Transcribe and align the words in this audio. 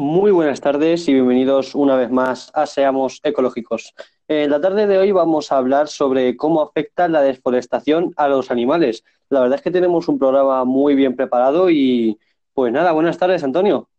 Muy 0.00 0.30
buenas 0.30 0.62
tardes 0.62 1.06
y 1.08 1.12
bienvenidos 1.12 1.74
una 1.74 1.94
vez 1.94 2.10
más 2.10 2.50
a 2.54 2.64
Seamos 2.64 3.20
Ecológicos. 3.22 3.94
En 4.28 4.50
la 4.50 4.58
tarde 4.58 4.86
de 4.86 4.96
hoy 4.96 5.12
vamos 5.12 5.52
a 5.52 5.58
hablar 5.58 5.88
sobre 5.88 6.38
cómo 6.38 6.62
afecta 6.62 7.06
la 7.06 7.20
deforestación 7.20 8.14
a 8.16 8.26
los 8.26 8.50
animales. 8.50 9.04
La 9.28 9.40
verdad 9.40 9.56
es 9.56 9.62
que 9.62 9.70
tenemos 9.70 10.08
un 10.08 10.18
programa 10.18 10.64
muy 10.64 10.94
bien 10.94 11.16
preparado 11.16 11.68
y 11.68 12.18
pues 12.54 12.72
nada, 12.72 12.92
buenas 12.92 13.18
tardes 13.18 13.44
Antonio. 13.44 13.90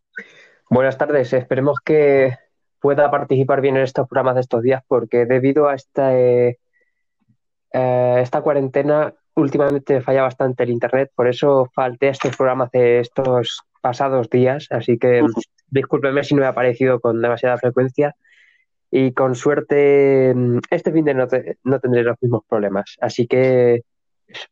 Buenas 0.68 0.98
tardes, 0.98 1.32
esperemos 1.34 1.78
que 1.84 2.36
pueda 2.80 3.08
participar 3.08 3.60
bien 3.60 3.76
en 3.76 3.84
estos 3.84 4.08
programas 4.08 4.34
de 4.34 4.40
estos 4.40 4.60
días 4.60 4.82
porque 4.88 5.24
debido 5.24 5.68
a 5.68 5.76
esta, 5.76 6.18
eh, 6.18 6.58
eh, 7.72 8.18
esta 8.20 8.42
cuarentena 8.42 9.14
últimamente 9.36 10.00
falla 10.00 10.22
bastante 10.22 10.64
el 10.64 10.70
internet, 10.70 11.12
por 11.14 11.28
eso 11.28 11.70
falté 11.72 12.08
a 12.08 12.10
estos 12.10 12.36
programas 12.36 12.72
de 12.72 12.98
estos 12.98 13.62
pasados 13.80 14.28
días, 14.30 14.66
así 14.70 14.98
que 14.98 15.22
discúlpeme 15.72 16.22
si 16.22 16.34
no 16.34 16.42
he 16.42 16.46
aparecido 16.46 17.00
con 17.00 17.20
demasiada 17.20 17.58
frecuencia 17.58 18.14
y 18.90 19.12
con 19.12 19.34
suerte 19.34 20.32
mm, 20.34 20.58
este 20.70 20.92
fin 20.92 21.04
de 21.04 21.14
no, 21.14 21.26
no 21.64 21.80
tendré 21.80 22.04
los 22.04 22.16
mismos 22.20 22.42
problemas, 22.48 22.96
así 23.00 23.26
que 23.26 23.82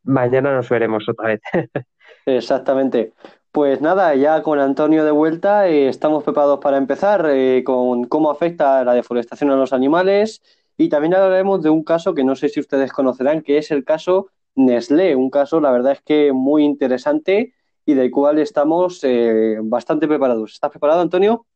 mañana 0.02 0.54
nos 0.54 0.68
veremos 0.68 1.08
otra 1.08 1.28
vez. 1.28 1.40
Exactamente. 2.26 3.12
Pues 3.52 3.80
nada, 3.80 4.14
ya 4.14 4.42
con 4.42 4.60
Antonio 4.60 5.04
de 5.04 5.10
vuelta 5.10 5.68
eh, 5.68 5.88
estamos 5.88 6.22
preparados 6.22 6.60
para 6.60 6.76
empezar 6.76 7.26
eh, 7.28 7.62
con 7.64 8.04
cómo 8.04 8.30
afecta 8.30 8.84
la 8.84 8.94
deforestación 8.94 9.50
a 9.50 9.56
los 9.56 9.72
animales 9.72 10.40
y 10.76 10.88
también 10.88 11.14
hablaremos 11.14 11.60
de 11.62 11.70
un 11.70 11.82
caso 11.82 12.14
que 12.14 12.22
no 12.22 12.36
sé 12.36 12.48
si 12.48 12.60
ustedes 12.60 12.92
conocerán, 12.92 13.42
que 13.42 13.58
es 13.58 13.72
el 13.72 13.84
caso 13.84 14.28
Nestlé, 14.54 15.16
un 15.16 15.30
caso 15.30 15.60
la 15.60 15.72
verdad 15.72 15.92
es 15.92 16.02
que 16.02 16.32
muy 16.32 16.64
interesante 16.64 17.52
y 17.90 17.94
del 17.94 18.10
cual 18.10 18.38
estamos 18.38 19.00
eh, 19.02 19.58
bastante 19.62 20.06
preparados. 20.06 20.52
¿Estás 20.52 20.70
preparado, 20.70 21.00
Antonio? 21.00 21.46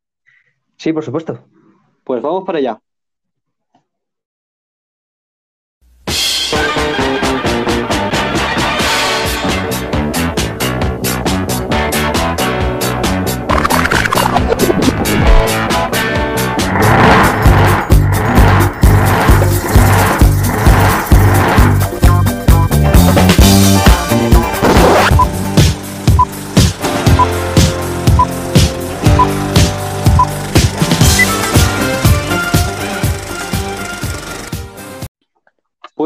Sí, 0.76 0.92
por 0.92 1.04
supuesto. 1.04 1.44
Pues 2.04 2.22
vamos 2.22 2.44
para 2.44 2.58
allá. 2.58 2.80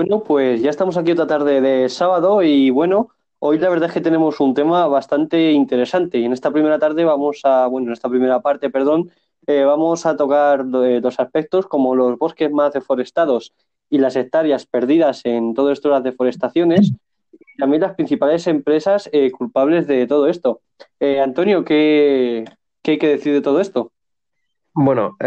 Bueno, 0.08 0.24
pues 0.24 0.62
ya 0.62 0.70
estamos 0.70 0.96
aquí 0.96 1.12
otra 1.12 1.26
tarde 1.26 1.60
de 1.60 1.86
sábado 1.90 2.42
y 2.42 2.70
bueno, 2.70 3.10
hoy 3.40 3.58
la 3.58 3.68
verdad 3.68 3.90
es 3.90 3.92
que 3.92 4.00
tenemos 4.00 4.40
un 4.40 4.54
tema 4.54 4.86
bastante 4.86 5.52
interesante 5.52 6.16
y 6.16 6.24
en 6.24 6.32
esta 6.32 6.50
primera 6.50 6.78
tarde 6.78 7.04
vamos 7.04 7.42
a, 7.44 7.66
bueno, 7.66 7.88
en 7.88 7.92
esta 7.92 8.08
primera 8.08 8.40
parte, 8.40 8.70
perdón, 8.70 9.10
eh, 9.46 9.64
vamos 9.64 10.06
a 10.06 10.16
tocar 10.16 10.64
eh, 10.82 11.00
dos 11.02 11.20
aspectos 11.20 11.66
como 11.66 11.94
los 11.94 12.16
bosques 12.16 12.50
más 12.50 12.72
deforestados 12.72 13.52
y 13.90 13.98
las 13.98 14.16
hectáreas 14.16 14.64
perdidas 14.64 15.26
en 15.26 15.52
todo 15.52 15.72
esto 15.72 15.88
de 15.88 15.94
las 15.96 16.04
deforestaciones 16.04 16.94
y 17.30 17.58
también 17.58 17.82
las 17.82 17.94
principales 17.94 18.46
empresas 18.46 19.10
eh, 19.12 19.30
culpables 19.30 19.86
de 19.86 20.06
todo 20.06 20.26
esto. 20.28 20.62
Antonio, 21.22 21.66
¿qué, 21.66 22.46
¿qué 22.80 22.92
hay 22.92 22.98
que 22.98 23.08
decir 23.08 23.34
de 23.34 23.42
todo 23.42 23.60
esto? 23.60 23.92
Bueno, 24.72 25.18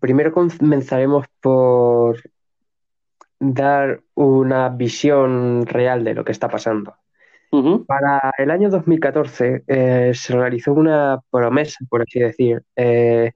primero 0.00 0.32
comenzaremos 0.32 1.26
por 1.42 2.16
dar 3.38 4.00
una 4.14 4.68
visión 4.70 5.66
real 5.66 6.04
de 6.04 6.14
lo 6.14 6.24
que 6.24 6.32
está 6.32 6.48
pasando. 6.48 6.96
Para 7.86 8.32
el 8.36 8.50
año 8.50 8.68
2014 8.68 9.64
eh, 9.66 10.10
se 10.14 10.36
realizó 10.36 10.74
una 10.74 11.22
promesa, 11.30 11.78
por 11.88 12.02
así 12.02 12.20
decir. 12.20 12.62
Eh, 12.74 13.32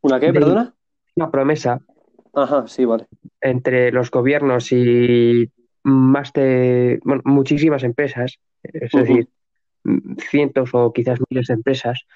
¿Una 0.00 0.18
qué, 0.18 0.32
perdona? 0.32 0.74
Una 1.16 1.30
promesa. 1.30 1.80
Ajá, 2.32 2.66
sí, 2.66 2.84
vale. 2.84 3.06
Entre 3.40 3.92
los 3.92 4.10
gobiernos 4.10 4.72
y 4.72 5.50
más 5.82 6.32
de, 6.32 6.98
bueno, 7.04 7.22
muchísimas 7.24 7.82
empresas, 7.82 8.38
es 8.62 8.92
decir, 8.92 9.28
cientos 10.30 10.70
o 10.72 10.92
quizás 10.92 11.18
miles 11.28 11.48
de 11.48 11.54
empresas, 11.54 12.06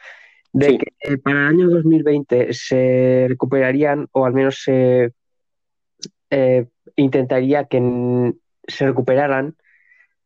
de 0.52 0.78
que 0.78 1.18
para 1.18 1.40
el 1.40 1.46
año 1.46 1.68
2020 1.68 2.52
se 2.52 3.26
recuperarían 3.28 4.08
o 4.12 4.24
al 4.26 4.32
menos 4.32 4.62
se 4.62 5.12
eh, 6.30 6.66
intentaría 6.94 7.64
que 7.64 8.32
se 8.66 8.86
recuperaran 8.86 9.56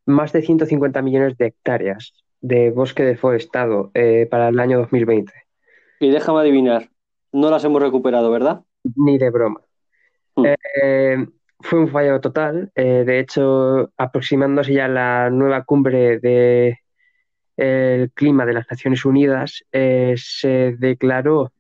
más 0.05 0.33
de 0.33 0.43
150 0.43 1.01
millones 1.01 1.39
de 1.39 1.47
hectáreas 1.47 2.13
de 2.43 2.71
bosque 2.71 3.03
deforestado 3.05 3.91
eh, 3.95 4.29
para 4.31 4.49
el 4.49 4.61
año 4.61 4.79
2020. 4.79 5.33
Y 6.01 6.11
déjame 6.11 6.41
adivinar, 6.41 6.91
no 7.33 7.51
las 7.51 7.65
hemos 7.65 7.81
recuperado, 7.81 8.31
¿verdad? 8.31 8.61
Ni 8.97 9.17
de 9.17 9.31
broma. 9.31 9.63
Hmm. 10.37 10.45
Eh, 10.83 11.27
fue 11.61 11.79
un 11.79 11.89
fallo 11.89 12.21
total. 12.21 12.71
de 12.75 13.19
hecho, 13.19 13.91
aproximándose 13.97 14.75
ya 14.75 14.85
a 14.85 14.89
la 14.89 15.31
nueva 15.31 15.65
cumbre 15.65 16.19
de 16.19 16.81
el 17.57 18.11
clima 18.13 18.45
de 18.45 18.53
las 18.53 18.67
Naciones 18.71 19.07
Unidas, 19.07 19.65
se 19.73 20.77
declaró 20.79 21.53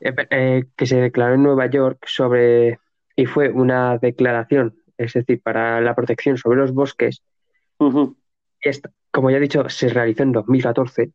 que 0.00 0.86
se 0.86 0.96
declaró 0.96 1.34
en 1.34 1.42
Nueva 1.42 1.66
York 1.66 2.04
sobre 2.06 2.78
y 3.16 3.26
fue 3.26 3.50
una 3.50 3.98
declaración, 3.98 4.76
es 4.96 5.12
decir, 5.12 5.40
para 5.42 5.80
la 5.80 5.94
protección 5.94 6.36
sobre 6.36 6.58
los 6.58 6.72
bosques. 6.72 7.22
como 9.10 9.30
ya 9.30 9.36
he 9.36 9.40
dicho, 9.40 9.68
se 9.68 9.88
realizó 9.88 10.22
en 10.22 10.32
2014. 10.32 11.10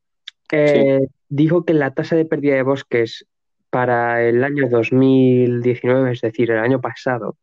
Eh, 0.52 1.08
dijo 1.30 1.66
que 1.66 1.74
la 1.74 1.94
tasa 1.94 2.16
de 2.16 2.26
pérdida 2.26 2.56
de 2.56 2.64
bosques 2.64 3.26
para 3.70 4.24
el 4.24 4.44
año 4.44 4.70
2019, 4.70 6.12
es 6.12 6.22
decir, 6.22 6.52
el 6.52 6.60
año 6.60 6.80
pasado, 6.80 7.38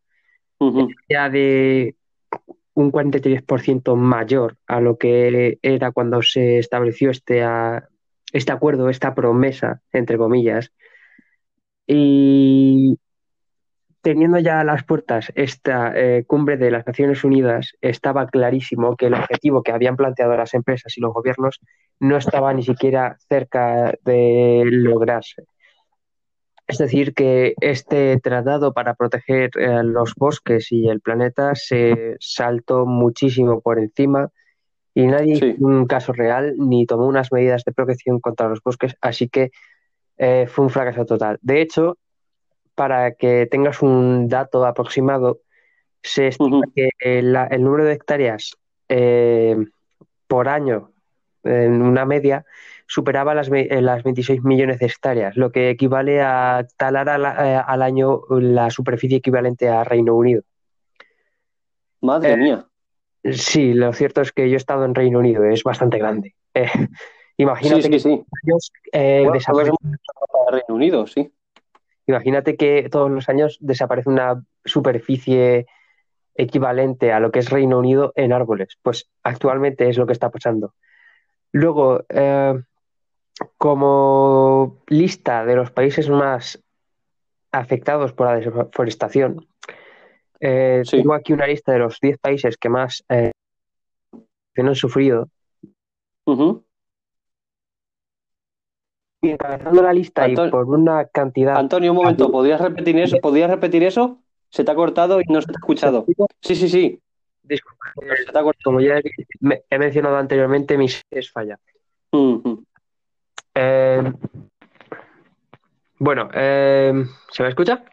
ya 1.09 1.29
de 1.29 1.97
un 2.75 2.91
43% 2.91 3.95
mayor 3.97 4.57
a 4.67 4.81
lo 4.81 4.97
que 4.99 5.59
era 5.63 5.93
cuando 5.93 6.23
se 6.23 6.59
estableció 6.59 7.11
este, 7.11 7.45
este 8.33 8.53
acuerdo, 8.53 8.89
esta 8.89 9.15
promesa, 9.15 9.83
entre 9.93 10.17
comillas. 10.17 10.73
Y 11.87 12.99
teniendo 14.05 14.39
ya 14.39 14.61
a 14.61 14.65
las 14.65 14.85
puertas 14.85 15.33
esta 15.35 15.93
eh, 15.97 16.25
cumbre 16.27 16.59
de 16.59 16.71
las 16.71 16.87
Naciones 16.87 17.25
Unidas, 17.25 17.73
estaba 17.81 18.27
clarísimo 18.27 18.97
que 18.97 19.07
el 19.07 19.15
objetivo 19.15 19.63
que 19.63 19.73
habían 19.73 19.97
planteado 19.97 20.37
las 20.37 20.53
empresas 20.53 20.97
y 20.97 21.01
los 21.01 21.15
gobiernos 21.15 21.59
no 22.01 22.19
estaba 22.19 22.53
ni 22.53 22.63
siquiera 22.63 23.17
cerca 23.29 23.95
de 24.05 24.63
lograrse. 24.67 25.45
Es 26.67 26.79
decir, 26.79 27.15
que 27.15 27.55
este 27.61 28.21
tratado 28.21 28.75
para 28.75 28.95
proteger 28.95 29.51
eh, 29.59 29.83
los 29.83 30.15
bosques 30.15 30.71
y 30.71 30.87
el 30.89 31.01
planeta 31.01 31.55
se 31.55 32.17
saltó 32.21 32.85
muchísimo 32.85 33.63
por 33.63 33.79
encima 33.79 34.29
y 34.93 35.07
nadie 35.07 35.35
hizo 35.35 35.67
un 35.67 35.87
caso 35.87 36.13
real 36.13 36.55
ni 36.59 36.85
tomó 36.85 37.07
unas 37.07 37.33
medidas 37.33 37.65
de 37.65 37.73
protección 37.73 38.21
contra 38.21 38.49
los 38.49 38.63
bosques, 38.63 38.97
así 39.01 39.31
que 39.31 39.51
eh, 40.19 40.47
fue 40.47 40.67
un 40.67 40.71
fracaso 40.71 41.07
total. 41.07 41.39
De 41.41 41.63
hecho, 41.63 41.97
para 42.75 43.15
que 43.15 43.47
tengas 43.51 43.83
un 43.83 44.29
dato 44.29 44.65
aproximado, 44.65 45.41
se 46.03 46.29
estima 46.29 46.62
que 46.75 46.91
el, 46.99 47.33
número 47.61 47.85
de 47.85 47.93
hectáreas 47.95 48.57
eh, 48.89 49.57
por 50.27 50.49
año, 50.49 50.93
en 51.43 51.82
una 51.82 52.05
media, 52.05 52.44
superaba 52.87 53.35
las, 53.35 53.50
eh, 53.50 53.81
las 53.81 54.03
26 54.03 54.43
millones 54.43 54.79
de 54.79 54.87
hectáreas, 54.87 55.37
lo 55.37 55.50
que 55.50 55.71
equivale 55.71 56.21
a 56.21 56.67
talar 56.76 57.09
eh, 57.09 57.61
al 57.67 57.82
año 57.82 58.23
la 58.31 58.71
superficie 58.71 59.19
equivalente 59.19 59.69
a 59.69 59.85
Reino 59.85 60.15
Unido. 60.15 60.43
Madre 62.00 62.37
mía. 62.37 62.67
Sí, 63.32 63.73
lo 63.73 63.93
cierto 63.94 64.21
es 64.21 64.32
que 64.32 64.50
yo 64.50 64.55
he 64.55 64.59
estado 64.59 64.85
en 64.85 64.94
Reino 64.94 65.19
Unido, 65.19 65.44
es 65.44 65.62
bastante 65.62 65.99
grande. 65.99 66.35
imagínate 67.38 67.88
que 67.88 67.99
sí. 67.99 68.23
Años, 68.43 68.73
Reino 70.53 70.75
Unido, 70.75 71.06
sí. 71.06 71.32
Imagínate 72.06 72.56
que 72.56 72.89
todos 72.91 73.11
los 73.11 73.29
años 73.29 73.59
desaparece 73.61 74.11
una 74.11 74.45
superficie 74.65 75.67
equivalente 76.35 77.12
a 77.12 77.21
lo 77.21 77.31
que 77.31 77.39
es 77.39 77.51
Reino 77.51 77.79
Unido 77.79 78.12
en 78.17 78.33
árboles. 78.33 78.77
Pues 78.83 79.11
actualmente 79.23 79.89
es 79.89 79.97
lo 79.97 80.06
que 80.06 80.12
está 80.12 80.31
pasando. 80.31 80.75
Luego, 81.53 82.05
eh, 82.09 82.61
como 83.56 84.83
lista 84.89 85.45
de 85.45 85.56
los 85.56 85.71
países 85.71 86.11
más 86.11 86.62
afectados 87.53 88.12
por 88.12 88.27
la 88.27 88.37
deforestación, 88.37 89.47
eh, 90.41 90.83
tengo 90.91 91.15
aquí 91.15 91.33
una 91.33 91.47
lista 91.47 91.73
de 91.73 91.79
los 91.79 92.00
10 92.00 92.19
países 92.19 92.57
que 92.57 92.69
más 92.69 93.05
eh, 93.09 93.31
han 94.57 94.75
sufrido. 94.75 95.29
Encabezando 99.31 99.82
la 99.82 99.93
lista 99.93 100.29
y 100.29 100.35
por 100.37 100.65
una 100.67 101.06
cantidad. 101.06 101.56
Antonio, 101.56 101.91
un 101.93 101.97
momento, 101.99 102.31
¿podrías 102.31 102.61
repetir 102.61 102.99
eso? 102.99 103.17
¿Podrías 103.21 103.50
repetir 103.50 103.82
eso? 103.82 104.21
Se 104.50 104.65
te 104.65 104.71
ha 104.71 104.75
cortado 104.75 105.21
y 105.21 105.25
no 105.32 105.41
se 105.41 105.49
te 105.49 105.53
ha 105.55 105.61
escuchado. 105.61 106.06
Sí, 106.41 106.55
sí, 106.55 106.69
sí. 106.69 107.00
Disculpa, 107.43 107.93
Se 107.97 108.32
te 108.32 108.38
ha 108.38 108.43
cortado. 108.43 108.62
como 108.65 108.81
ya 108.81 108.99
he, 108.99 109.03
me- 109.41 109.62
he 109.69 109.79
mencionado 109.79 110.17
anteriormente, 110.17 110.79
mi 110.79 110.87
es 111.11 111.31
falla. 111.31 111.59
Eh, 113.56 114.12
bueno, 115.99 116.29
eh, 116.35 117.05
¿se 117.31 117.43
me 117.43 117.49
escucha? 117.49 117.85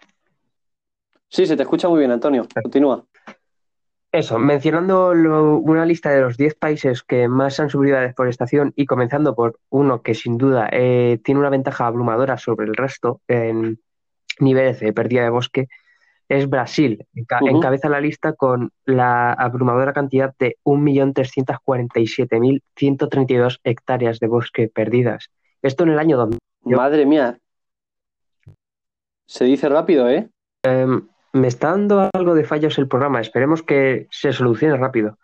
Sí, 1.27 1.45
se 1.45 1.55
te 1.55 1.63
escucha 1.63 1.87
muy 1.87 1.99
bien, 1.99 2.11
Antonio. 2.11 2.45
Continúa. 2.61 3.05
Eso, 4.13 4.37
mencionando 4.39 5.13
lo- 5.13 5.55
una 5.57 5.85
lista 5.85 6.09
de 6.11 6.19
los 6.21 6.35
10 6.35 6.53
países 6.55 7.01
que 7.01 7.29
más 7.29 7.61
han 7.61 7.69
sufrido 7.69 7.95
la 7.95 8.01
deforestación 8.01 8.73
y 8.75 8.85
comenzando 8.85 9.35
por 9.35 9.57
uno 9.69 10.01
que 10.01 10.15
sin 10.15 10.37
duda 10.37 10.67
eh, 10.71 11.17
tiene 11.23 11.39
una 11.39 11.49
ventaja 11.49 11.87
abrumadora 11.87 12.37
sobre 12.37 12.65
el 12.67 12.75
resto 12.75 13.21
en 13.29 13.79
niveles 14.39 14.81
de 14.81 14.91
pérdida 14.91 15.23
de 15.23 15.29
bosque, 15.29 15.67
es 16.27 16.49
Brasil. 16.49 17.07
Enca-. 17.15 17.39
Encabeza 17.49 17.87
la 17.87 18.01
lista 18.01 18.33
con 18.33 18.71
la 18.85 19.31
abrumadora 19.31 19.93
cantidad 19.93 20.33
de 20.39 20.57
1.347.132 20.65 23.59
hectáreas 23.63 24.19
de 24.19 24.27
bosque 24.27 24.67
perdidas. 24.67 25.29
Esto 25.61 25.83
en 25.83 25.89
el 25.91 25.99
año 25.99 26.17
2000. 26.17 26.39
Yo- 26.65 26.75
Madre 26.77 27.05
mía. 27.05 27.37
Se 29.25 29.45
dice 29.45 29.69
rápido, 29.69 30.09
¿eh? 30.09 30.27
Me 31.33 31.47
está 31.47 31.71
dando 31.71 32.09
algo 32.13 32.35
de 32.35 32.43
fallos 32.43 32.77
el 32.77 32.87
programa. 32.87 33.21
Esperemos 33.21 33.63
que 33.63 34.07
se 34.11 34.31
solucione 34.33 34.77
rápido. 34.77 35.17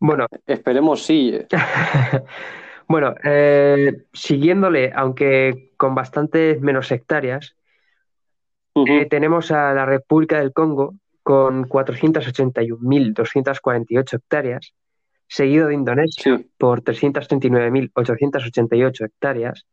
Bueno, 0.00 0.26
Esperemos 0.46 1.02
sí. 1.04 1.38
bueno, 2.88 3.14
eh, 3.24 4.04
siguiéndole, 4.12 4.92
aunque 4.94 5.72
con 5.76 5.94
bastantes 5.94 6.60
menos 6.60 6.90
hectáreas, 6.90 7.54
eh, 8.74 9.06
tenemos 9.06 9.50
a 9.50 9.72
la 9.74 9.86
República 9.86 10.38
del 10.38 10.52
Congo 10.52 10.94
con 11.22 11.66
481.248 11.68 14.14
hectáreas, 14.14 14.74
seguido 15.26 15.66
de 15.68 15.74
Indonesia 15.74 16.36
Sí. 16.38 16.50
por 16.56 16.82
339.888 16.82 19.04
hectáreas. 19.04 19.66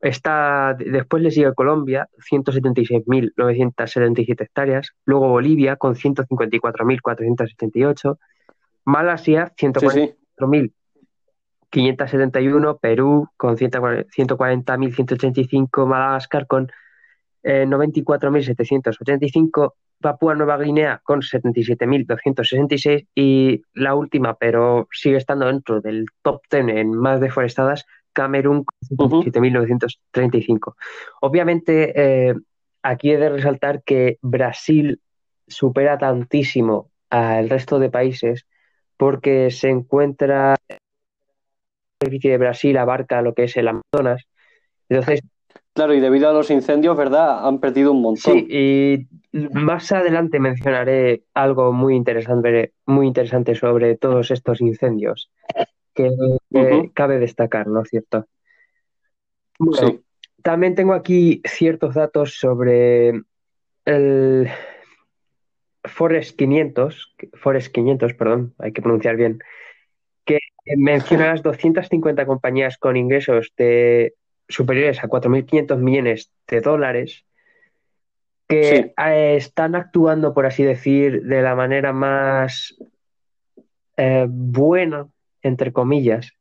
Está, 0.00 0.74
después 0.78 1.22
le 1.22 1.30
sigue 1.30 1.54
Colombia, 1.54 2.08
176.977 2.30 4.42
hectáreas. 4.42 4.92
Luego 5.04 5.28
Bolivia 5.28 5.76
con 5.76 5.94
154.478. 5.94 8.18
Malasia, 8.84 9.52
Sí, 9.56 9.66
sí. 9.90 10.14
144.571. 10.38 12.78
Perú 12.80 13.28
con 13.36 13.58
140.185. 13.58 15.86
Madagascar 15.86 16.46
con 16.46 16.70
eh, 17.42 17.66
94.785. 17.66 19.74
Papúa 20.00 20.34
Nueva 20.34 20.56
Guinea 20.56 21.02
con 21.04 21.20
77.266. 21.20 23.06
Y 23.14 23.60
la 23.74 23.94
última, 23.94 24.38
pero 24.38 24.88
sigue 24.92 25.18
estando 25.18 25.44
dentro 25.46 25.82
del 25.82 26.06
top 26.22 26.40
10 26.50 26.68
en 26.68 26.92
más 26.92 27.20
deforestadas, 27.20 27.84
Camerún 28.12 28.64
con 28.96 29.06
Ujú. 29.06 29.22
57.935. 29.22 30.76
Obviamente, 31.20 31.92
eh, 32.28 32.34
aquí 32.82 33.10
he 33.12 33.18
de 33.18 33.28
resaltar 33.28 33.82
que 33.82 34.18
Brasil 34.22 35.00
supera 35.46 35.98
tantísimo 35.98 36.90
al 37.10 37.48
resto 37.50 37.78
de 37.78 37.90
países 37.90 38.46
porque 38.96 39.50
se 39.50 39.68
encuentra 39.68 40.56
la 40.68 40.78
superficie 42.00 42.30
de 42.32 42.38
Brasil 42.38 42.76
abarca 42.78 43.22
lo 43.22 43.34
que 43.34 43.44
es 43.44 43.56
el 43.56 43.68
Amazonas. 43.68 44.24
Entonces, 44.88 45.22
Claro, 45.72 45.94
y 45.94 46.00
debido 46.00 46.28
a 46.28 46.32
los 46.32 46.50
incendios, 46.50 46.96
¿verdad? 46.96 47.46
Han 47.46 47.60
perdido 47.60 47.92
un 47.92 48.02
montón. 48.02 48.34
sí, 48.34 48.46
y 48.50 49.08
más 49.32 49.92
adelante 49.92 50.40
mencionaré 50.40 51.22
algo 51.32 51.72
muy 51.72 51.94
interesante, 51.94 52.72
muy 52.86 53.06
interesante 53.06 53.54
sobre 53.54 53.96
todos 53.96 54.30
estos 54.32 54.60
incendios 54.60 55.30
que 55.94 56.10
eh, 56.54 56.90
cabe 56.94 57.18
destacar, 57.18 57.66
¿no 57.66 57.82
es 57.82 57.88
cierto? 57.88 58.26
Bueno, 59.58 59.88
Sí. 59.88 60.00
También 60.42 60.74
tengo 60.74 60.94
aquí 60.94 61.42
ciertos 61.44 61.94
datos 61.94 62.38
sobre 62.38 63.12
el 63.84 64.48
Forest 65.84 66.36
500, 66.38 67.14
Forest 67.34 67.74
500, 67.74 68.14
perdón, 68.14 68.54
hay 68.58 68.72
que 68.72 68.80
pronunciar 68.80 69.16
bien, 69.16 69.40
que 70.24 70.38
menciona 70.76 71.26
las 71.26 71.42
250 71.42 72.24
compañías 72.24 72.78
con 72.78 72.96
ingresos 72.96 73.52
de 73.58 74.14
superiores 74.48 75.04
a 75.04 75.08
4.500 75.08 75.78
millones 75.78 76.32
de 76.48 76.60
dólares 76.62 77.24
que 78.48 78.62
Sí. 78.62 78.92
están 79.36 79.74
actuando, 79.74 80.32
por 80.34 80.46
así 80.46 80.64
decir, 80.64 81.22
de 81.22 81.42
la 81.42 81.54
manera 81.54 81.92
más 81.92 82.76
eh, 83.96 84.26
buena, 84.28 85.06
entre 85.42 85.72
comillas, 85.72 86.32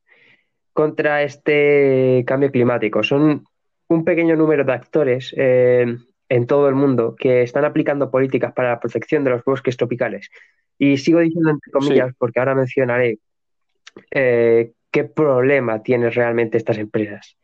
contra 0.74 1.24
este 1.24 2.24
cambio 2.26 2.52
climático. 2.52 3.04
Son 3.04 3.46
un 3.88 4.06
pequeño 4.06 4.36
número 4.36 4.64
de 4.64 4.74
actores 4.74 5.34
eh, 5.36 5.98
en 6.30 6.48
todo 6.48 6.70
el 6.70 6.76
mundo 6.76 7.16
que 7.18 7.42
están 7.42 7.66
aplicando 7.66 8.12
políticas 8.12 8.54
para 8.54 8.70
la 8.70 8.80
protección 8.80 9.24
de 9.24 9.32
los 9.32 9.44
bosques 9.44 9.76
tropicales. 9.76 10.30
Y 10.78 10.98
sigo 10.98 11.20
diciendo 11.20 11.50
entre 11.50 11.72
comillas 11.72 12.14
porque 12.18 12.40
ahora 12.40 12.56
mencionaré 12.56 13.18
eh, 14.12 14.72
qué 14.92 15.04
problema 15.04 15.82
tienen 15.82 16.12
realmente 16.12 16.58
estas 16.58 16.78
empresas. 16.78 17.36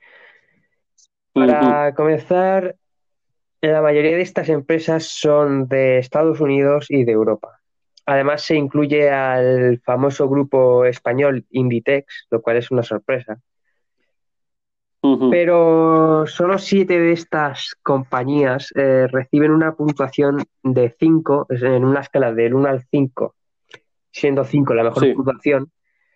Para 1.34 1.94
comenzar, 1.96 2.78
la 3.60 3.82
mayoría 3.82 4.16
de 4.16 4.22
estas 4.22 4.48
empresas 4.48 5.04
son 5.04 5.68
de 5.68 5.98
Estados 5.98 6.40
Unidos 6.40 6.86
y 6.90 7.04
de 7.04 7.12
Europa. 7.12 7.60
Además, 8.06 8.44
se 8.44 8.56
incluye 8.56 9.10
al 9.10 9.80
famoso 9.84 10.30
grupo 10.30 10.86
español 10.86 11.46
Inditex, 11.50 12.28
lo 12.30 12.42
cual 12.42 12.58
es 12.58 12.70
una 12.72 12.84
sorpresa. 12.84 13.40
Pero 15.30 16.26
solo 16.28 16.58
siete 16.58 17.00
de 17.00 17.12
estas 17.12 17.76
compañías 17.84 18.72
eh, 18.76 19.08
reciben 19.08 19.52
una 19.52 19.74
puntuación 19.76 20.44
de 20.64 20.96
5, 21.00 21.46
en 21.50 21.86
una 21.86 22.02
escala 22.02 22.34
del 22.34 22.54
1 22.56 22.70
al 22.70 22.84
5, 22.90 23.36
siendo 24.12 24.44
5 24.44 24.74
la 24.74 24.84
mejor 24.84 25.04
Sí. 25.04 25.14
puntuación, 25.14 25.72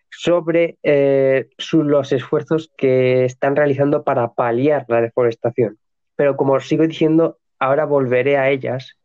sobre 0.09 0.77
eh, 0.81 1.49
su- 1.57 1.83
los 1.83 2.11
esfuerzos 2.11 2.71
que 2.77 3.25
están 3.25 3.55
realizando 3.55 4.03
para 4.03 4.33
paliar 4.33 4.85
la 4.87 5.01
deforestación. 5.01 5.77
Pero 6.15 6.35
como 6.35 6.53
os 6.53 6.67
sigo 6.67 6.85
diciendo, 6.87 7.37
ahora 7.59 7.85
volveré 7.85 8.37
a 8.37 8.49
ellas, 8.49 8.97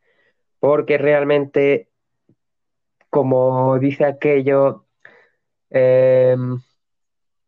porque 0.61 0.97
realmente, 0.97 1.89
como 3.15 3.79
dice 3.79 4.05
aquello, 4.05 4.87
eh, 5.71 6.35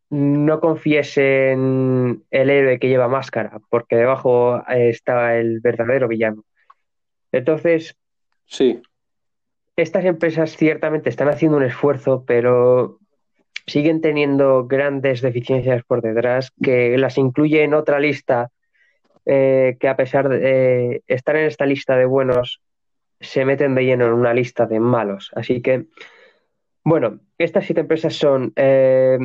no 0.09 0.59
confíes 0.61 1.17
en 1.17 2.23
el 2.31 2.49
héroe 2.49 2.79
que 2.79 2.87
lleva 2.87 3.09
máscara, 3.09 3.59
porque 3.69 3.97
debajo 3.97 4.63
eh, 4.69 4.87
está 4.87 5.35
el 5.35 5.59
verdadero 5.59 6.07
villano. 6.07 6.45
Entonces, 7.33 7.97
Sí. 8.45 8.81
estas 9.75 10.05
empresas 10.05 10.55
ciertamente 10.55 11.09
están 11.09 11.27
haciendo 11.27 11.57
un 11.57 11.63
esfuerzo, 11.63 12.23
pero 12.25 12.99
siguen 13.65 13.99
teniendo 13.99 14.67
grandes 14.67 15.19
deficiencias 15.21 15.83
por 15.83 16.01
detrás, 16.01 16.53
que 16.63 16.97
las 16.97 17.17
incluye 17.17 17.63
en 17.63 17.73
otra 17.73 17.99
lista, 17.99 18.51
eh, 19.25 19.75
que 19.81 19.89
a 19.89 19.97
pesar 19.97 20.29
de 20.29 20.39
eh, 20.95 21.01
estar 21.07 21.35
en 21.35 21.47
esta 21.47 21.65
lista 21.65 21.97
de 21.97 22.05
buenos, 22.05 22.61
se 23.19 23.45
meten 23.45 23.75
de 23.75 23.85
lleno 23.85 24.05
en 24.05 24.13
una 24.13 24.33
lista 24.33 24.65
de 24.65 24.79
malos. 24.79 25.31
Así 25.35 25.61
que, 25.61 25.85
bueno, 26.83 27.19
estas 27.37 27.65
siete 27.65 27.81
empresas 27.81 28.15
son 28.15 28.53
eh, 28.55 29.17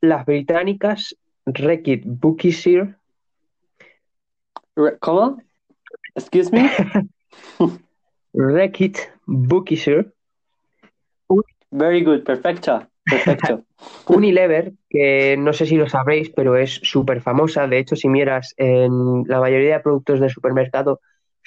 las 0.00 0.26
británicas 0.26 1.16
Reckitt 1.46 2.04
Re- 4.76 4.98
¿Cómo? 5.00 5.42
Excuse 6.14 6.50
me. 6.52 6.70
Reckitt 8.34 8.98
Benckiser, 9.26 10.12
Very 11.70 12.02
good. 12.02 12.24
Perfecto. 12.24 12.86
Perfecto. 13.04 13.64
Unilever, 14.08 14.72
que 14.88 15.36
no 15.38 15.52
sé 15.52 15.66
si 15.66 15.76
lo 15.76 15.88
sabréis, 15.88 16.30
pero 16.30 16.56
es 16.56 16.80
súper 16.82 17.20
famosa. 17.20 17.66
De 17.66 17.78
hecho, 17.78 17.96
si 17.96 18.08
miras 18.08 18.54
en 18.56 19.24
la 19.26 19.40
mayoría 19.40 19.74
de 19.74 19.80
productos 19.80 20.20
del 20.20 20.30
supermercado, 20.30 21.00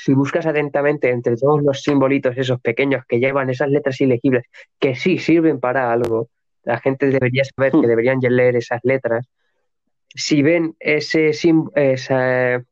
si 0.03 0.13
buscas 0.13 0.47
atentamente 0.47 1.11
entre 1.11 1.35
todos 1.37 1.61
los 1.61 1.83
simbolitos 1.83 2.35
esos 2.35 2.59
pequeños 2.59 3.05
que 3.07 3.19
llevan 3.19 3.51
esas 3.51 3.69
letras 3.69 4.01
ilegibles, 4.01 4.45
que 4.79 4.95
sí 4.95 5.19
sirven 5.19 5.59
para 5.59 5.91
algo, 5.91 6.29
la 6.63 6.79
gente 6.79 7.07
debería 7.07 7.43
saber 7.43 7.71
que 7.71 7.85
deberían 7.87 8.19
leer 8.19 8.55
esas 8.55 8.79
letras. 8.83 9.27
Si 10.07 10.41
ven 10.41 10.75
ese 10.79 11.29
esa- 11.75 12.63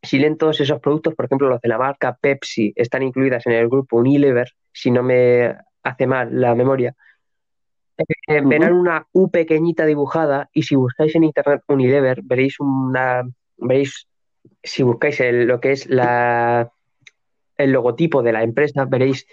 si 0.00 0.18
leen 0.18 0.36
todos 0.36 0.60
esos 0.60 0.78
productos, 0.78 1.14
por 1.14 1.24
ejemplo, 1.24 1.48
los 1.48 1.60
de 1.60 1.68
la 1.68 1.78
marca 1.78 2.16
Pepsi 2.20 2.72
están 2.76 3.02
incluidas 3.02 3.44
en 3.46 3.54
el 3.54 3.68
grupo 3.68 3.96
Unilever, 3.96 4.48
si 4.72 4.92
no 4.92 5.02
me 5.02 5.56
hace 5.82 6.06
mal 6.06 6.40
la 6.40 6.54
memoria. 6.54 6.94
Eh, 8.28 8.42
verán 8.44 8.74
una 8.74 9.06
U 9.12 9.28
pequeñita 9.28 9.86
dibujada 9.86 10.50
y 10.52 10.62
si 10.62 10.76
buscáis 10.76 11.16
en 11.16 11.24
internet 11.24 11.62
Unilever 11.66 12.20
veréis 12.22 12.60
una 12.60 13.24
veis, 13.56 14.06
si 14.62 14.84
buscáis 14.84 15.20
lo 15.20 15.58
que 15.60 15.72
es 15.72 15.88
la, 15.88 16.70
el 17.66 17.72
logotipo 17.72 18.22
de 18.22 18.32
la 18.32 18.42
empresa, 18.42 18.84
veréis 18.86 19.26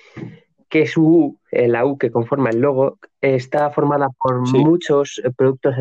que 0.70 0.88
su 0.88 1.40
la 1.52 1.86
U 1.86 1.98
que 1.98 2.12
conforma 2.12 2.50
el 2.50 2.60
logo, 2.60 2.98
está 3.22 3.70
formada 3.70 4.10
por 4.22 4.42
muchos 4.52 5.22
productos 5.38 5.76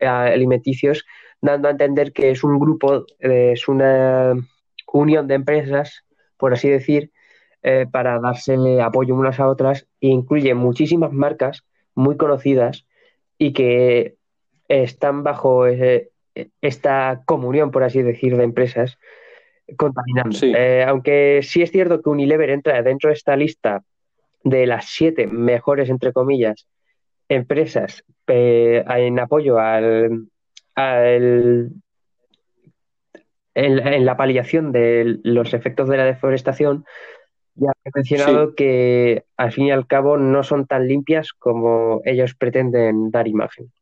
alimenticios, 0.00 1.04
dando 1.40 1.68
a 1.68 1.70
entender 1.70 2.12
que 2.12 2.30
es 2.30 2.42
un 2.42 2.58
grupo, 2.58 3.06
es 3.20 3.68
una 3.68 4.34
unión 4.92 5.28
de 5.28 5.34
empresas, 5.34 6.04
por 6.36 6.52
así 6.52 6.68
decir, 6.68 7.12
eh, 7.62 7.86
para 7.90 8.18
darse 8.18 8.56
apoyo 8.82 9.14
unas 9.14 9.38
a 9.40 9.48
otras 9.48 9.86
e 10.00 10.08
incluye 10.08 10.54
muchísimas 10.54 11.12
marcas 11.12 11.64
muy 11.94 12.16
conocidas 12.16 12.86
y 13.38 13.52
que 13.52 14.16
están 14.68 15.22
bajo 15.22 15.66
esta 16.60 17.22
comunión, 17.26 17.70
por 17.70 17.84
así 17.84 18.02
decir, 18.02 18.36
de 18.36 18.44
empresas 18.44 18.98
contaminando. 19.76 20.38
Eh, 20.42 20.84
aunque 20.86 21.40
sí 21.42 21.62
es 21.62 21.70
cierto 21.70 22.00
que 22.00 22.10
Unilever 22.10 22.50
entra 22.50 22.82
dentro 22.82 23.08
de 23.08 23.14
esta 23.14 23.36
lista 23.36 23.82
de 24.44 24.66
las 24.66 24.86
siete 24.86 25.26
mejores, 25.26 25.90
entre 25.90 26.12
comillas, 26.12 26.66
empresas 27.28 28.04
eh, 28.28 28.84
en 28.86 29.18
apoyo 29.18 29.58
al, 29.58 30.28
en, 33.54 34.04
la 34.04 34.16
paliación 34.16 34.70
de 34.70 35.18
los 35.24 35.54
efectos 35.54 35.88
de 35.88 35.96
la 35.96 36.04
deforestación, 36.04 36.84
ya 37.54 37.70
he 37.84 37.90
mencionado 37.94 38.54
que 38.54 39.24
al 39.36 39.50
fin 39.50 39.66
y 39.66 39.70
al 39.70 39.86
cabo 39.86 40.18
no 40.18 40.42
son 40.44 40.66
tan 40.66 40.86
limpias 40.86 41.32
como 41.32 42.02
ellos 42.04 42.34
pretenden 42.34 43.10
dar 43.10 43.26
imagen. 43.26 43.72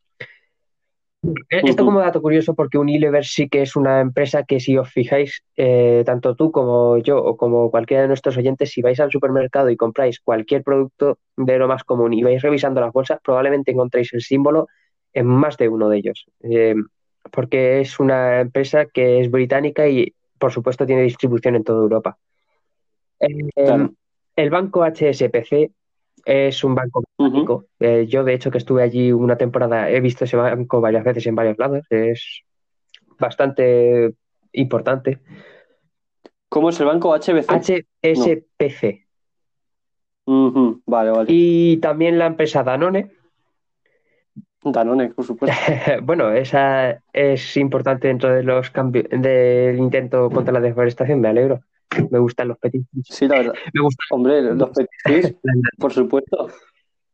Eh, 1.50 1.62
esto 1.64 1.84
como 1.84 2.00
dato 2.00 2.20
curioso 2.20 2.54
porque 2.54 2.78
Unilever 2.78 3.24
sí 3.24 3.48
que 3.48 3.62
es 3.62 3.76
una 3.76 4.00
empresa 4.00 4.44
que 4.44 4.60
si 4.60 4.76
os 4.76 4.90
fijáis, 4.90 5.42
eh, 5.56 6.02
tanto 6.04 6.34
tú 6.34 6.50
como 6.50 6.98
yo 6.98 7.18
o 7.18 7.36
como 7.36 7.70
cualquiera 7.70 8.02
de 8.02 8.08
nuestros 8.08 8.36
oyentes, 8.36 8.70
si 8.70 8.82
vais 8.82 9.00
al 9.00 9.10
supermercado 9.10 9.70
y 9.70 9.76
compráis 9.76 10.20
cualquier 10.20 10.62
producto 10.62 11.18
de 11.36 11.58
lo 11.58 11.68
más 11.68 11.84
común 11.84 12.12
y 12.12 12.22
vais 12.22 12.42
revisando 12.42 12.80
las 12.80 12.92
bolsas, 12.92 13.20
probablemente 13.22 13.72
encontréis 13.72 14.12
el 14.12 14.22
símbolo 14.22 14.68
en 15.12 15.26
más 15.26 15.56
de 15.56 15.68
uno 15.68 15.88
de 15.88 15.98
ellos. 15.98 16.26
Eh, 16.42 16.74
porque 17.30 17.80
es 17.80 17.98
una 17.98 18.40
empresa 18.40 18.86
que 18.86 19.20
es 19.20 19.30
británica 19.30 19.88
y 19.88 20.14
por 20.38 20.52
supuesto 20.52 20.84
tiene 20.84 21.02
distribución 21.02 21.56
en 21.56 21.64
toda 21.64 21.82
Europa. 21.82 22.18
El 24.36 24.50
banco 24.50 24.84
HSPC 24.84 25.70
es 26.24 26.64
un 26.64 26.74
banco 26.74 27.02
público. 27.16 27.66
Eh, 27.80 28.06
yo, 28.08 28.24
de 28.24 28.34
hecho, 28.34 28.50
que 28.50 28.58
estuve 28.58 28.82
allí 28.82 29.12
una 29.12 29.36
temporada, 29.36 29.90
he 29.90 30.00
visto 30.00 30.24
ese 30.24 30.36
banco 30.36 30.80
varias 30.80 31.04
veces 31.04 31.26
en 31.26 31.34
varios 31.34 31.58
lados. 31.58 31.86
Es 31.90 32.42
bastante 33.18 34.14
importante. 34.52 35.20
¿Cómo 36.48 36.70
es 36.70 36.80
el 36.80 36.86
banco 36.86 37.14
HBC? 37.14 37.50
HSPC. 38.02 39.04
Vale, 40.26 41.10
vale. 41.10 41.26
Y 41.28 41.78
también 41.78 42.18
la 42.18 42.26
empresa 42.26 42.62
Danone. 42.62 43.10
Danone, 44.62 45.10
por 45.10 45.24
supuesto. 45.24 45.56
bueno, 46.02 46.32
esa 46.32 47.02
es 47.12 47.56
importante 47.56 48.08
dentro 48.08 48.32
de 48.32 48.42
los 48.42 48.70
cambios 48.70 49.06
del 49.10 49.78
intento 49.78 50.30
contra 50.30 50.52
la 50.52 50.60
deforestación, 50.60 51.20
me 51.20 51.28
alegro. 51.28 51.60
Me 52.10 52.18
gustan 52.18 52.48
los 52.48 52.58
petit 52.58 52.84
Sí, 53.04 53.26
la 53.28 53.38
verdad. 53.38 53.54
Me 53.72 53.80
gusta. 53.80 54.04
Hombre, 54.10 54.42
los 54.42 54.70
petit 54.70 55.36
por 55.78 55.92
supuesto. 55.92 56.48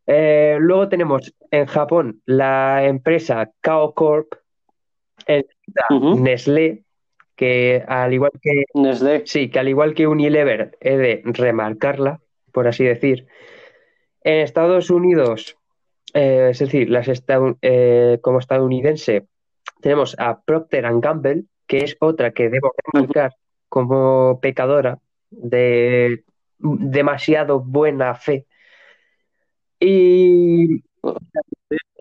Eh, 0.07 0.57
luego 0.59 0.89
tenemos 0.89 1.33
en 1.51 1.65
Japón 1.65 2.21
la 2.25 2.85
empresa 2.85 3.51
Kao 3.61 3.93
Corp, 3.93 4.33
el 5.25 5.45
Nestlé, 5.89 6.83
que 7.35 7.83
al 7.87 8.13
igual 8.13 8.31
que 8.41 8.65
Nestlé. 8.73 9.23
sí, 9.25 9.49
que 9.49 9.59
al 9.59 9.69
igual 9.69 9.93
que 9.93 10.07
Unilever 10.07 10.77
he 10.81 10.97
de 10.97 11.21
remarcarla, 11.25 12.19
por 12.51 12.67
así 12.67 12.83
decir. 12.83 13.27
En 14.23 14.41
Estados 14.41 14.89
Unidos, 14.89 15.57
eh, 16.13 16.49
es 16.51 16.59
decir, 16.59 16.89
las 16.89 17.07
eh, 17.61 18.19
como 18.21 18.39
estadounidense, 18.39 19.27
tenemos 19.81 20.15
a 20.19 20.41
Procter 20.41 20.85
Gamble, 20.99 21.45
que 21.65 21.79
es 21.79 21.97
otra 21.99 22.31
que 22.31 22.49
debo 22.49 22.73
remarcar, 22.91 23.33
como 23.71 24.41
pecadora 24.41 24.99
de 25.29 26.25
demasiado 26.59 27.61
buena 27.61 28.15
fe. 28.15 28.45
Y 29.79 30.81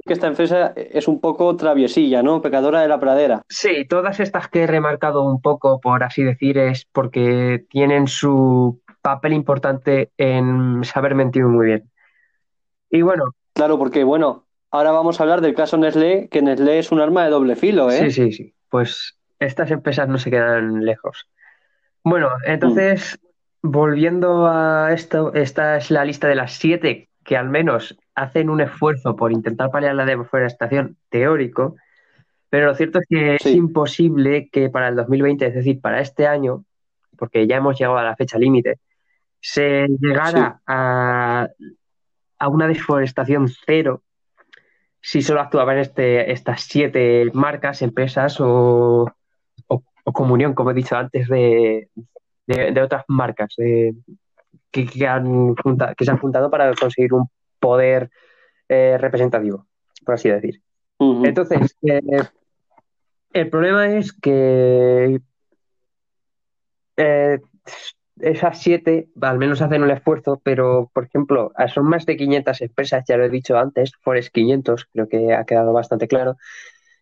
que 0.04 0.12
esta 0.12 0.26
empresa 0.26 0.72
es 0.74 1.06
un 1.06 1.20
poco 1.20 1.54
traviesilla, 1.54 2.24
¿no? 2.24 2.42
Pecadora 2.42 2.80
de 2.80 2.88
la 2.88 2.98
pradera. 2.98 3.42
Sí, 3.48 3.86
todas 3.88 4.18
estas 4.18 4.48
que 4.48 4.64
he 4.64 4.66
remarcado 4.66 5.22
un 5.22 5.40
poco, 5.40 5.80
por 5.80 6.02
así 6.02 6.24
decir, 6.24 6.58
es 6.58 6.86
porque 6.86 7.64
tienen 7.70 8.08
su 8.08 8.80
papel 9.00 9.32
importante 9.32 10.10
en 10.18 10.82
saber 10.82 11.14
mentir 11.14 11.44
muy 11.44 11.66
bien. 11.66 11.90
Y 12.90 13.02
bueno. 13.02 13.26
Claro, 13.52 13.78
porque 13.78 14.02
bueno, 14.02 14.44
ahora 14.72 14.90
vamos 14.90 15.20
a 15.20 15.22
hablar 15.22 15.40
del 15.40 15.54
caso 15.54 15.76
Nestlé, 15.76 16.28
que 16.28 16.42
Nestlé 16.42 16.80
es 16.80 16.90
un 16.90 17.00
arma 17.00 17.22
de 17.22 17.30
doble 17.30 17.54
filo, 17.54 17.92
¿eh? 17.92 17.98
Sí, 17.98 18.10
sí, 18.10 18.32
sí. 18.32 18.54
Pues 18.68 19.16
estas 19.38 19.70
empresas 19.70 20.08
no 20.08 20.18
se 20.18 20.30
quedan 20.30 20.84
lejos. 20.84 21.28
Bueno, 22.02 22.28
entonces, 22.45 23.19
volviendo 23.62 24.47
a 24.47 24.92
esto, 24.92 25.35
esta 25.35 25.76
es 25.76 25.90
la 25.90 26.04
lista 26.04 26.28
de 26.28 26.35
las 26.35 26.52
siete 26.52 27.09
que 27.25 27.37
al 27.37 27.49
menos 27.49 27.99
hacen 28.14 28.50
un 28.50 28.61
esfuerzo 28.61 29.16
por 29.16 29.33
intentar 29.33 29.71
paliar 29.71 29.95
la 29.95 30.07
deforestación 30.07 30.97
teórico, 31.11 31.76
pero 32.49 32.66
lo 32.66 32.75
cierto 32.75 32.99
es 32.99 33.07
que 33.09 33.35
es 33.37 33.47
imposible 33.47 34.49
que 34.50 34.71
para 34.71 34.88
el 34.88 34.97
2020, 34.97 35.47
es 35.47 35.54
decir, 35.54 35.80
para 35.80 36.00
este 36.00 36.26
año, 36.26 36.64
porque 37.16 37.47
ya 37.47 37.57
hemos 37.57 37.78
llegado 37.78 37.99
a 37.99 38.02
la 38.02 38.16
fecha 38.16 38.38
límite, 38.38 38.78
se 39.40 39.87
llegara 40.00 40.61
a, 40.66 41.49
una 42.49 42.66
deforestación 42.66 43.49
cero 43.66 44.02
si 45.02 45.23
solo 45.23 45.40
actuaban 45.40 45.78
este, 45.78 46.33
estas 46.33 46.62
siete 46.62 47.30
marcas, 47.33 47.83
empresas 47.83 48.37
o, 48.40 49.11
comunión, 50.04 50.54
como 50.54 50.71
he 50.71 50.75
dicho 50.75 50.97
antes, 50.97 51.28
de, 51.28 51.88
otras 52.83 53.04
marcas 53.09 53.54
que, 53.57 53.95
han 55.07 55.54
que 55.97 56.04
se 56.04 56.11
han 56.11 56.19
juntado 56.19 56.50
para 56.50 56.75
conseguir 56.75 57.14
un 57.14 57.28
poder 57.59 58.11
eh, 58.69 58.97
representativo, 58.99 59.66
por 60.04 60.14
así 60.14 60.28
decir. 60.28 60.62
Entonces, 60.99 61.76
eh, 61.83 62.00
el 63.33 63.49
problema 63.49 63.88
es 63.88 64.12
que 64.12 65.21
eh, 66.97 67.40
esas 68.21 68.61
siete 68.61 69.09
al 69.21 69.38
menos 69.38 69.62
hacen 69.62 69.83
un 69.83 69.90
esfuerzo, 69.90 70.40
pero 70.45 70.90
por 70.92 71.04
ejemplo, 71.04 71.52
son 71.73 71.88
más 71.88 72.04
de 72.07 72.16
500 72.16 72.61
empresas, 72.61 73.04
ya 73.09 73.16
lo 73.16 73.25
he 73.25 73.30
dicho 73.30 73.57
antes, 73.57 73.92
Forest 74.02 74.33
500, 74.33 74.87
creo 74.92 75.09
que 75.09 75.33
ha 75.33 75.45
quedado 75.45 75.73
bastante 75.73 76.07
claro. 76.07 76.37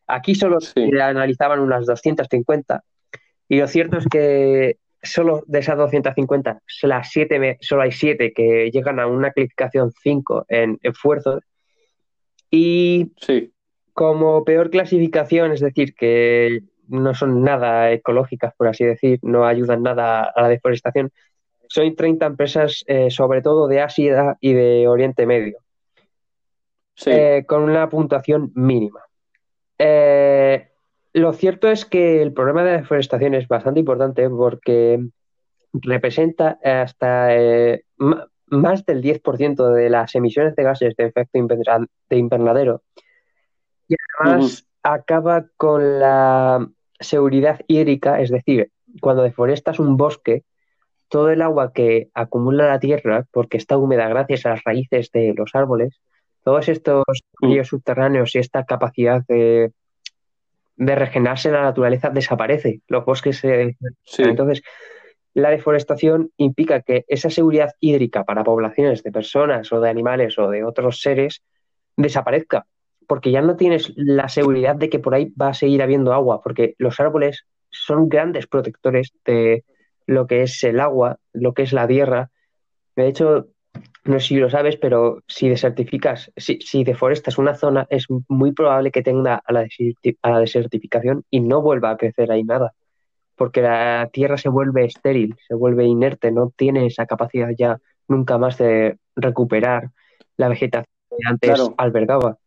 Aquí 0.09 0.35
solo 0.35 0.61
se 0.61 1.01
analizaban 1.01 1.61
unas 1.61 1.87
250 1.87 2.83
y 3.49 3.59
lo 3.59 3.69
cierto 3.69 3.99
es 3.99 4.07
que 4.07 4.77
solo 5.03 5.43
de 5.47 5.61
esas 5.61 5.77
250, 5.77 6.61
las 6.83 7.11
siete, 7.11 7.59
solo 7.61 7.83
hay 7.83 7.93
7 7.93 8.33
que 8.35 8.71
llegan 8.71 9.01
a 9.01 9.07
una 9.07 9.33
calificación 9.33 9.93
5 10.03 10.47
en 10.49 10.79
esfuerzos. 10.83 11.43
Y 12.51 13.13
como 13.93 14.45
peor 14.45 14.71
clasificación, 14.71 15.53
es 15.53 15.61
decir, 15.61 15.95
que 15.95 16.61
no 16.89 17.15
son 17.15 17.43
nada 17.43 17.93
ecológicas, 17.93 18.55
por 18.57 18.69
así 18.69 18.85
decir, 18.85 19.19
no 19.23 19.47
ayudan 19.47 19.83
nada 19.83 20.25
a 20.25 20.43
la 20.43 20.49
deforestación, 20.49 21.11
son 21.69 21.95
30 21.95 22.27
empresas, 22.27 22.83
eh, 22.87 23.11
sobre 23.11 23.43
todo 23.43 23.69
de 23.69 23.83
Asia 23.83 24.37
y 24.41 24.55
de 24.55 24.89
Oriente 24.89 25.27
Medio, 25.27 25.59
eh, 27.07 27.45
con 27.47 27.63
una 27.63 27.89
puntuación 27.91 28.53
mínima. 28.55 29.08
Eh, 29.79 30.69
lo 31.13 31.33
cierto 31.33 31.69
es 31.69 31.85
que 31.85 32.23
el 32.23 32.33
problema 32.33 32.65
de 32.65 32.73
la 32.73 32.77
deforestación 32.79 33.35
es 33.35 33.49
bastante 33.49 33.81
importante 33.81 34.29
porque 34.29 35.01
representa 35.73 36.59
hasta 36.63 37.35
eh, 37.37 37.85
más 38.47 38.85
del 38.87 39.03
10% 39.03 39.73
de 39.73 39.91
las 39.91 40.15
emisiones 40.15 40.55
de 40.57 40.63
gases 40.63 40.97
de 40.97 41.07
efecto 41.07 41.39
de 41.39 42.17
invernadero. 42.17 42.83
Y 43.89 43.95
además 44.21 44.67
acaba 44.83 45.47
con 45.57 46.01
la 46.01 46.69
seguridad 47.01 47.61
hídrica, 47.67 48.21
es 48.21 48.31
decir, 48.31 48.71
cuando 49.01 49.23
deforestas 49.23 49.79
un 49.79 49.97
bosque, 49.97 50.45
todo 51.09 51.31
el 51.31 51.43
agua 51.43 51.73
que 51.73 52.11
acumula 52.15 52.67
la 52.67 52.81
tierra, 52.81 53.27
porque 53.31 53.57
está 53.57 53.79
húmeda 53.79 54.09
gracias 54.09 54.45
a 54.45 54.51
las 54.51 54.65
raíces 54.65 55.11
de 55.13 55.35
los 55.35 55.55
árboles, 55.55 56.01
todos 56.49 56.71
estos 56.71 57.05
ríos 57.43 57.69
subterráneos 57.69 58.35
y 58.35 58.39
esta 58.39 58.65
capacidad 58.65 59.23
de 59.29 59.71
de 60.79 60.95
regenerarse 60.95 61.51
la 61.51 61.63
naturaleza 61.63 62.09
desaparece, 62.09 62.81
los 62.87 63.05
bosques 63.05 63.39
se... 63.39 63.77
Entonces, 64.19 64.63
la 65.35 65.51
deforestación 65.51 66.31
implica 66.37 66.83
que 66.83 67.05
esa 67.09 67.31
seguridad 67.31 67.75
hídrica 67.81 68.25
para 68.25 68.45
poblaciones 68.45 69.03
de 69.03 69.13
personas 69.13 69.73
o 69.73 69.81
de 69.81 69.91
animales 69.91 70.39
o 70.39 70.49
de 70.49 70.65
otros 70.65 71.01
seres 71.03 71.43
desaparezca, 71.97 72.67
porque 73.09 73.33
ya 73.33 73.43
no 73.43 73.57
tienes 73.57 73.93
la 73.97 74.29
seguridad 74.29 74.77
de 74.77 74.89
que 74.89 75.01
por 75.01 75.15
ahí 75.15 75.33
va 75.41 75.49
a 75.49 75.55
seguir 75.55 75.83
habiendo 75.83 76.15
agua, 76.15 76.41
porque 76.43 76.77
los 76.79 77.01
árboles 77.01 77.45
son 77.71 78.09
grandes 78.09 78.47
protectores 78.47 79.13
de 79.25 79.65
lo 80.07 80.29
que 80.29 80.43
es 80.43 80.63
el 80.63 80.79
agua, 80.79 81.19
lo 81.33 81.55
que 81.55 81.63
es 81.63 81.73
la 81.73 81.89
tierra. 81.89 82.31
De 82.95 83.09
hecho, 83.09 83.49
no 84.09 84.21
sé 84.21 84.29
si 84.29 84.37
lo 84.37 84.51
sabes, 84.51 84.77
pero 84.77 85.23
si 85.27 85.49
desertificas, 85.49 86.33
si, 86.37 86.59
si 86.61 86.85
deforestas 86.85 87.39
una 87.39 87.55
zona, 87.55 87.87
es 87.91 88.07
muy 88.29 88.53
probable 88.53 88.91
que 88.91 89.03
tenga 89.03 89.43
a 89.45 89.53
la, 89.53 89.67
a 90.23 90.31
la 90.31 90.41
desertificación 90.41 91.25
y 91.31 91.41
no 91.41 91.63
vuelva 91.63 91.91
a 91.91 91.97
crecer 91.97 92.31
ahí 92.33 92.43
nada, 92.45 92.75
porque 93.37 93.63
la 93.63 94.09
tierra 94.13 94.39
se 94.39 94.49
vuelve 94.49 94.85
estéril, 94.85 95.37
se 95.47 95.55
vuelve 95.55 95.85
inerte, 95.87 96.33
no 96.33 96.53
tiene 96.57 96.87
esa 96.87 97.07
capacidad 97.07 97.51
ya 97.57 97.79
nunca 98.09 98.39
más 98.39 98.59
de 98.59 98.99
recuperar 99.17 99.91
la 100.37 100.49
vegetación 100.49 100.87
que 101.11 101.29
antes 101.29 101.51
Claro. 101.51 101.75
albergaba. 101.77 102.39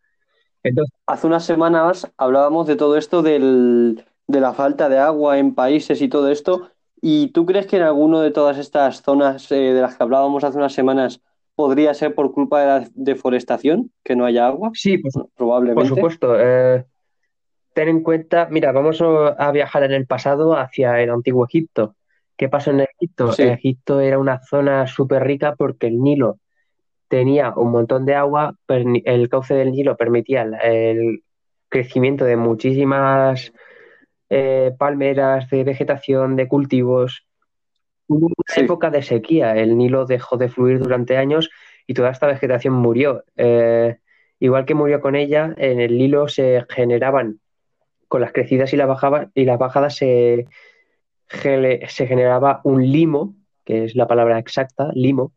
Entonces, 0.63 0.93
Hace 1.07 1.27
unas 1.27 1.45
semanas 1.45 2.11
hablábamos 2.17 2.67
de 2.67 2.75
todo 2.75 2.97
esto 2.97 3.21
del- 3.21 4.05
de 4.27 4.39
la 4.39 4.53
falta 4.53 4.89
de 4.89 4.97
agua 4.99 5.39
en 5.39 5.55
países 5.55 6.01
y 6.01 6.07
todo 6.09 6.29
esto. 6.29 6.69
¿Y 7.01 7.29
tú 7.29 7.45
crees 7.45 7.67
que 7.67 7.77
en 7.77 7.83
alguno 7.83 8.21
de 8.21 8.31
todas 8.31 8.57
estas 8.57 9.01
zonas 9.01 9.51
eh, 9.51 9.55
de 9.73 9.81
las 9.81 9.95
que 9.97 10.03
hablábamos 10.03 10.43
hace 10.43 10.57
unas 10.57 10.73
semanas 10.73 11.21
podría 11.55 11.93
ser 11.93 12.15
por 12.15 12.31
culpa 12.33 12.61
de 12.61 12.65
la 12.67 12.87
deforestación, 12.93 13.91
que 14.03 14.15
no 14.15 14.25
haya 14.25 14.47
agua? 14.47 14.71
sí, 14.73 14.97
pues, 14.97 15.13
por 15.13 15.29
Probablemente. 15.35 15.87
supuesto. 15.89 16.35
eh, 16.39 16.85
ten 17.73 17.87
en 17.89 18.01
cuenta, 18.03 18.47
mira, 18.51 18.71
vamos 18.71 19.01
a 19.01 19.51
viajar 19.51 19.83
en 19.83 19.93
el 19.93 20.05
pasado 20.05 20.57
hacia 20.57 21.01
el 21.01 21.09
antiguo 21.09 21.45
Egipto. 21.45 21.95
¿Qué 22.35 22.49
pasó 22.49 22.71
en 22.71 22.81
Egipto? 22.81 23.31
Sí. 23.31 23.43
Egipto 23.43 23.99
era 23.99 24.17
una 24.17 24.41
zona 24.41 24.87
súper 24.87 25.23
rica 25.23 25.55
porque 25.55 25.87
el 25.87 26.01
Nilo 26.01 26.39
tenía 27.07 27.53
un 27.55 27.71
montón 27.71 28.05
de 28.05 28.15
agua, 28.15 28.55
el 28.67 29.29
cauce 29.29 29.53
del 29.53 29.71
Nilo 29.71 29.97
permitía 29.97 30.43
el, 30.43 30.55
el 30.63 31.23
crecimiento 31.69 32.25
de 32.25 32.37
muchísimas 32.37 33.51
eh, 34.29 34.71
palmeras, 34.77 35.49
de 35.49 35.63
vegetación, 35.63 36.35
de 36.35 36.47
cultivos. 36.47 37.25
Hubo 38.11 38.25
una 38.27 38.53
Sí. 38.53 38.61
época 38.61 38.89
de 38.89 39.01
sequía, 39.03 39.55
el 39.55 39.77
Nilo 39.77 40.05
dejó 40.05 40.35
de 40.35 40.49
fluir 40.49 40.79
durante 40.79 41.15
años 41.15 41.49
y 41.87 41.93
toda 41.93 42.09
esta 42.09 42.27
vegetación 42.27 42.73
murió. 42.73 43.23
Eh, 43.37 43.99
igual 44.39 44.65
que 44.65 44.75
murió 44.75 44.99
con 44.99 45.15
ella, 45.15 45.53
en 45.57 45.79
el 45.79 45.97
Nilo 45.97 46.27
se 46.27 46.65
generaban, 46.67 47.39
con 48.09 48.19
las 48.19 48.33
crecidas 48.33 48.73
y 48.73 48.75
las 48.77 48.89
bajadas, 48.89 49.29
y 49.33 49.45
las 49.45 49.57
bajadas 49.57 49.95
se, 49.95 50.47
se 51.29 52.07
generaba 52.07 52.59
un 52.65 52.91
limo, 52.91 53.33
que 53.63 53.85
es 53.85 53.95
la 53.95 54.07
palabra 54.07 54.39
exacta, 54.39 54.91
limo, 54.93 55.31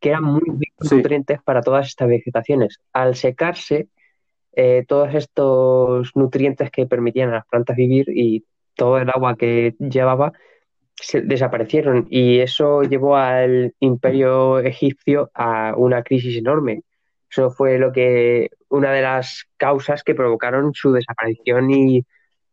que 0.00 0.08
era 0.08 0.20
muy 0.20 0.40
rico 0.40 0.82
en 0.82 0.88
Sí. 0.88 0.96
nutrientes 0.96 1.40
para 1.44 1.62
todas 1.62 1.86
estas 1.86 2.08
vegetaciones. 2.08 2.80
Al 2.92 3.14
secarse, 3.14 3.86
eh, 4.52 4.84
todos 4.88 5.14
estos 5.14 6.10
nutrientes 6.16 6.72
que 6.72 6.86
permitían 6.86 7.28
a 7.28 7.34
las 7.34 7.46
plantas 7.46 7.76
vivir 7.76 8.08
y 8.08 8.44
todo 8.74 8.98
el 8.98 9.08
agua 9.10 9.36
que 9.36 9.76
llevaba 9.78 10.32
se 10.96 11.20
desaparecieron 11.20 12.06
y 12.10 12.40
eso 12.40 12.82
llevó 12.82 13.16
al 13.16 13.74
imperio 13.80 14.58
egipcio 14.60 15.30
a 15.34 15.74
una 15.76 16.02
crisis 16.02 16.36
enorme. 16.36 16.82
Eso 17.30 17.50
fue 17.50 17.78
lo 17.78 17.92
que 17.92 18.50
una 18.68 18.92
de 18.92 19.02
las 19.02 19.44
causas 19.56 20.02
que 20.02 20.14
provocaron 20.14 20.72
su 20.74 20.92
desaparición 20.92 21.70
y 21.70 22.04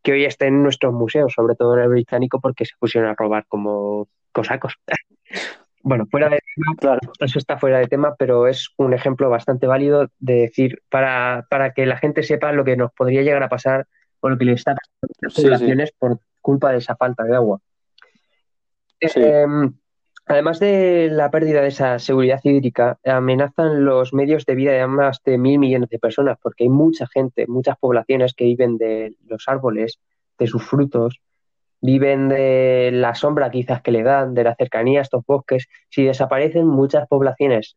que 0.02 0.12
hoy 0.12 0.24
está 0.24 0.46
en 0.46 0.62
nuestros 0.62 0.92
museos, 0.92 1.32
sobre 1.32 1.54
todo 1.54 1.74
en 1.76 1.84
el 1.84 1.88
británico, 1.88 2.40
porque 2.40 2.66
se 2.66 2.74
pusieron 2.78 3.08
a 3.10 3.14
robar 3.14 3.46
como 3.48 4.08
cosacos. 4.32 4.74
Bueno, 5.86 6.06
fuera 6.10 6.30
de 6.30 6.38
tema, 6.38 6.76
Claro. 6.78 7.00
eso 7.20 7.38
está 7.38 7.58
fuera 7.58 7.78
de 7.78 7.88
tema, 7.88 8.14
pero 8.18 8.46
es 8.46 8.70
un 8.78 8.94
ejemplo 8.94 9.28
bastante 9.28 9.66
válido 9.66 10.08
de 10.18 10.34
decir 10.36 10.80
para, 10.88 11.44
para 11.50 11.74
que 11.74 11.84
la 11.84 11.98
gente 11.98 12.22
sepa 12.22 12.52
lo 12.52 12.64
que 12.64 12.74
nos 12.74 12.90
podría 12.94 13.20
llegar 13.20 13.42
a 13.42 13.50
pasar 13.50 13.86
o 14.20 14.30
lo 14.30 14.38
que 14.38 14.46
le 14.46 14.54
está 14.54 14.74
pasando 14.74 15.48
a 15.48 15.50
las 15.50 15.60
Sí, 15.60 15.94
por 15.98 16.20
culpa 16.40 16.72
de 16.72 16.78
esa 16.78 16.96
falta 16.96 17.24
de 17.24 17.36
agua. 17.36 17.60
Sí. 19.08 19.20
Eh, 19.22 19.46
además 20.26 20.58
de 20.60 21.08
la 21.10 21.30
pérdida 21.30 21.60
de 21.60 21.68
esa 21.68 21.98
seguridad 21.98 22.40
hídrica, 22.42 22.98
amenazan 23.04 23.84
los 23.84 24.12
medios 24.14 24.46
de 24.46 24.54
vida 24.54 24.72
de 24.72 24.86
más 24.86 25.22
de 25.24 25.38
mil 25.38 25.58
millones 25.58 25.88
de 25.90 25.98
personas, 25.98 26.38
porque 26.42 26.64
hay 26.64 26.70
mucha 26.70 27.06
gente, 27.06 27.46
muchas 27.46 27.76
poblaciones 27.78 28.34
que 28.34 28.44
viven 28.44 28.78
de 28.78 29.14
los 29.26 29.44
árboles, 29.48 29.98
de 30.38 30.46
sus 30.46 30.64
frutos, 30.64 31.20
viven 31.80 32.28
de 32.30 32.90
la 32.92 33.14
sombra 33.14 33.50
quizás 33.50 33.82
que 33.82 33.92
le 33.92 34.02
dan, 34.02 34.34
de 34.34 34.44
la 34.44 34.54
cercanía 34.54 35.00
a 35.00 35.02
estos 35.02 35.24
bosques. 35.26 35.68
Si 35.90 36.04
desaparecen 36.04 36.66
muchas 36.66 37.06
poblaciones 37.08 37.76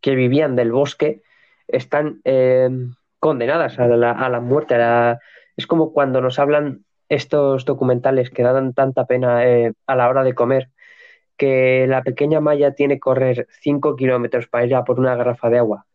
que 0.00 0.14
vivían 0.14 0.56
del 0.56 0.72
bosque, 0.72 1.20
están 1.66 2.20
eh, 2.24 2.70
condenadas 3.18 3.78
a 3.78 3.86
la, 3.88 4.12
a 4.12 4.30
la 4.30 4.40
muerte. 4.40 4.74
a 4.76 4.78
la- 4.78 5.18
Es 5.56 5.66
como 5.66 5.92
cuando 5.92 6.20
nos 6.22 6.38
hablan 6.38 6.84
estos 7.08 7.64
documentales 7.64 8.30
que 8.30 8.42
dan 8.42 8.74
tanta 8.74 9.06
pena 9.06 9.46
eh, 9.46 9.72
a 9.86 9.96
la 9.96 10.08
hora 10.08 10.24
de 10.24 10.34
comer, 10.34 10.70
que 11.36 11.86
la 11.88 12.02
pequeña 12.02 12.40
Maya 12.40 12.74
tiene 12.74 12.94
que 12.94 13.00
correr 13.00 13.46
5 13.60 13.96
kilómetros 13.96 14.48
para 14.48 14.66
ir 14.66 14.74
a 14.74 14.84
por 14.84 14.98
una 14.98 15.14
garrafa 15.14 15.48
de 15.48 15.58
agua. 15.58 15.86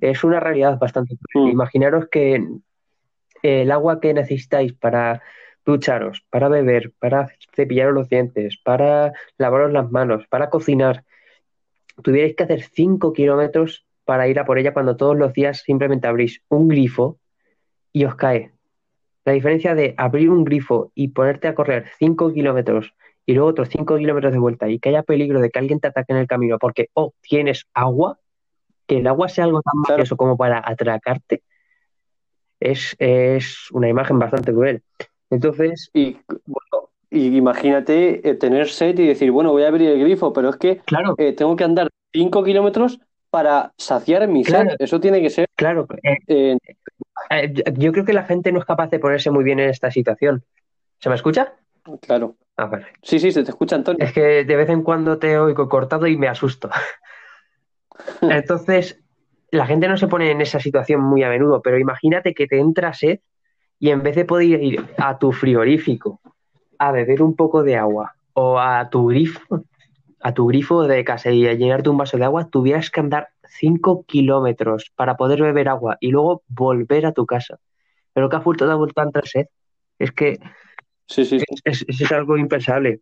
Es 0.00 0.24
una 0.24 0.40
realidad 0.40 0.78
bastante. 0.78 1.16
Mm. 1.34 1.48
Imaginaros 1.48 2.08
que 2.08 2.46
el 3.42 3.70
agua 3.70 4.00
que 4.00 4.14
necesitáis 4.14 4.72
para 4.72 5.22
ducharos, 5.64 6.24
para 6.30 6.48
beber, 6.48 6.92
para 6.98 7.30
cepillaros 7.54 7.94
los 7.94 8.08
dientes, 8.08 8.58
para 8.64 9.12
lavaros 9.38 9.72
las 9.72 9.90
manos, 9.90 10.26
para 10.28 10.50
cocinar, 10.50 11.04
tuvierais 12.02 12.34
que 12.36 12.44
hacer 12.44 12.62
5 12.62 13.12
kilómetros 13.12 13.84
para 14.04 14.28
ir 14.28 14.38
a 14.38 14.44
por 14.44 14.58
ella 14.58 14.72
cuando 14.72 14.96
todos 14.96 15.16
los 15.16 15.32
días 15.32 15.62
simplemente 15.64 16.08
abrís 16.08 16.42
un 16.48 16.68
grifo 16.68 17.18
y 17.92 18.04
os 18.04 18.14
cae. 18.14 18.52
La 19.24 19.32
diferencia 19.32 19.74
de 19.74 19.94
abrir 19.96 20.30
un 20.30 20.44
grifo 20.44 20.90
y 20.94 21.08
ponerte 21.08 21.48
a 21.48 21.54
correr 21.54 21.86
5 21.98 22.32
kilómetros 22.32 22.94
y 23.26 23.34
luego 23.34 23.50
otros 23.50 23.68
5 23.68 23.96
kilómetros 23.96 24.32
de 24.32 24.38
vuelta 24.38 24.68
y 24.68 24.78
que 24.78 24.88
haya 24.88 25.02
peligro 25.02 25.40
de 25.40 25.50
que 25.50 25.58
alguien 25.58 25.80
te 25.80 25.88
ataque 25.88 26.12
en 26.12 26.18
el 26.18 26.26
camino 26.26 26.58
porque, 26.58 26.88
oh, 26.94 27.12
tienes 27.20 27.66
agua, 27.72 28.18
que 28.86 28.98
el 28.98 29.06
agua 29.06 29.28
sea 29.28 29.44
algo 29.44 29.62
tan 29.62 29.80
valioso 29.88 30.16
como 30.16 30.36
para 30.36 30.62
atracarte, 30.64 31.42
es, 32.58 32.96
es 32.98 33.70
una 33.72 33.88
imagen 33.88 34.18
bastante 34.18 34.52
cruel. 34.52 34.82
Entonces, 35.30 35.90
Y, 35.94 36.18
bueno, 36.46 36.90
y 37.10 37.36
imagínate 37.36 38.28
eh, 38.28 38.34
tener 38.34 38.68
sed 38.68 38.98
y 38.98 39.06
decir, 39.06 39.30
bueno, 39.30 39.52
voy 39.52 39.64
a 39.64 39.68
abrir 39.68 39.90
el 39.90 40.00
grifo, 40.00 40.32
pero 40.32 40.50
es 40.50 40.56
que 40.56 40.78
claro, 40.78 41.14
eh, 41.18 41.32
tengo 41.32 41.56
que 41.56 41.64
andar 41.64 41.88
5 42.12 42.44
kilómetros 42.44 43.00
para 43.30 43.72
saciar 43.78 44.26
mi 44.28 44.44
sed. 44.44 44.52
Claro. 44.52 44.70
Eso 44.78 45.00
tiene 45.00 45.22
que 45.22 45.30
ser. 45.30 45.46
claro, 45.56 45.86
eh, 46.26 46.58
eh, 47.30 47.52
yo- 47.52 47.62
yo 47.74 47.92
creo 47.92 48.04
que 48.04 48.12
la 48.12 48.24
gente 48.24 48.52
no 48.52 48.58
es 48.58 48.64
capaz 48.64 48.88
de 48.90 48.98
ponerse 48.98 49.30
muy 49.30 49.44
bien 49.44 49.60
en 49.60 49.70
esta 49.70 49.90
situación. 49.90 50.44
¿Se 50.98 51.08
me 51.08 51.14
escucha? 51.16 51.54
claro. 52.00 52.36
Ah, 52.56 52.66
vale. 52.66 52.86
Sí, 53.02 53.18
sí, 53.18 53.32
se 53.32 53.42
te 53.44 53.50
escucha, 53.50 53.76
Antonio. 53.76 54.04
Es 54.04 54.12
que 54.12 54.44
de 54.44 54.56
vez 54.56 54.68
en 54.68 54.82
cuando 54.82 55.18
te 55.18 55.38
oigo 55.38 55.68
cortado 55.68 56.06
y 56.06 56.16
me 56.16 56.28
asusto. 56.28 56.70
Entonces, 58.22 59.00
la 59.50 59.66
gente 59.66 59.88
no 59.88 59.96
se 59.96 60.08
pone 60.08 60.30
en 60.30 60.40
esa 60.40 60.60
situación 60.60 61.00
muy 61.02 61.22
a 61.22 61.28
menudo, 61.28 61.60
pero 61.62 61.78
imagínate 61.78 62.34
que 62.34 62.46
te 62.46 62.58
entra 62.58 62.92
sed 62.92 63.20
y 63.78 63.90
en 63.90 64.02
vez 64.02 64.14
de 64.16 64.24
poder 64.24 64.62
ir 64.62 64.84
a 64.96 65.18
tu 65.18 65.32
frigorífico 65.32 66.20
a 66.78 66.92
beber 66.92 67.22
un 67.22 67.34
poco 67.36 67.62
de 67.62 67.76
agua 67.76 68.14
o 68.34 68.58
a 68.58 68.88
tu 68.90 69.08
grifo, 69.08 69.64
a 70.20 70.34
tu 70.34 70.46
grifo 70.46 70.84
de 70.84 71.04
casa 71.04 71.30
y 71.30 71.46
a 71.46 71.54
llenarte 71.54 71.90
un 71.90 71.98
vaso 71.98 72.16
de 72.16 72.24
agua, 72.24 72.48
tuvieras 72.48 72.90
que 72.90 73.00
andar 73.00 73.28
5 73.58 74.04
kilómetros 74.04 74.92
para 74.96 75.16
poder 75.16 75.42
beber 75.42 75.68
agua 75.68 75.96
y 76.00 76.10
luego 76.10 76.42
volver 76.48 77.06
a 77.06 77.12
tu 77.12 77.26
casa. 77.26 77.58
Pero 78.12 78.28
que 78.28 78.36
ha 78.36 78.40
vuelto, 78.40 78.64
a 78.66 79.04
entrar 79.04 79.26
sed. 79.26 79.46
Es 79.98 80.12
que 80.12 80.38
Sí, 81.06 81.24
sí, 81.24 81.38
sí. 81.40 81.44
es, 81.64 81.84
es- 81.88 82.00
es 82.00 82.12
algo 82.12 82.36
impensable. 82.36 83.00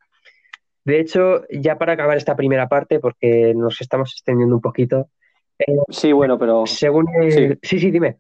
De 0.85 0.99
hecho, 1.01 1.43
ya 1.51 1.77
para 1.79 1.93
acabar 1.93 2.17
esta 2.17 2.35
primera 2.37 2.69
parte, 2.69 2.99
porque 3.01 3.53
nos 3.55 3.81
estamos 3.81 4.13
extendiendo 4.13 4.55
un 4.55 4.63
poquito, 4.63 5.09
Sí, 5.91 6.13
bueno, 6.13 6.39
pero 6.39 6.67
según 6.67 7.07
el- 7.21 7.33
Sí. 7.33 7.59
sí, 7.63 7.81
sí, 7.81 7.91
dime. 7.91 8.17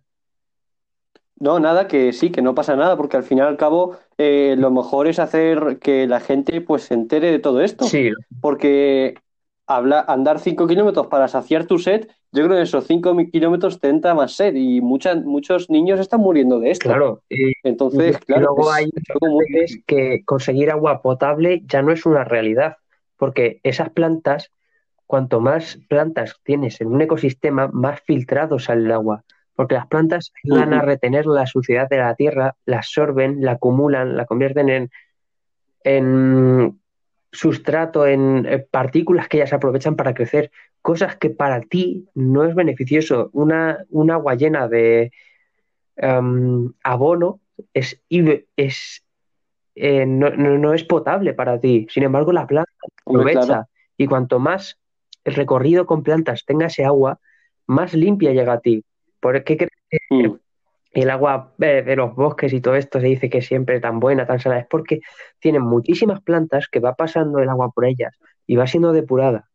no, 1.36 1.58
nada, 1.58 1.88
que 1.88 2.12
sí, 2.12 2.30
que 2.30 2.42
no 2.42 2.54
pasa 2.54 2.76
nada, 2.76 2.98
porque 2.98 3.16
al 3.16 3.22
fin 3.22 3.38
y 3.38 3.40
al 3.40 3.56
cabo 3.56 3.96
eh, 4.18 4.56
lo 4.58 4.70
mejor 4.70 5.06
es 5.08 5.18
hacer 5.18 5.78
que 5.80 6.06
la 6.06 6.20
gente 6.20 6.60
pues 6.60 6.82
se 6.82 6.94
entere 6.94 7.30
de 7.30 7.38
todo 7.38 7.62
esto. 7.62 7.84
Sí, 7.86 8.10
Porque 8.42 9.14
habla, 9.70 10.04
andar 10.08 10.40
5 10.40 10.66
kilómetros 10.66 11.06
para 11.06 11.28
saciar 11.28 11.64
tu 11.64 11.78
sed, 11.78 12.08
yo 12.32 12.44
creo 12.44 12.56
que 12.56 12.62
esos 12.62 12.86
5 12.86 13.16
kilómetros 13.32 13.80
te 13.80 13.88
entra 13.88 14.14
más 14.14 14.32
sed 14.32 14.54
y 14.56 14.80
muchas, 14.80 15.24
muchos 15.24 15.70
niños 15.70 16.00
están 16.00 16.20
muriendo 16.20 16.58
de 16.58 16.72
esto. 16.72 16.88
claro. 16.88 17.22
Entonces, 17.62 18.18
y 18.20 18.24
claro, 18.24 18.46
luego 18.56 18.70
es 18.70 18.76
hay 18.76 18.90
veces 19.52 19.82
que 19.86 20.24
conseguir 20.24 20.70
agua 20.70 21.02
potable 21.02 21.62
ya 21.66 21.82
no 21.82 21.92
es 21.92 22.04
una 22.04 22.24
realidad, 22.24 22.78
porque 23.16 23.60
esas 23.62 23.90
plantas, 23.90 24.50
cuanto 25.06 25.40
más 25.40 25.78
plantas 25.88 26.36
tienes 26.42 26.80
en 26.80 26.88
un 26.88 27.02
ecosistema, 27.02 27.68
más 27.68 28.00
filtrado 28.00 28.58
sale 28.58 28.86
el 28.86 28.92
agua. 28.92 29.24
Porque 29.54 29.74
las 29.74 29.86
plantas 29.86 30.32
ayudan 30.42 30.72
a 30.72 30.82
retener 30.82 31.26
la 31.26 31.46
suciedad 31.46 31.88
de 31.88 31.98
la 31.98 32.14
tierra, 32.14 32.56
la 32.64 32.78
absorben, 32.78 33.42
la 33.42 33.52
acumulan, 33.52 34.16
la 34.16 34.24
convierten 34.24 34.68
en, 34.68 34.90
en 35.84 36.79
sustrato, 37.32 38.06
en 38.06 38.46
eh, 38.46 38.58
partículas 38.58 39.28
que 39.28 39.38
ellas 39.38 39.52
aprovechan 39.52 39.96
para 39.96 40.14
crecer, 40.14 40.50
cosas 40.82 41.16
que 41.16 41.30
para 41.30 41.60
ti 41.62 42.08
no 42.14 42.44
es 42.44 42.54
beneficioso. 42.54 43.30
Una, 43.32 43.84
un 43.90 44.10
agua 44.10 44.34
llena 44.34 44.68
de 44.68 45.12
em, 45.96 46.72
abono 46.82 47.40
es, 47.74 48.00
es 48.56 49.04
eh, 49.74 50.06
no, 50.06 50.30
no- 50.30 50.58
no 50.58 50.74
es 50.74 50.84
potable 50.84 51.34
para 51.34 51.60
ti. 51.60 51.86
Sin 51.90 52.02
embargo, 52.02 52.32
la 52.32 52.46
planta 52.46 52.70
aprovecha 53.06 53.44
claro. 53.46 53.68
y 53.96 54.06
cuanto 54.06 54.38
más 54.38 54.78
el 55.24 55.34
recorrido 55.34 55.86
con 55.86 56.02
plantas 56.02 56.44
tenga 56.44 56.66
ese 56.66 56.84
agua, 56.84 57.20
más 57.66 57.94
limpia 57.94 58.32
llega 58.32 58.54
a 58.54 58.60
ti. 58.60 58.84
¿Por 59.20 59.42
qué 59.44 59.56
crees 59.56 59.72
que 59.90 59.98
Mm, 60.10 60.36
el 60.92 61.10
agua 61.10 61.52
eh, 61.60 61.82
de 61.82 61.96
los 61.96 62.14
bosques 62.14 62.52
y 62.52 62.60
todo 62.60 62.74
esto 62.74 63.00
se 63.00 63.06
dice 63.06 63.30
que 63.30 63.42
siempre 63.42 63.80
tan 63.80 64.00
buena, 64.00 64.26
tan 64.26 64.40
salada? 64.40 64.62
Es 64.62 64.66
porque 64.68 65.00
tienen 65.38 65.62
muchísimas 65.62 66.20
plantas 66.20 66.68
que 66.68 66.80
va 66.80 66.94
pasando 66.94 67.38
el 67.38 67.48
agua 67.48 67.70
por 67.70 67.84
ellas 67.84 68.16
y 68.46 68.56
va 68.56 68.66
siendo 68.66 68.92
depurada. 68.92 69.48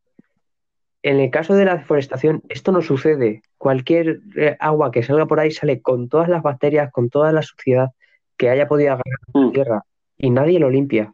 En 1.03 1.19
el 1.19 1.29
caso 1.29 1.53
de 1.53 1.65
la 1.65 1.77
deforestación, 1.77 2.41
esto 2.49 2.71
no 2.71 2.81
sucede. 2.81 3.43
Cualquier 3.57 4.21
eh, 4.35 4.57
agua 4.59 4.89
que 4.91 5.03
salga 5.03 5.27
por 5.27 5.39
ahí 5.39 5.51
sale 5.51 5.81
con 5.81 6.09
todas 6.09 6.29
las 6.29 6.41
bacterias, 6.41 6.91
con 6.91 7.09
toda 7.09 7.31
la 7.31 7.43
suciedad 7.43 7.89
que 8.37 8.49
haya 8.49 8.67
podido 8.67 8.93
agarrar 8.93 9.19
la 9.33 9.41
mm, 9.41 9.51
tierra 9.51 9.83
y 10.17 10.29
nadie 10.29 10.59
lo 10.59 10.69
limpia. 10.69 11.13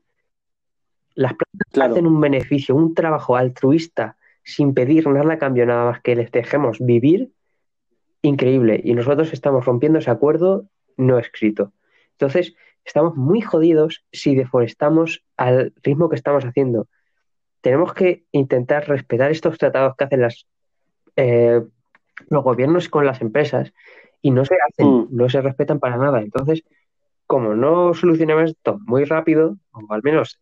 Las 1.14 1.34
plantas 1.34 1.68
claro. 1.74 1.94
hacen 1.94 2.08
un 2.08 2.22
beneficio, 2.22 2.76
un 2.76 2.94
trabajo 2.94 3.36
altruista 3.36 4.16
sin 4.44 4.74
pedir 4.74 5.08
nada 5.08 5.34
a 5.34 5.38
cambio, 5.38 5.66
nada 5.66 5.92
más 5.92 6.02
que 6.02 6.16
les 6.16 6.32
dejemos 6.32 6.80
vivir, 6.80 7.32
increíble. 8.22 8.82
Y 8.84 8.94
nosotros 8.94 9.34
estamos 9.34 9.66
rompiendo 9.66 10.00
ese 10.00 10.12
acuerdo 10.12 10.66
no 10.98 11.18
escrito. 11.20 11.74
Entonces, 12.14 12.54
estamos 12.86 13.16
muy 13.16 13.42
jodidos 13.42 14.04
si 14.12 14.36
deforestamos 14.36 15.24
al 15.38 15.74
ritmo 15.84 16.10
que 16.10 16.16
estamos 16.16 16.46
haciendo. 16.46 16.88
Tenemos 17.62 17.94
que 17.94 18.26
intentar 18.32 18.88
respetar 18.88 19.32
estos 19.32 19.58
tratados 19.58 19.96
que 19.96 20.04
hacen 20.04 20.22
las, 20.22 20.46
eh, 21.16 21.62
los 22.30 22.44
gobiernos 22.44 22.90
con 22.90 23.06
las 23.06 23.22
empresas 23.22 23.74
y 24.22 24.32
no 24.32 24.46
se 24.46 24.56
hacen, 24.56 24.88
Mm. 24.88 25.08
no 25.12 25.30
se 25.30 25.42
respetan 25.42 25.80
para 25.80 25.98
nada. 25.98 26.22
Entonces, 26.22 26.64
como 27.26 27.56
no 27.56 27.94
solucionemos 27.94 28.52
esto 28.52 28.80
muy 28.86 29.06
rápido, 29.06 29.58
o 29.72 29.94
al 29.94 30.02
menos 30.04 30.40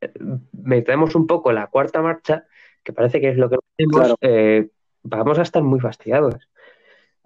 eh, 0.00 0.12
metemos 0.52 1.14
un 1.14 1.26
poco 1.26 1.52
la 1.52 1.66
cuarta 1.66 2.00
marcha, 2.00 2.44
que 2.84 2.92
parece 2.92 3.20
que 3.20 3.30
es 3.30 3.36
lo 3.36 3.50
que 3.50 3.56
hacemos, 3.56 3.96
Claro. 4.00 4.14
eh, 4.20 4.68
vamos 5.02 5.38
a 5.38 5.42
estar 5.42 5.62
muy 5.62 5.80
fastidiados. 5.80 6.47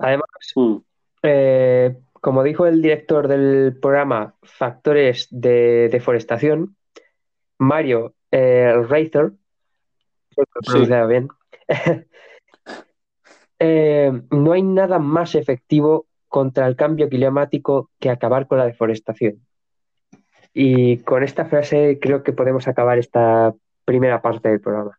Además, 0.02 0.26
Mm, 0.56 0.76
eh, 1.22 1.96
como 2.12 2.42
dijo 2.42 2.66
el 2.66 2.82
director 2.82 3.28
del 3.28 3.76
programa 3.80 4.34
Factores 4.42 5.28
de 5.30 5.88
Deforestación, 5.90 6.76
Mario 7.58 8.14
eh, 8.30 8.74
Reither, 8.88 9.32
creo 10.34 10.46
que 10.46 10.52
lo 10.54 10.60
he 10.60 10.64
Sí. 10.64 10.70
pronunciado 10.72 11.08
bien, 11.08 11.28
eh, 13.58 14.12
no 14.30 14.52
hay 14.52 14.62
nada 14.62 14.98
más 14.98 15.34
efectivo 15.34 16.06
contra 16.28 16.66
el 16.66 16.76
cambio 16.76 17.08
climático 17.08 17.90
que 18.00 18.10
acabar 18.10 18.46
con 18.46 18.58
la 18.58 18.66
deforestación. 18.66 19.44
Y 20.54 20.98
con 20.98 21.22
esta 21.22 21.44
frase 21.46 21.98
creo 22.00 22.22
que 22.22 22.32
podemos 22.32 22.68
acabar 22.68 22.98
esta 22.98 23.54
primera 23.84 24.20
parte 24.20 24.48
del 24.48 24.60
programa. 24.60 24.98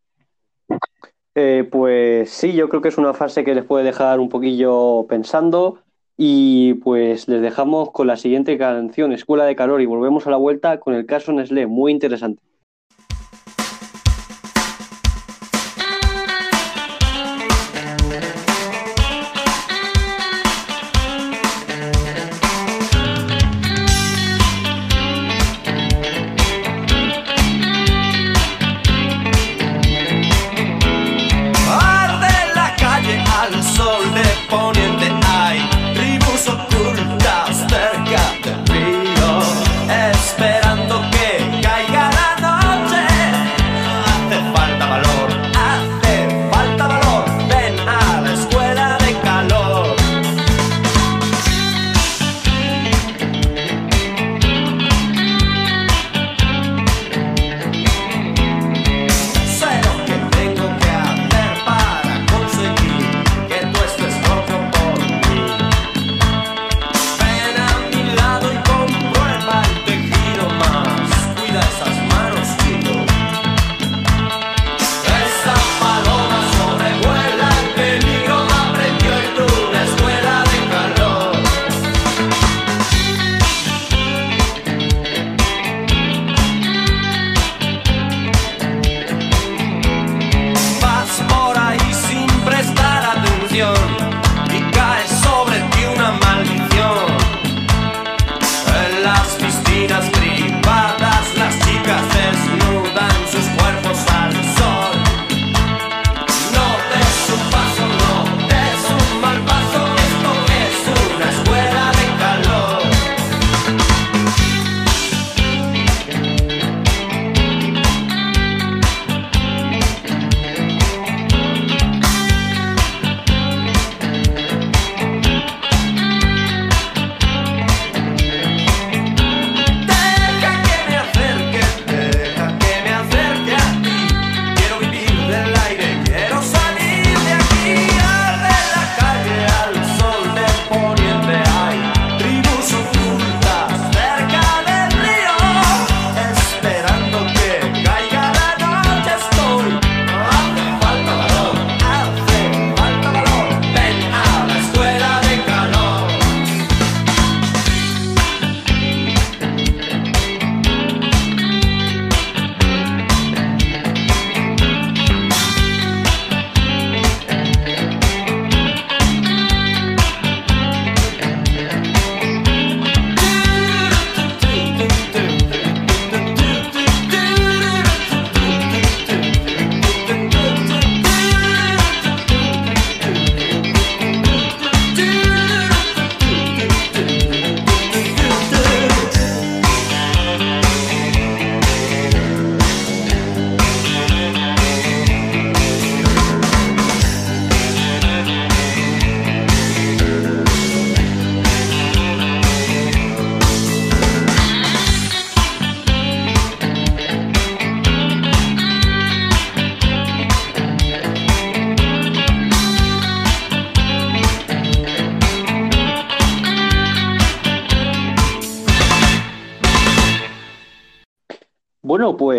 Eh, 1.36 1.67
pues 1.72 2.30
sí, 2.30 2.54
yo 2.54 2.69
creo 2.69 2.82
que 2.82 2.89
es 2.89 2.98
una 2.98 3.13
frase 3.13 3.43
que 3.43 3.56
les 3.56 3.65
puede 3.65 3.84
dejar 3.86 4.19
un 4.19 4.30
poquillo 4.30 5.08
pensando 5.08 5.80
y 6.15 6.76
pues 6.76 7.28
les 7.28 7.41
dejamos 7.41 7.91
con 7.91 8.06
la 8.08 8.17
siguiente 8.17 8.58
canción, 8.58 9.12
Escuela 9.13 9.46
de 9.46 9.56
Calor, 9.56 9.82
y 9.82 9.88
volvemos 9.88 10.28
a 10.28 10.32
la 10.32 10.38
vuelta 10.38 10.80
con 10.80 10.93
el 10.93 11.08
caso 11.08 11.34
Nestlé, 11.34 11.65
muy 11.65 11.91
interesante. 11.91 12.41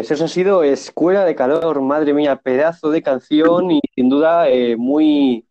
Pues 0.05 0.19
eso 0.21 0.27
ha 0.27 0.29
sido 0.29 0.63
Escuela 0.63 1.25
de 1.25 1.35
Calor, 1.35 1.81
madre 1.81 2.13
mía, 2.13 2.37
pedazo 2.37 2.91
de 2.91 3.03
canción 3.03 3.71
y 3.71 3.81
sin 3.95 4.11
duda 4.11 4.51
eh, 4.51 4.77
muy 4.77 5.47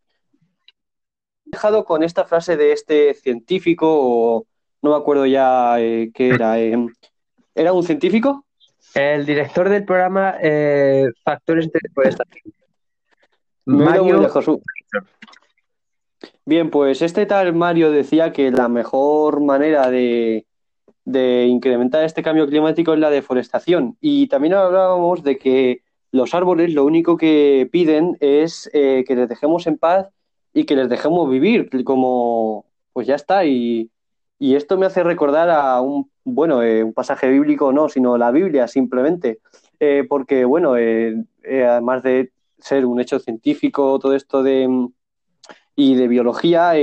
dejado 1.44 1.84
con 1.84 2.04
esta 2.04 2.26
frase 2.26 2.56
de 2.56 2.72
este 2.72 3.16
científico, 3.16 3.88
o 3.90 4.46
no 4.84 4.92
me 4.92 4.96
acuerdo 4.96 5.26
ya 5.26 5.80
eh, 5.80 6.12
qué 6.14 6.30
era. 6.36 6.60
eh, 6.60 6.78
¿Era 7.56 7.74
un 7.74 7.82
científico? 7.82 8.46
El 8.94 9.26
director 9.26 9.70
del 9.70 9.86
programa 9.86 10.36
eh, 10.40 11.08
Factores 11.24 11.72
de 11.72 11.80
Deforestación. 11.82 12.54
Mario, 13.66 14.22
lejos. 14.22 14.46
Bien, 16.46 16.70
pues 16.70 17.02
este 17.02 17.26
tal 17.26 17.56
Mario 17.56 17.90
decía 17.90 18.32
que 18.32 18.52
la 18.52 18.68
mejor 18.68 19.42
manera 19.42 19.90
de, 19.90 20.46
de 21.06 21.46
incrementar 21.48 22.04
este 22.04 22.24
cambio 22.24 22.48
climático 22.48 22.94
es 22.94 23.00
la 23.00 23.10
deforestación. 23.10 23.98
Y 24.00 24.28
también 24.28 24.54
hablábamos 24.54 25.24
de 25.24 25.38
que 25.38 25.82
los 26.12 26.34
árboles 26.34 26.74
lo 26.74 26.86
único 26.86 27.18
que 27.18 27.68
piden 27.72 28.18
es 28.20 28.70
eh, 28.74 29.04
que 29.08 29.16
les 29.16 29.28
dejemos 29.28 29.68
en 29.68 29.78
paz 29.78 30.10
y 30.54 30.66
que 30.66 30.76
les 30.76 30.90
dejemos 30.90 31.30
vivir, 31.30 31.70
como 31.84 32.66
pues 32.94 33.08
ya 33.08 33.16
está. 33.16 33.46
Y, 33.46 33.90
y 34.40 34.56
esto 34.56 34.78
me 34.78 34.86
hace 34.86 35.04
recordar 35.04 35.50
a 35.50 35.82
un, 35.82 36.12
bueno, 36.24 36.62
eh, 36.62 36.84
un 36.84 36.94
pasaje 36.94 37.30
bíblico 37.30 37.72
no, 37.74 37.90
sino 37.90 38.18
la 38.18 38.32
Biblia 38.32 38.68
simplemente. 38.68 39.40
Eh, 39.80 40.06
porque, 40.08 40.46
bueno, 40.46 40.78
eh, 40.78 41.26
además 41.44 42.04
de 42.04 42.32
ser 42.60 42.86
un 42.86 43.00
hecho 43.02 43.20
científico, 43.20 44.00
todo 44.00 44.16
esto 44.16 44.44
de 44.44 44.88
y 45.76 45.96
de 45.96 46.08
biología, 46.08 46.74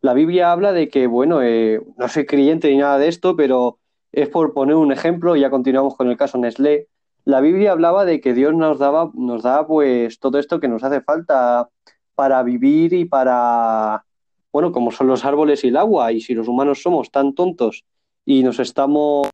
la 0.00 0.14
Biblia 0.14 0.52
habla 0.52 0.72
de 0.72 0.88
que, 0.88 1.06
bueno, 1.06 1.42
eh, 1.42 1.80
no 1.96 2.08
soy 2.08 2.26
creyente 2.26 2.70
ni 2.70 2.76
nada 2.76 2.98
de 2.98 3.08
esto, 3.08 3.36
pero 3.36 3.78
es 4.12 4.28
por 4.28 4.54
poner 4.54 4.76
un 4.76 4.92
ejemplo, 4.92 5.36
y 5.36 5.40
ya 5.40 5.50
continuamos 5.50 5.96
con 5.96 6.08
el 6.08 6.16
caso 6.16 6.38
Nestlé. 6.38 6.86
La 7.24 7.40
Biblia 7.40 7.72
hablaba 7.72 8.04
de 8.04 8.20
que 8.20 8.32
Dios 8.32 8.54
nos 8.54 8.78
daba, 8.78 9.10
nos 9.14 9.42
da 9.42 9.66
pues 9.66 10.18
todo 10.18 10.38
esto 10.38 10.60
que 10.60 10.68
nos 10.68 10.82
hace 10.82 11.00
falta 11.00 11.68
para 12.14 12.42
vivir 12.42 12.94
y 12.94 13.04
para, 13.04 14.04
bueno, 14.52 14.72
como 14.72 14.90
son 14.90 15.08
los 15.08 15.24
árboles 15.24 15.62
y 15.64 15.68
el 15.68 15.76
agua, 15.76 16.12
y 16.12 16.20
si 16.20 16.34
los 16.34 16.48
humanos 16.48 16.82
somos 16.82 17.10
tan 17.10 17.34
tontos 17.34 17.84
y 18.24 18.42
nos 18.42 18.58
estamos 18.60 19.28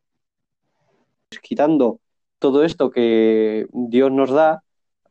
quitando 1.43 2.01
todo 2.39 2.65
esto 2.65 2.91
que 2.91 3.67
Dios 3.73 4.11
nos 4.11 4.31
da, 4.31 4.63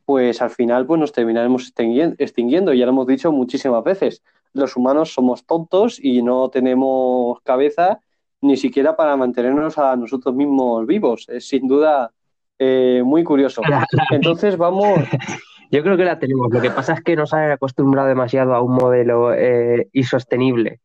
pues 0.04 0.42
al 0.42 0.50
final 0.50 0.86
pues 0.86 1.00
nos 1.00 1.12
terminaremos 1.12 1.72
extingui- 1.74 2.14
extinguiendo. 2.18 2.74
Ya 2.74 2.84
lo 2.84 2.92
hemos 2.92 3.06
dicho 3.06 3.32
muchísimas 3.32 3.82
veces. 3.82 4.22
Los 4.54 4.76
humanos 4.76 5.12
somos 5.12 5.44
tontos 5.44 6.02
y 6.02 6.22
no 6.22 6.48
tenemos 6.48 7.40
cabeza 7.42 8.00
ni 8.40 8.56
siquiera 8.56 8.96
para 8.96 9.16
mantenernos 9.16 9.78
a 9.78 9.96
nosotros 9.96 10.34
mismos 10.34 10.86
vivos. 10.86 11.26
Es 11.28 11.48
sin 11.48 11.68
duda 11.68 12.12
eh, 12.58 13.02
muy 13.04 13.24
curioso. 13.24 13.62
Entonces 14.10 14.56
vamos, 14.56 14.88
yo 15.70 15.82
creo 15.82 15.96
que 15.96 16.04
la 16.04 16.18
tenemos. 16.18 16.52
Lo 16.52 16.60
que 16.60 16.70
pasa 16.70 16.94
es 16.94 17.02
que 17.02 17.16
nos 17.16 17.34
han 17.34 17.50
acostumbrado 17.50 18.08
demasiado 18.08 18.54
a 18.54 18.62
un 18.62 18.74
modelo 18.74 19.34
eh, 19.34 19.88
insostenible 19.92 20.80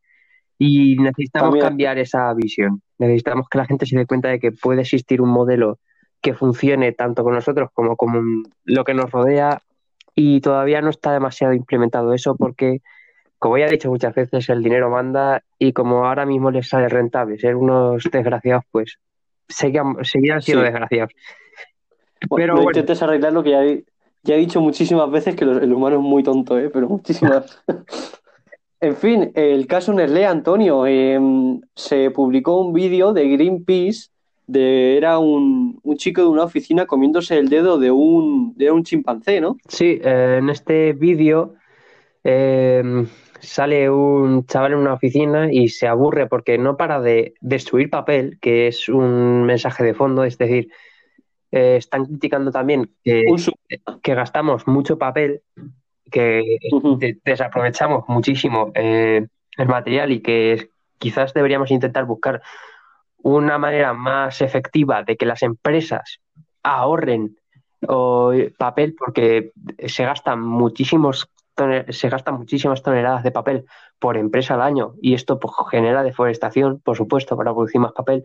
y 0.58 0.96
necesitamos 0.96 1.50
También. 1.50 1.66
cambiar 1.66 1.98
esa 1.98 2.34
visión. 2.34 2.82
Necesitamos 2.98 3.48
que 3.48 3.58
la 3.58 3.64
gente 3.64 3.86
se 3.86 3.96
dé 3.96 4.06
cuenta 4.06 4.28
de 4.28 4.38
que 4.38 4.52
puede 4.52 4.82
existir 4.82 5.22
un 5.22 5.30
modelo 5.30 5.78
que 6.20 6.34
funcione 6.34 6.92
tanto 6.92 7.24
con 7.24 7.34
nosotros 7.34 7.70
como 7.72 7.96
con 7.96 8.42
lo 8.64 8.84
que 8.84 8.92
nos 8.92 9.10
rodea 9.10 9.62
y 10.14 10.40
todavía 10.40 10.82
no 10.82 10.90
está 10.90 11.12
demasiado 11.12 11.54
implementado 11.54 12.12
eso 12.12 12.36
porque, 12.36 12.82
como 13.40 13.58
ya 13.58 13.66
he 13.66 13.70
dicho 13.70 13.88
muchas 13.90 14.14
veces, 14.14 14.48
el 14.50 14.62
dinero 14.62 14.88
manda 14.90 15.42
y 15.58 15.72
como 15.72 16.06
ahora 16.06 16.24
mismo 16.26 16.52
les 16.52 16.68
sale 16.68 16.88
rentable 16.88 17.38
ser 17.38 17.56
unos 17.56 18.04
desgraciados, 18.12 18.64
pues 18.70 18.98
seguirán, 19.48 19.96
seguirán 20.04 20.40
siendo 20.42 20.62
Sí. 20.62 20.70
desgraciados. 20.70 21.12
Pero 22.36 22.54
no 22.54 22.62
bueno. 22.62 22.70
intentes 22.70 23.02
arreglar 23.02 23.32
lo 23.32 23.42
que 23.42 23.50
ya 23.50 23.64
he, 23.64 23.82
ya 24.22 24.34
he 24.34 24.38
dicho 24.38 24.60
muchísimas 24.60 25.10
veces 25.10 25.34
que 25.34 25.44
el 25.44 25.72
humano 25.72 25.96
es 25.96 26.02
muy 26.02 26.22
tonto, 26.22 26.58
¿eh? 26.58 26.70
pero 26.72 26.88
muchísimas. 26.88 27.60
En 28.82 28.96
fin, 28.96 29.30
el 29.34 29.66
caso 29.66 29.92
Nestlé, 29.92 30.24
Antonio, 30.24 30.86
eh, 30.86 31.20
se 31.74 32.10
publicó 32.10 32.62
un 32.62 32.72
vídeo 32.72 33.12
de 33.12 33.28
Greenpeace, 33.28 34.08
de, 34.46 34.96
era 34.96 35.18
un, 35.18 35.78
un 35.82 35.96
chico 35.98 36.22
de 36.22 36.28
una 36.28 36.44
oficina 36.44 36.86
comiéndose 36.86 37.36
el 37.36 37.50
dedo 37.50 37.78
de 37.78 37.90
un, 37.90 38.54
de 38.56 38.70
un 38.70 38.82
chimpancé, 38.82 39.38
¿no? 39.38 39.58
Sí, 39.68 40.00
eh, 40.02 40.36
en 40.38 40.48
este 40.48 40.94
vídeo 40.94 41.56
eh, 42.24 43.04
sale 43.40 43.90
un 43.90 44.46
chaval 44.46 44.72
en 44.72 44.78
una 44.78 44.94
oficina 44.94 45.52
y 45.52 45.68
se 45.68 45.86
aburre 45.86 46.26
porque 46.26 46.58
no 46.58 46.76
para 46.76 47.00
de 47.00 47.34
destruir 47.40 47.90
papel, 47.90 48.38
que 48.40 48.68
es 48.68 48.88
un 48.88 49.44
mensaje 49.44 49.84
de 49.84 49.94
fondo, 49.94 50.24
es 50.24 50.38
decir, 50.38 50.70
eh, 51.52 51.76
están 51.76 52.04
criticando 52.04 52.50
también 52.50 52.90
que, 53.02 53.24
gastamos 54.04 54.66
mucho 54.66 54.98
papel, 54.98 55.42
que 56.10 56.58
de- 56.98 57.18
desaprovechamos 57.24 58.04
muchísimo 58.08 58.72
eh, 58.74 59.26
el 59.56 59.68
material 59.68 60.12
y 60.12 60.20
que 60.20 60.70
quizás 60.98 61.34
deberíamos 61.34 61.70
intentar 61.70 62.04
buscar 62.04 62.42
una 63.22 63.58
manera 63.58 63.92
más 63.92 64.40
efectiva 64.40 65.02
de 65.02 65.16
que 65.16 65.26
las 65.26 65.42
empresas 65.42 66.20
ahorren 66.62 67.36
o, 67.88 68.32
papel 68.58 68.94
porque 68.96 69.52
se 69.86 70.04
gastan 70.04 70.40
muchísimos 70.42 71.30
se 71.88 72.08
gastan 72.08 72.36
muchísimas 72.36 72.82
toneladas 72.82 73.22
de 73.22 73.30
papel 73.30 73.64
por 73.98 74.16
empresa 74.16 74.54
al 74.54 74.62
año 74.62 74.94
y 75.00 75.14
esto 75.14 75.38
pues, 75.38 75.54
genera 75.70 76.02
deforestación, 76.02 76.80
por 76.80 76.96
supuesto, 76.96 77.36
para 77.36 77.52
producir 77.52 77.80
más 77.80 77.92
papel. 77.92 78.24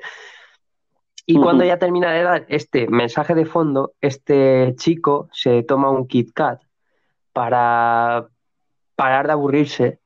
Y 1.27 1.39
cuando 1.39 1.63
ya 1.63 1.79
termina 1.79 2.11
de 2.11 2.21
dar 2.21 2.45
este 2.49 2.87
mensaje 2.87 3.33
de 3.33 3.45
fondo, 3.45 3.93
este 3.99 4.75
chico 4.77 5.27
se 5.31 5.63
toma 5.63 5.89
un 5.89 6.07
Kit 6.07 6.31
Kat 6.33 6.61
para 7.33 8.27
parar 8.95 9.25
de 9.25 9.33
aburrirse, 9.33 9.99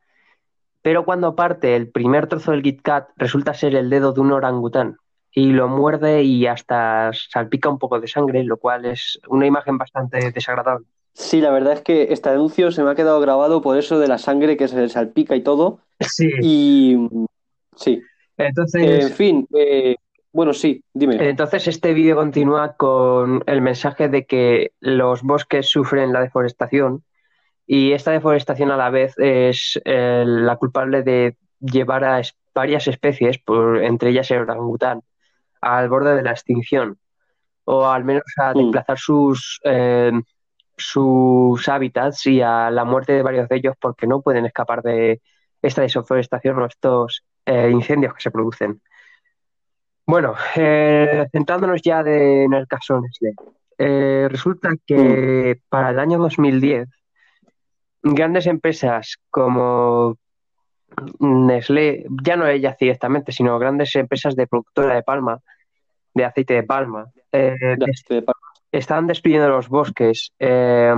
pero 0.82 1.04
cuando 1.04 1.36
parte 1.36 1.76
el 1.76 1.92
primer 1.92 2.28
trozo 2.28 2.52
del 2.52 2.64
Kit 2.64 2.82
Kat 2.82 3.10
resulta 3.18 3.54
ser 3.54 3.76
el 3.76 3.90
dedo 3.90 4.14
de 4.14 4.22
un 4.22 4.32
orangután 4.32 4.98
y 5.32 5.52
lo 5.52 5.68
muerde 5.68 6.24
y 6.24 6.48
hasta 6.48 7.12
salpica 7.14 7.70
un 7.70 7.80
poco 7.80 8.00
de 8.00 8.08
sangre, 8.08 8.44
lo 8.44 8.58
cual 8.58 8.86
es 8.86 9.20
una 9.28 9.46
imagen 9.46 9.78
bastante 9.78 10.32
desagradable. 10.32 10.88
Sí, 11.20 11.42
la 11.42 11.52
verdad 11.52 11.74
es 11.74 11.82
que 11.82 12.08
este 12.14 12.30
anuncio 12.30 12.72
se 12.72 12.82
me 12.82 12.92
ha 12.92 12.96
quedado 12.96 13.20
grabado 13.20 13.62
por 13.62 13.78
eso 13.78 14.00
de 14.00 14.08
la 14.08 14.18
sangre 14.18 14.56
que 14.56 14.70
se 14.70 14.80
le 14.80 14.88
salpica 14.88 15.36
y 15.36 15.42
todo. 15.42 15.80
Sí. 16.00 16.30
Y 16.42 16.96
sí, 17.76 18.02
Entonces, 18.38 19.04
en 19.06 19.12
fin, 19.12 19.48
eh, 19.54 19.98
bueno, 20.32 20.54
sí, 20.54 20.82
dime. 20.94 21.18
Entonces, 21.20 21.68
este 21.68 21.94
vídeo 21.94 22.16
continúa 22.16 22.78
con 22.78 23.44
el 23.48 23.62
mensaje 23.62 24.08
de 24.08 24.26
que 24.26 24.72
los 24.80 25.22
bosques 25.22 25.68
sufren 25.68 26.14
la 26.14 26.22
deforestación 26.22 27.04
y 27.68 27.92
esta 27.92 28.12
deforestación 28.12 28.72
a 28.72 28.78
la 28.78 28.90
vez 28.90 29.14
es 29.18 29.78
eh, 29.84 30.24
la 30.26 30.56
culpable 30.56 31.04
de 31.04 31.36
llevar 31.60 32.06
a 32.06 32.22
es- 32.22 32.34
varias 32.56 32.88
especies, 32.88 33.40
por, 33.40 33.84
entre 33.84 34.12
ellas 34.12 34.32
el 34.32 34.40
orangután, 34.40 35.02
al 35.60 35.90
borde 35.90 36.16
de 36.16 36.24
la 36.24 36.32
extinción 36.32 36.98
o 37.66 37.86
al 37.88 38.06
menos 38.06 38.24
a 38.38 38.54
Mm. 38.54 38.58
desplazar 38.58 38.98
sus, 38.98 39.60
eh, 39.66 40.14
sus 40.80 41.68
hábitats 41.70 42.26
y 42.28 42.42
a 42.42 42.70
la 42.72 42.84
muerte 42.86 43.14
de 43.14 43.22
varios 43.24 43.48
de 43.50 43.58
ellos 43.58 43.76
porque 43.80 44.08
no 44.08 44.22
pueden 44.22 44.46
escapar 44.46 44.82
de 44.82 45.22
esta 45.62 45.82
deforestación 45.82 46.60
o 46.60 46.66
estos 46.66 47.24
eh, 47.46 47.70
incendios 47.72 48.14
que 48.14 48.22
se 48.22 48.32
producen. 48.32 48.82
Bueno, 50.06 50.34
eh, 50.56 51.28
centrándonos 51.32 51.82
ya 51.82 52.02
de- 52.04 52.46
en 52.46 52.54
el 52.54 52.68
caso 52.68 53.00
Nestlé, 53.00 53.34
eh, 53.78 54.28
resulta 54.30 54.70
que 54.86 55.62
para 55.70 55.92
el 55.92 56.00
año 56.00 56.18
2010 56.18 56.88
grandes 58.02 58.48
empresas 58.48 59.18
como 59.30 60.18
Nestlé, 61.20 62.06
ya 62.24 62.36
no 62.36 62.48
ellas 62.48 62.76
directamente, 62.80 63.32
sino 63.32 63.60
grandes 63.60 63.96
empresas 63.96 64.36
de 64.36 64.48
productora 64.48 64.96
de 64.96 65.04
palma, 65.04 65.40
de 66.14 66.26
aceite 66.26 66.56
de 66.56 66.64
palma, 66.64 67.06
eh, 67.32 67.56
De- 67.78 67.86
estaban 68.72 69.08
destruyendo 69.08 69.50
los 69.50 69.70
bosques 69.70 70.34
eh, 70.40 70.94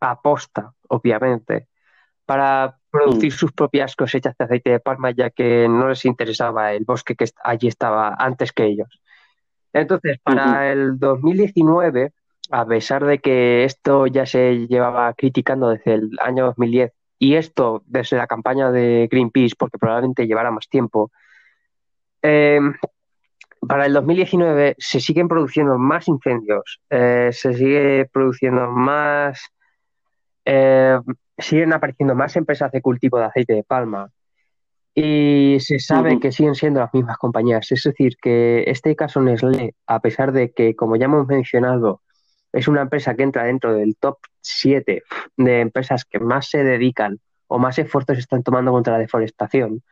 a 0.00 0.20
posta, 0.20 0.72
obviamente, 0.88 1.68
para 2.24 2.78
producir 2.90 3.32
sus 3.32 3.52
propias 3.52 3.94
cosechas 3.94 4.36
de 4.38 4.44
aceite 4.44 4.70
de 4.70 4.80
palma, 4.80 5.10
ya 5.10 5.30
que 5.30 5.68
no 5.68 5.88
les 5.88 6.04
interesaba 6.04 6.72
el 6.72 6.84
bosque 6.84 7.14
que 7.14 7.26
allí 7.44 7.68
estaba 7.68 8.14
antes 8.18 8.52
que 8.52 8.64
ellos. 8.64 9.00
Entonces, 9.72 10.18
para 10.22 10.72
el 10.72 10.98
2019, 10.98 12.12
a 12.50 12.66
pesar 12.66 13.04
de 13.04 13.18
que 13.18 13.64
esto 13.64 14.06
ya 14.06 14.24
se 14.24 14.66
llevaba 14.66 15.12
criticando 15.14 15.68
desde 15.68 15.94
el 15.94 16.10
año 16.20 16.46
2010, 16.46 16.92
y 17.18 17.34
esto 17.34 17.82
desde 17.86 18.16
la 18.16 18.26
campaña 18.26 18.70
de 18.70 19.08
Greenpeace, 19.10 19.54
porque 19.58 19.78
probablemente 19.78 20.26
llevará 20.26 20.50
más 20.50 20.68
tiempo, 20.68 21.10
eh, 22.22 22.60
para 23.68 23.86
el 23.86 23.92
2019 23.92 24.76
se 24.78 25.00
siguen 25.00 25.28
produciendo 25.28 25.78
más 25.78 26.08
incendios, 26.08 26.80
eh, 26.90 27.30
se 27.32 27.54
sigue 27.54 28.08
produciendo 28.12 28.70
más, 28.70 29.40
eh, 30.44 30.98
siguen 31.38 31.72
apareciendo 31.72 32.14
más 32.14 32.36
empresas 32.36 32.70
de 32.72 32.80
cultivo 32.80 33.18
de 33.18 33.24
aceite 33.24 33.54
de 33.54 33.64
palma 33.64 34.10
y 34.94 35.58
se 35.60 35.78
sabe 35.78 36.18
que 36.18 36.32
siguen 36.32 36.54
siendo 36.54 36.80
las 36.80 36.94
mismas 36.94 37.18
compañías. 37.18 37.70
Es 37.70 37.82
decir, 37.82 38.16
que 38.20 38.64
este 38.66 38.96
caso 38.96 39.20
Nestlé, 39.20 39.74
a 39.86 40.00
pesar 40.00 40.32
de 40.32 40.52
que, 40.52 40.74
como 40.74 40.96
ya 40.96 41.04
hemos 41.04 41.26
mencionado, 41.26 42.00
es 42.52 42.66
una 42.66 42.82
empresa 42.82 43.14
que 43.14 43.22
entra 43.22 43.44
dentro 43.44 43.74
del 43.74 43.96
top 43.96 44.16
7 44.40 45.02
de 45.36 45.60
empresas 45.60 46.06
que 46.06 46.18
más 46.18 46.48
se 46.48 46.64
dedican 46.64 47.20
o 47.46 47.58
más 47.58 47.78
esfuerzos 47.78 48.16
están 48.18 48.42
tomando 48.42 48.72
contra 48.72 48.94
la 48.94 49.00
deforestación, 49.00 49.82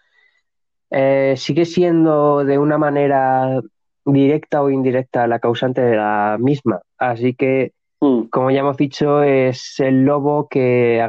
eh, 0.95 1.35
sigue 1.37 1.65
siendo 1.65 2.45
de 2.45 2.59
una 2.59 2.79
manera 2.79 3.61
directa 4.05 4.63
o 4.63 4.71
indirecta 4.71 5.27
la 5.27 5.39
causante 5.39 5.81
de 5.81 5.97
la 5.97 6.37
misma. 6.39 6.81
Así 6.99 7.35
que 7.35 7.73
Mm, 8.05 8.25
como 8.29 8.51
ya 8.51 8.61
hemos 8.61 8.77
dicho, 8.77 9.23
es 9.23 9.81
el 9.81 10.05
lobo 10.05 10.47
que, 10.47 11.01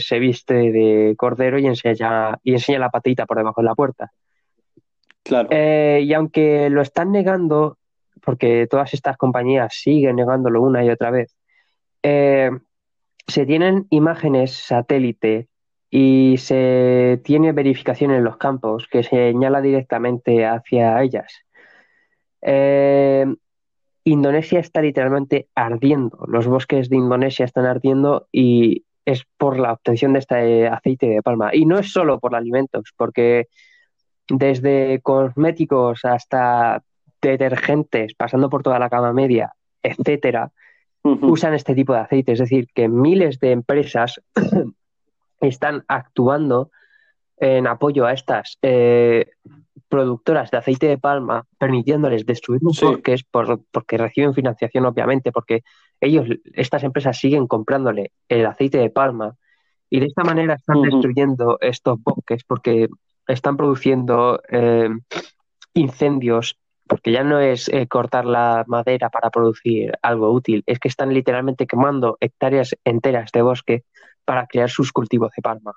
se 0.00 0.18
viste 0.18 0.54
de 0.54 1.14
cordero 1.18 1.58
y 1.58 1.66
enseña, 1.66 2.38
y 2.42 2.52
enseña 2.52 2.78
la 2.78 2.88
patita 2.88 3.26
por 3.26 3.36
debajo 3.36 3.60
de 3.60 3.66
la 3.66 3.74
puerta. 3.74 4.10
claro. 5.22 5.48
Eh, 5.50 6.00
y 6.02 6.14
aunque 6.14 6.70
lo 6.70 6.80
están 6.80 7.12
negando, 7.12 7.76
porque 8.24 8.66
todas 8.70 8.94
estas 8.94 9.18
compañías 9.18 9.74
siguen 9.74 10.16
negándolo 10.16 10.62
una 10.62 10.82
y 10.82 10.88
otra 10.88 11.10
vez, 11.10 11.36
eh, 12.02 12.50
se 13.26 13.44
tienen 13.44 13.86
imágenes 13.90 14.54
satélite 14.54 15.48
y 15.90 16.36
se 16.38 17.20
tiene 17.24 17.52
verificación 17.52 18.12
en 18.12 18.22
los 18.22 18.36
campos 18.36 18.86
que 18.88 19.02
señala 19.02 19.60
directamente 19.60 20.46
hacia 20.46 21.02
ellas. 21.02 21.32
Eh, 22.42 23.26
Indonesia 24.04 24.60
está 24.60 24.80
literalmente 24.80 25.48
ardiendo. 25.54 26.24
Los 26.28 26.46
bosques 26.46 26.88
de 26.88 26.96
Indonesia 26.96 27.44
están 27.44 27.66
ardiendo 27.66 28.28
y 28.32 28.84
es 29.04 29.24
por 29.36 29.58
la 29.58 29.72
obtención 29.72 30.12
de 30.12 30.20
este 30.20 30.68
aceite 30.68 31.06
de 31.06 31.22
palma. 31.22 31.50
Y 31.52 31.66
no 31.66 31.78
es 31.78 31.92
solo 31.92 32.20
por 32.20 32.36
alimentos, 32.36 32.92
porque 32.96 33.48
desde 34.28 35.00
cosméticos 35.02 36.04
hasta 36.04 36.82
detergentes, 37.20 38.14
pasando 38.14 38.48
por 38.48 38.62
toda 38.62 38.78
la 38.78 38.88
cama 38.88 39.12
media, 39.12 39.52
etcétera, 39.82 40.52
usan 41.02 41.54
este 41.54 41.74
tipo 41.74 41.92
de 41.92 42.00
aceite. 42.00 42.32
Es 42.32 42.38
decir, 42.38 42.68
que 42.72 42.88
miles 42.88 43.40
de 43.40 43.50
empresas 43.50 44.20
están 45.40 45.84
actuando 45.88 46.70
en 47.36 47.66
apoyo 47.66 48.04
a 48.06 48.12
estas 48.12 48.58
eh, 48.62 49.30
productoras 49.88 50.50
de 50.50 50.58
aceite 50.58 50.86
de 50.88 50.98
palma, 50.98 51.46
permitiéndoles 51.58 52.26
destruir 52.26 52.60
los 52.62 52.76
Sí. 52.76 52.84
bosques 52.84 53.24
por- 53.24 53.60
porque 53.72 53.96
reciben 53.98 54.34
financiación, 54.34 54.84
obviamente, 54.84 55.32
porque 55.32 55.62
ellos, 56.00 56.28
estas 56.54 56.84
empresas 56.84 57.18
siguen 57.18 57.46
comprándole 57.46 58.12
el 58.28 58.46
aceite 58.46 58.78
de 58.78 58.90
palma 58.90 59.34
y 59.88 60.00
de 60.00 60.06
esta 60.06 60.22
manera 60.22 60.54
están 60.54 60.82
destruyendo 60.82 61.58
estos 61.60 61.98
bosques 62.02 62.44
porque 62.44 62.88
están 63.26 63.56
produciendo 63.56 64.40
eh, 64.48 64.90
incendios, 65.74 66.58
porque 66.86 67.12
ya 67.12 67.24
no 67.24 67.40
es 67.40 67.68
eh, 67.68 67.86
cortar 67.86 68.24
la 68.26 68.64
madera 68.66 69.08
para 69.10 69.30
producir 69.30 69.92
algo 70.02 70.30
útil, 70.32 70.62
es 70.66 70.78
que 70.78 70.88
están 70.88 71.12
literalmente 71.14 71.66
quemando 71.66 72.16
hectáreas 72.20 72.76
enteras 72.84 73.30
de 73.32 73.42
bosque 73.42 73.84
para 74.30 74.46
crear 74.46 74.70
sus 74.70 74.92
cultivos 74.92 75.32
de 75.36 75.42
palma. 75.42 75.72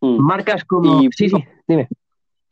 Mm. 0.00 0.18
Marcas 0.20 0.64
como... 0.64 1.02
Y- 1.02 1.08
Sí, 1.10 1.28
sí, 1.28 1.44
dime. 1.66 1.88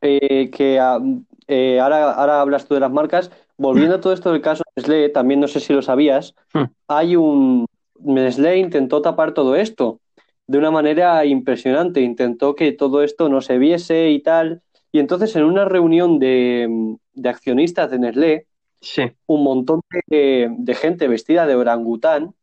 Eh, 0.01 0.51
que 0.51 0.81
ah, 0.81 0.99
eh, 1.47 1.79
ahora, 1.79 2.11
ahora 2.15 2.41
hablas 2.41 2.67
tú 2.67 2.75
de 2.75 2.81
las 2.81 2.91
marcas. 2.91 3.31
Volviendo 3.57 3.95
a 3.95 4.01
todo 4.01 4.13
esto 4.13 4.33
del 4.33 4.41
caso 4.43 4.65
de 4.67 4.83
Nestlé, 4.83 5.09
también 5.11 5.39
no 5.39 5.47
sé 5.47 5.61
si 5.61 5.73
lo 5.73 5.83
sabías, 5.83 6.35
Hmm. 6.53 6.65
hay 6.89 7.15
un... 7.15 7.67
Nestlé 8.01 8.57
intentó 8.59 9.01
tapar 9.03 9.35
todo 9.35 9.55
esto 9.55 10.01
de 10.49 10.59
una 10.59 10.73
manera 10.73 11.25
impresionante, 11.25 12.01
intentó 12.01 12.57
que 12.57 12.73
todo 12.73 13.05
esto 13.05 13.29
no 13.29 13.41
se 13.41 13.59
viese 13.59 14.11
y 14.11 14.19
tal. 14.21 14.63
Y 14.91 14.99
entonces 14.99 15.37
en 15.37 15.45
una 15.45 15.65
reunión 15.65 16.19
de, 16.19 16.69
de 17.15 17.29
accionistas 17.29 17.89
de 17.93 17.99
Nestlé, 18.01 18.47
Sí. 18.81 19.03
un 19.27 19.45
montón 19.45 19.81
de, 20.09 20.49
de 20.51 20.75
gente 20.75 21.07
vestida 21.07 21.47
de 21.47 21.55
orangután 21.55 22.35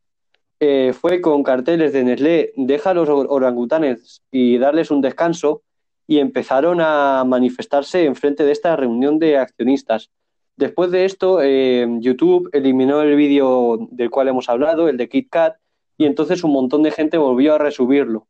eh, 0.65 0.93
fue 0.93 1.19
con 1.19 1.43
carteles 1.43 1.91
de 1.91 2.05
Nestlé, 2.05 2.53
deja 2.55 2.91
a 2.91 2.93
los 2.93 3.09
or- 3.09 3.27
orangutanes 3.29 4.21
y 4.31 4.57
darles 4.57 4.91
un 4.91 5.01
descanso, 5.01 5.61
y 6.07 6.19
empezaron 6.19 6.79
a 6.79 7.23
manifestarse 7.25 8.05
en 8.05 8.15
frente 8.15 8.45
de 8.45 8.51
esta 8.53 8.75
reunión 8.77 9.19
de 9.19 9.37
accionistas. 9.37 10.09
Después 10.55 10.91
de 10.91 11.03
esto, 11.03 11.39
eh, 11.41 11.85
YouTube 11.99 12.49
eliminó 12.53 13.01
el 13.01 13.15
vídeo 13.15 13.87
del 13.91 14.09
cual 14.09 14.29
hemos 14.29 14.47
hablado, 14.47 14.87
el 14.87 14.95
de 14.97 15.09
KitKat, 15.09 15.55
y 15.97 16.05
entonces 16.05 16.43
un 16.43 16.53
montón 16.53 16.81
de 16.83 16.91
gente 16.91 17.17
volvió 17.17 17.55
a 17.55 17.57
resubirlo. 17.57 18.27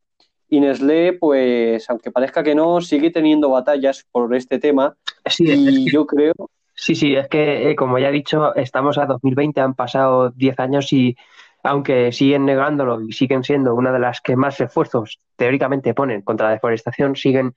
Y 0.49 0.59
Nestlé, 0.59 1.13
pues, 1.13 1.87
aunque 1.89 2.11
parezca 2.11 2.43
que 2.43 2.55
no, 2.55 2.81
sigue 2.81 3.11
teniendo 3.11 3.49
batallas 3.49 4.05
por 4.11 4.33
este 4.35 4.57
tema, 4.59 4.95
Sí, 5.27 5.45
es 5.51 5.59
y 5.59 5.91
yo 5.91 6.05
creo 6.07 6.33
sí, 6.75 6.95
sí, 6.95 7.15
es 7.15 7.27
que 7.27 7.71
eh, 7.71 7.75
como 7.75 7.99
ya 7.99 8.09
he 8.09 8.11
dicho, 8.11 8.53
estamos 8.55 8.97
a 8.97 9.05
2020, 9.05 9.61
han 9.61 9.73
pasado 9.75 10.31
10 10.31 10.59
años 10.59 10.91
y 10.91 11.15
aunque 11.63 12.11
siguen 12.11 12.45
negándolo 12.45 13.01
y 13.01 13.13
siguen 13.13 13.43
siendo 13.43 13.73
una 13.73 13.91
de 13.91 13.99
las 13.99 14.21
que 14.21 14.35
más 14.35 14.59
esfuerzos 14.59 15.19
teóricamente 15.35 15.93
ponen 15.93 16.21
contra 16.21 16.47
la 16.47 16.53
deforestación, 16.53 17.15
siguen 17.15 17.55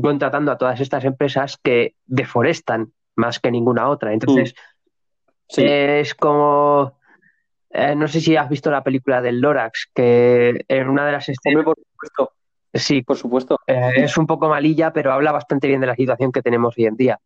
contratando 0.00 0.52
a 0.52 0.58
todas 0.58 0.80
estas 0.80 1.04
empresas 1.04 1.58
que 1.62 1.96
deforestan 2.06 2.92
más 3.16 3.40
que 3.40 3.50
ninguna 3.50 3.88
otra. 3.88 4.12
Entonces, 4.12 4.54
sí, 5.48 5.62
es 5.66 6.14
como... 6.14 6.98
eh, 7.70 7.94
no 7.94 8.08
sé 8.08 8.20
si 8.20 8.36
has 8.36 8.48
visto 8.48 8.70
la 8.70 8.82
película 8.82 9.20
del 9.20 9.40
Lorax, 9.40 9.90
que 9.94 10.64
en 10.68 10.88
una 10.88 11.04
de 11.04 11.12
las 11.12 11.28
escenas... 11.28 11.64
por 11.64 11.76
supuesto, 11.76 12.32
Sí, 12.74 13.02
por 13.02 13.16
supuesto. 13.18 13.58
Eh, 13.66 13.92
es 13.96 14.16
un 14.16 14.26
poco 14.26 14.48
malilla, 14.48 14.94
pero 14.94 15.12
habla 15.12 15.30
bastante 15.30 15.68
bien 15.68 15.82
de 15.82 15.88
la 15.88 15.94
situación 15.94 16.32
que 16.32 16.40
tenemos 16.40 16.74
hoy 16.78 16.86
en 16.86 16.96
día. 16.96 17.20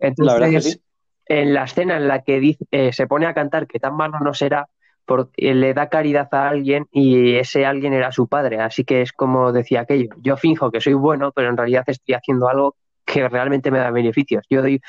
Entonces, 0.00 0.26
La 0.26 0.34
verdad 0.34 0.50
que 0.50 0.60
sí. 0.62 0.82
en 1.26 1.54
la 1.54 1.64
escena 1.64 1.96
en 1.96 2.08
la 2.08 2.22
que 2.22 2.40
dice- 2.40 2.64
eh, 2.72 2.92
se 2.92 3.06
pone 3.06 3.26
a 3.26 3.34
cantar 3.34 3.68
que 3.68 3.78
tan 3.78 3.94
malo 3.94 4.18
no 4.18 4.34
será, 4.34 4.68
porque 5.10 5.52
le 5.54 5.74
da 5.74 5.88
caridad 5.88 6.28
a 6.30 6.48
alguien 6.48 6.86
y 6.92 7.34
ese 7.34 7.66
alguien 7.66 7.92
era 7.92 8.12
su 8.12 8.28
padre. 8.28 8.60
Así 8.60 8.84
que 8.84 9.02
es 9.02 9.12
como 9.12 9.50
decía 9.50 9.80
aquello, 9.80 10.10
yo 10.22 10.36
finjo 10.36 10.70
que 10.70 10.80
soy 10.80 10.92
bueno, 10.92 11.32
pero 11.32 11.48
en 11.48 11.56
realidad 11.56 11.82
estoy 11.88 12.14
haciendo 12.14 12.48
algo 12.48 12.76
que 13.04 13.28
realmente 13.28 13.72
me 13.72 13.80
da 13.80 13.90
beneficios. 13.90 14.44
Yo 14.48 14.62
doy 14.62 14.80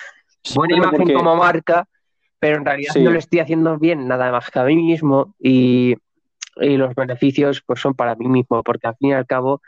buena 0.54 0.78
imagen 0.78 1.00
porque- 1.00 1.14
como 1.16 1.36
marca, 1.36 1.86
pero 2.38 2.58
en 2.58 2.66
realidad 2.66 2.94
Sí. 2.94 3.02
no 3.02 3.10
le 3.10 3.18
estoy 3.18 3.40
haciendo 3.40 3.80
bien 3.80 4.08
nada 4.08 4.32
más 4.32 4.52
que 4.52 4.60
a 4.60 4.64
mí 4.66 4.76
mismo 4.76 5.34
y, 5.40 5.96
y 6.58 6.78
los 6.78 6.94
beneficios 6.94 7.64
pues 7.66 7.80
son 7.82 7.96
para 7.96 8.14
mí 8.14 8.28
mismo, 8.28 8.62
porque 8.62 8.88
al 8.90 8.96
fin 8.98 9.10
y 9.10 9.14
al 9.14 9.26
cabo, 9.26 9.60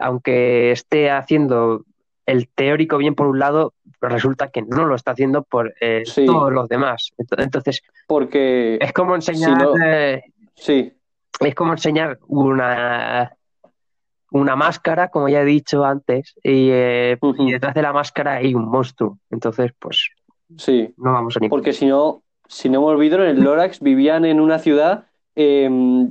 aunque 0.00 0.72
esté 0.72 1.12
haciendo 1.12 1.84
el 2.26 2.48
teórico 2.48 2.98
bien 2.98 3.14
por 3.14 3.26
un 3.26 3.38
lado, 3.38 3.74
resulta 4.00 4.48
que 4.48 4.62
no 4.62 4.84
lo 4.86 4.94
está 4.94 5.12
haciendo 5.12 5.42
por 5.42 5.74
eh, 5.80 6.02
Sí. 6.04 6.24
todos 6.26 6.52
los 6.52 6.68
demás. 6.68 7.10
Ent- 7.18 7.42
Entonces, 7.42 7.82
porque 8.06 8.78
es 8.80 8.92
como 8.92 9.14
enseñar, 9.14 9.58
Si 9.58 9.64
no- 9.78 9.84
eh, 9.86 10.22
sí, 10.54 10.92
es 11.40 11.54
como 11.54 11.72
enseñar 11.72 12.18
una, 12.28 13.36
una 14.30 14.56
máscara, 14.56 15.08
como 15.08 15.28
ya 15.28 15.42
he 15.42 15.44
dicho 15.44 15.84
antes, 15.84 16.34
y, 16.42 16.68
eh, 16.70 17.18
y 17.38 17.52
detrás 17.52 17.74
de 17.74 17.82
la 17.82 17.92
máscara 17.92 18.34
hay 18.34 18.54
un 18.54 18.66
monstruo. 18.68 19.18
Entonces, 19.30 19.72
pues 19.78 20.08
sí, 20.56 20.94
no 20.96 21.12
vamos 21.12 21.36
a 21.36 21.40
ni 21.40 21.48
porque 21.48 21.72
si 21.72 21.86
no, 21.86 22.22
si 22.48 22.68
no 22.68 22.80
me 22.82 22.86
olvido, 22.88 23.22
en 23.24 23.36
el 23.38 23.42
Lorax 23.44 23.80
vivían 23.80 24.24
en 24.24 24.40
una 24.40 24.58
ciudad 24.58 25.06
eh, 25.34 25.68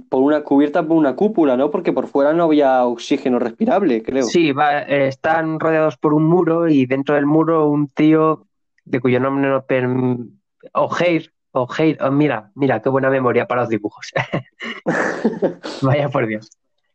por 0.10 0.22
una 0.22 0.44
cubierta 0.44 0.84
por 0.84 0.98
una 0.98 1.16
cúpula, 1.16 1.58
¿no? 1.58 1.70
Porque 1.70 1.94
por 1.94 2.08
fuera 2.08 2.34
no 2.34 2.44
había 2.46 2.86
oxígeno 2.86 3.40
respirable, 3.40 4.02
creo. 4.02 4.24
Sí, 4.24 4.52
va, 4.52 4.82
eh, 4.82 5.08
están 5.08 5.60
rodeados 5.60 5.98
por 5.98 6.14
un 6.14 6.26
muro 6.26 6.68
y 6.68 6.86
dentro 6.86 7.16
del 7.16 7.26
muro 7.26 7.68
un 7.68 7.88
tío 7.88 8.48
de 8.86 9.00
cuyo 9.00 9.20
nombre 9.20 9.50
no. 9.50 10.28
O'Hare, 10.74 11.30
O'Hare, 11.52 11.98
oh, 12.02 12.12
mira, 12.12 12.52
mira, 12.56 12.82
qué 12.82 12.90
buena 12.90 13.10
memoria 13.10 13.48
para 13.48 13.62
los 13.62 13.70
dibujos. 13.70 14.12
Vaya 15.82 16.10
por 16.10 16.28
Dios. 16.28 16.50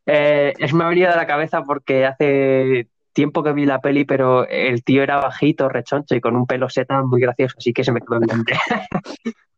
Eh, 0.06 0.52
es 0.58 0.72
me 0.72 0.84
ha 0.84 0.88
venido 0.88 1.10
a 1.10 1.16
la 1.16 1.26
cabeza 1.26 1.62
porque 1.62 2.06
hace 2.06 2.88
tiempo 3.12 3.42
que 3.42 3.52
vi 3.52 3.66
la 3.66 3.80
peli, 3.80 4.04
pero 4.04 4.46
el 4.46 4.84
tío 4.84 5.02
era 5.02 5.16
bajito, 5.16 5.68
rechoncho 5.68 6.14
y 6.14 6.20
con 6.20 6.36
un 6.36 6.46
pelo 6.46 6.68
seta 6.68 7.02
muy 7.02 7.20
gracioso, 7.20 7.56
así 7.58 7.72
que 7.72 7.82
se 7.82 7.92
me 7.92 8.00
quedó 8.00 8.16
el 8.16 8.26
nombre. 8.26 8.56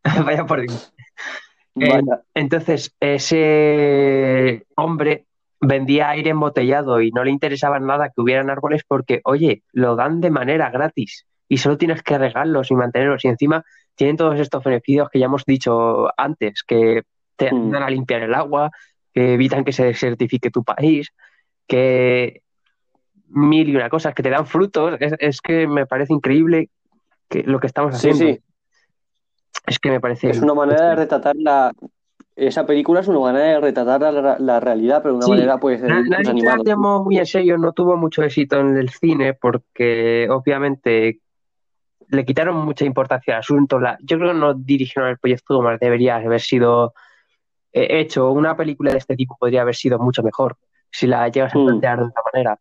Vaya 0.25 0.47
por 0.47 0.61
Dios. 0.61 0.93
Eh, 1.81 2.03
entonces, 2.35 2.95
ese 3.01 4.65
hombre 4.77 5.27
vendía 5.61 6.11
aire 6.11 6.31
embotellado 6.31 7.01
y 7.01 7.11
no 7.11 7.25
le 7.25 7.31
interesaba 7.31 7.81
nada 7.81 8.09
que 8.09 8.21
hubieran 8.21 8.51
árboles 8.51 8.83
porque, 8.87 9.21
oye, 9.25 9.63
lo 9.73 9.97
dan 9.97 10.21
de 10.21 10.31
manera 10.31 10.71
gratis 10.71 11.27
y 11.49 11.59
solo 11.59 11.79
tienes 11.79 12.03
que 12.03 12.19
regarlos 12.19 12.71
y 12.71 12.75
mantenerlos. 12.75 13.25
Y 13.25 13.29
encima 13.29 13.65
tienen 13.95 14.17
todos 14.17 14.39
estos 14.39 14.63
beneficios 14.63 15.09
que 15.11 15.19
ya 15.19 15.27
hemos 15.27 15.45
dicho 15.45 16.09
antes, 16.17 16.63
que 16.63 17.03
te 17.37 17.53
Mm. 17.53 17.67
ayudan 17.67 17.83
a 17.83 17.91
limpiar 17.91 18.23
el 18.23 18.35
agua, 18.35 18.71
que 19.13 19.35
evitan 19.35 19.65
que 19.65 19.73
se 19.73 19.85
desertifique 19.85 20.51
tu 20.51 20.63
país, 20.65 21.11
que 21.67 22.43
mil 23.31 23.69
y 23.69 23.77
una 23.77 23.89
cosas, 23.91 24.15
que 24.15 24.23
te 24.23 24.31
dan 24.31 24.47
frutos. 24.47 24.97
Es, 25.01 25.15
es 25.19 25.41
que 25.41 25.67
me 25.67 25.87
parece 25.87 26.13
increíble 26.13 26.71
que 27.29 27.43
lo 27.43 27.61
que 27.61 27.67
estamos 27.67 27.95
Sí, 27.97 28.11
haciendo. 28.11 28.35
sí, 28.35 28.43
Es 29.69 29.79
que 29.79 29.91
me 29.91 30.01
parece... 30.01 30.31
es 30.31 30.41
una 30.43 30.55
manera 30.55 30.91
de 30.91 30.97
retratar 30.97 31.37
la, 31.37 31.73
esa 32.37 32.65
película 32.67 33.01
es 33.01 33.09
una 33.09 33.19
manera 33.21 33.45
de 33.47 33.61
retratar 33.61 34.01
la, 34.13 34.39
la 34.39 34.61
realidad, 34.61 35.03
pero 35.03 35.15
de 35.15 35.19
una 35.19 35.27
Sí, 35.27 35.33
manera 35.33 35.59
pues, 35.59 35.83
na- 35.83 36.05
pues 36.07 36.29
animada. 36.29 36.57
la 36.59 36.65
tomó 36.65 37.05
muy 37.05 37.19
en 37.19 37.27
serio, 37.27 37.59
no 37.59 37.73
tuvo 37.73 37.97
mucho 37.97 38.23
éxito 38.23 38.59
en 38.61 38.77
el 38.77 38.89
cine 38.91 39.35
porque 39.35 40.29
obviamente 40.31 41.21
le 42.11 42.25
quitaron 42.25 42.57
mucha 42.65 42.85
importancia 42.85 43.35
al 43.35 43.41
asunto. 43.41 43.79
La, 43.79 43.99
yo 44.03 44.19
creo 44.19 44.33
que 44.33 44.39
no 44.39 44.55
dirigieron 44.55 45.11
el 45.11 45.19
proyecto 45.19 45.57
como 45.57 45.77
debería 45.77 46.17
haber 46.17 46.41
sido 46.41 46.95
eh, 47.73 48.01
hecho. 48.01 48.31
Una 48.31 48.57
película 48.57 48.93
de 48.93 48.99
este 48.99 49.17
tipo 49.17 49.37
podría 49.39 49.63
haber 49.63 49.75
sido 49.75 49.99
mucho 49.99 50.23
mejor 50.23 50.57
si 50.91 51.07
la 51.07 51.29
llegas 51.29 51.55
a 51.55 51.59
Mm. 51.59 51.65
plantear 51.67 51.99
de 51.99 52.05
otra 52.05 52.23
manera. 52.33 52.59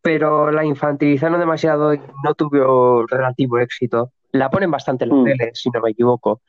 Pero 0.00 0.50
la 0.50 0.64
infantilizaron 0.64 1.38
demasiado 1.38 1.94
y 1.94 2.00
no 2.24 2.34
tuvo 2.34 3.06
relativo 3.06 3.58
éxito. 3.58 4.10
La 4.32 4.50
ponen 4.50 4.70
bastante 4.70 5.04
en 5.04 5.10
la 5.10 5.16
Mm. 5.16 5.24
tele, 5.24 5.50
si 5.54 5.70
no 5.70 5.80
me 5.80 5.90
equivoco. 5.90 6.40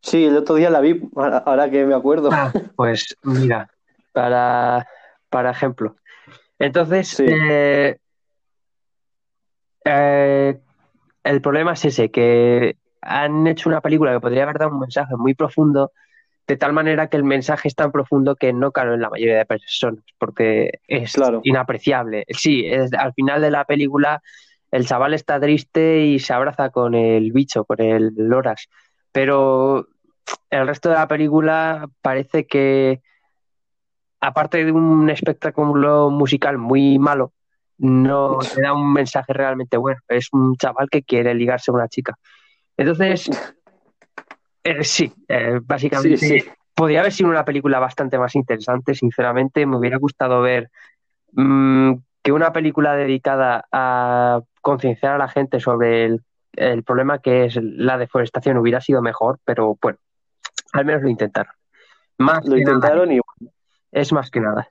Sí, 0.00 0.24
el 0.26 0.36
otro 0.36 0.54
día 0.56 0.70
la 0.70 0.80
vi, 0.80 1.00
ahora 1.16 1.70
que 1.70 1.84
me 1.84 1.94
acuerdo. 1.94 2.30
Ah, 2.32 2.52
pues 2.76 3.16
mira, 3.22 3.68
para, 4.12 4.86
para 5.30 5.50
ejemplo. 5.50 5.96
Entonces, 6.58 7.08
Sí. 7.08 7.24
eh, 7.26 7.96
eh, 9.84 10.58
el 11.24 11.40
problema 11.40 11.72
es 11.72 11.84
ese, 11.84 12.10
que 12.10 12.76
han 13.02 13.46
hecho 13.46 13.68
una 13.68 13.80
película 13.80 14.12
que 14.12 14.20
podría 14.20 14.44
haber 14.44 14.58
dado 14.58 14.72
un 14.72 14.80
mensaje 14.80 15.14
muy 15.16 15.34
profundo, 15.34 15.92
de 16.46 16.56
tal 16.56 16.72
manera 16.72 17.08
que 17.08 17.16
el 17.16 17.24
mensaje 17.24 17.68
es 17.68 17.74
tan 17.74 17.90
profundo 17.90 18.36
que 18.36 18.52
no 18.52 18.70
cabe 18.72 18.94
en 18.94 19.00
la 19.00 19.10
mayoría 19.10 19.38
de 19.38 19.46
personas, 19.46 20.04
porque 20.18 20.70
es 20.86 21.12
Claro. 21.12 21.40
inapreciable. 21.44 22.24
Sí, 22.28 22.64
es- 22.66 22.92
al 22.94 23.12
final 23.14 23.40
de 23.40 23.50
la 23.50 23.64
película 23.64 24.22
el 24.70 24.86
chaval 24.86 25.14
está 25.14 25.40
triste 25.40 26.04
y 26.04 26.18
se 26.18 26.32
abraza 26.32 26.70
con 26.70 26.94
el 26.94 27.32
bicho, 27.32 27.64
con 27.64 27.80
el 27.80 28.12
Loras, 28.16 28.68
pero 29.12 29.86
el 30.50 30.66
resto 30.66 30.88
de 30.88 30.96
la 30.96 31.08
película 31.08 31.88
parece 32.02 32.46
que, 32.46 33.00
aparte 34.20 34.64
de 34.64 34.72
un 34.72 35.08
espectáculo 35.10 36.10
musical 36.10 36.58
muy 36.58 36.98
malo, 36.98 37.32
no 37.78 38.38
te 38.38 38.62
da 38.62 38.72
un 38.72 38.92
mensaje 38.92 39.32
realmente 39.32 39.76
bueno. 39.76 40.00
Es 40.08 40.28
un 40.32 40.56
chaval 40.56 40.88
que 40.90 41.02
quiere 41.02 41.34
ligarse 41.34 41.70
a 41.70 41.74
una 41.74 41.88
chica. 41.88 42.14
Entonces, 42.76 43.30
eh, 44.64 44.82
sí, 44.82 45.12
eh, 45.28 45.60
básicamente 45.62 46.16
Sí, 46.16 46.40
sí. 46.40 46.48
podría 46.74 47.00
haber 47.00 47.12
sido 47.12 47.30
una 47.30 47.44
película 47.44 47.78
bastante 47.78 48.18
más 48.18 48.34
interesante, 48.34 48.94
sinceramente. 48.94 49.66
Me 49.66 49.76
hubiera 49.76 49.98
gustado 49.98 50.40
ver 50.40 50.70
mm, 51.32 51.92
que 52.26 52.32
una 52.32 52.52
película 52.52 52.96
dedicada 52.96 53.68
a 53.70 54.40
concienciar 54.60 55.12
a 55.12 55.18
la 55.18 55.28
gente 55.28 55.60
sobre 55.60 56.06
el, 56.06 56.22
el 56.56 56.82
problema 56.82 57.20
que 57.20 57.44
es 57.44 57.56
la 57.62 57.98
deforestación 57.98 58.56
hubiera 58.56 58.80
sido 58.80 59.00
mejor, 59.00 59.38
pero 59.44 59.78
bueno, 59.80 59.98
al 60.72 60.84
menos 60.84 61.02
lo 61.02 61.08
intentaron. 61.08 61.52
Más 62.18 62.44
Lo 62.44 62.56
que 62.56 62.62
nada, 62.62 62.74
intentaron 62.74 63.12
y... 63.12 63.20
es 63.92 64.12
más 64.12 64.28
que 64.32 64.40
nada. 64.40 64.68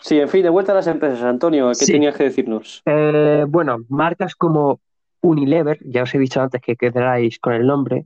Sí, 0.00 0.20
en 0.20 0.28
fin, 0.28 0.42
de 0.42 0.50
vuelta 0.50 0.72
a 0.72 0.74
las 0.74 0.86
empresas. 0.86 1.22
Antonio, 1.22 1.68
¿qué 1.68 1.74
Sí. 1.86 1.92
tenías 1.92 2.14
que 2.18 2.24
decirnos? 2.24 2.82
Eh, 2.84 3.46
bueno, 3.48 3.78
marcas 3.88 4.34
como 4.34 4.80
Unilever, 5.22 5.78
ya 5.86 6.02
os 6.02 6.14
he 6.14 6.18
dicho 6.18 6.42
antes 6.42 6.60
que 6.60 6.76
quedarais 6.76 7.38
con 7.38 7.54
el 7.54 7.66
nombre, 7.66 8.04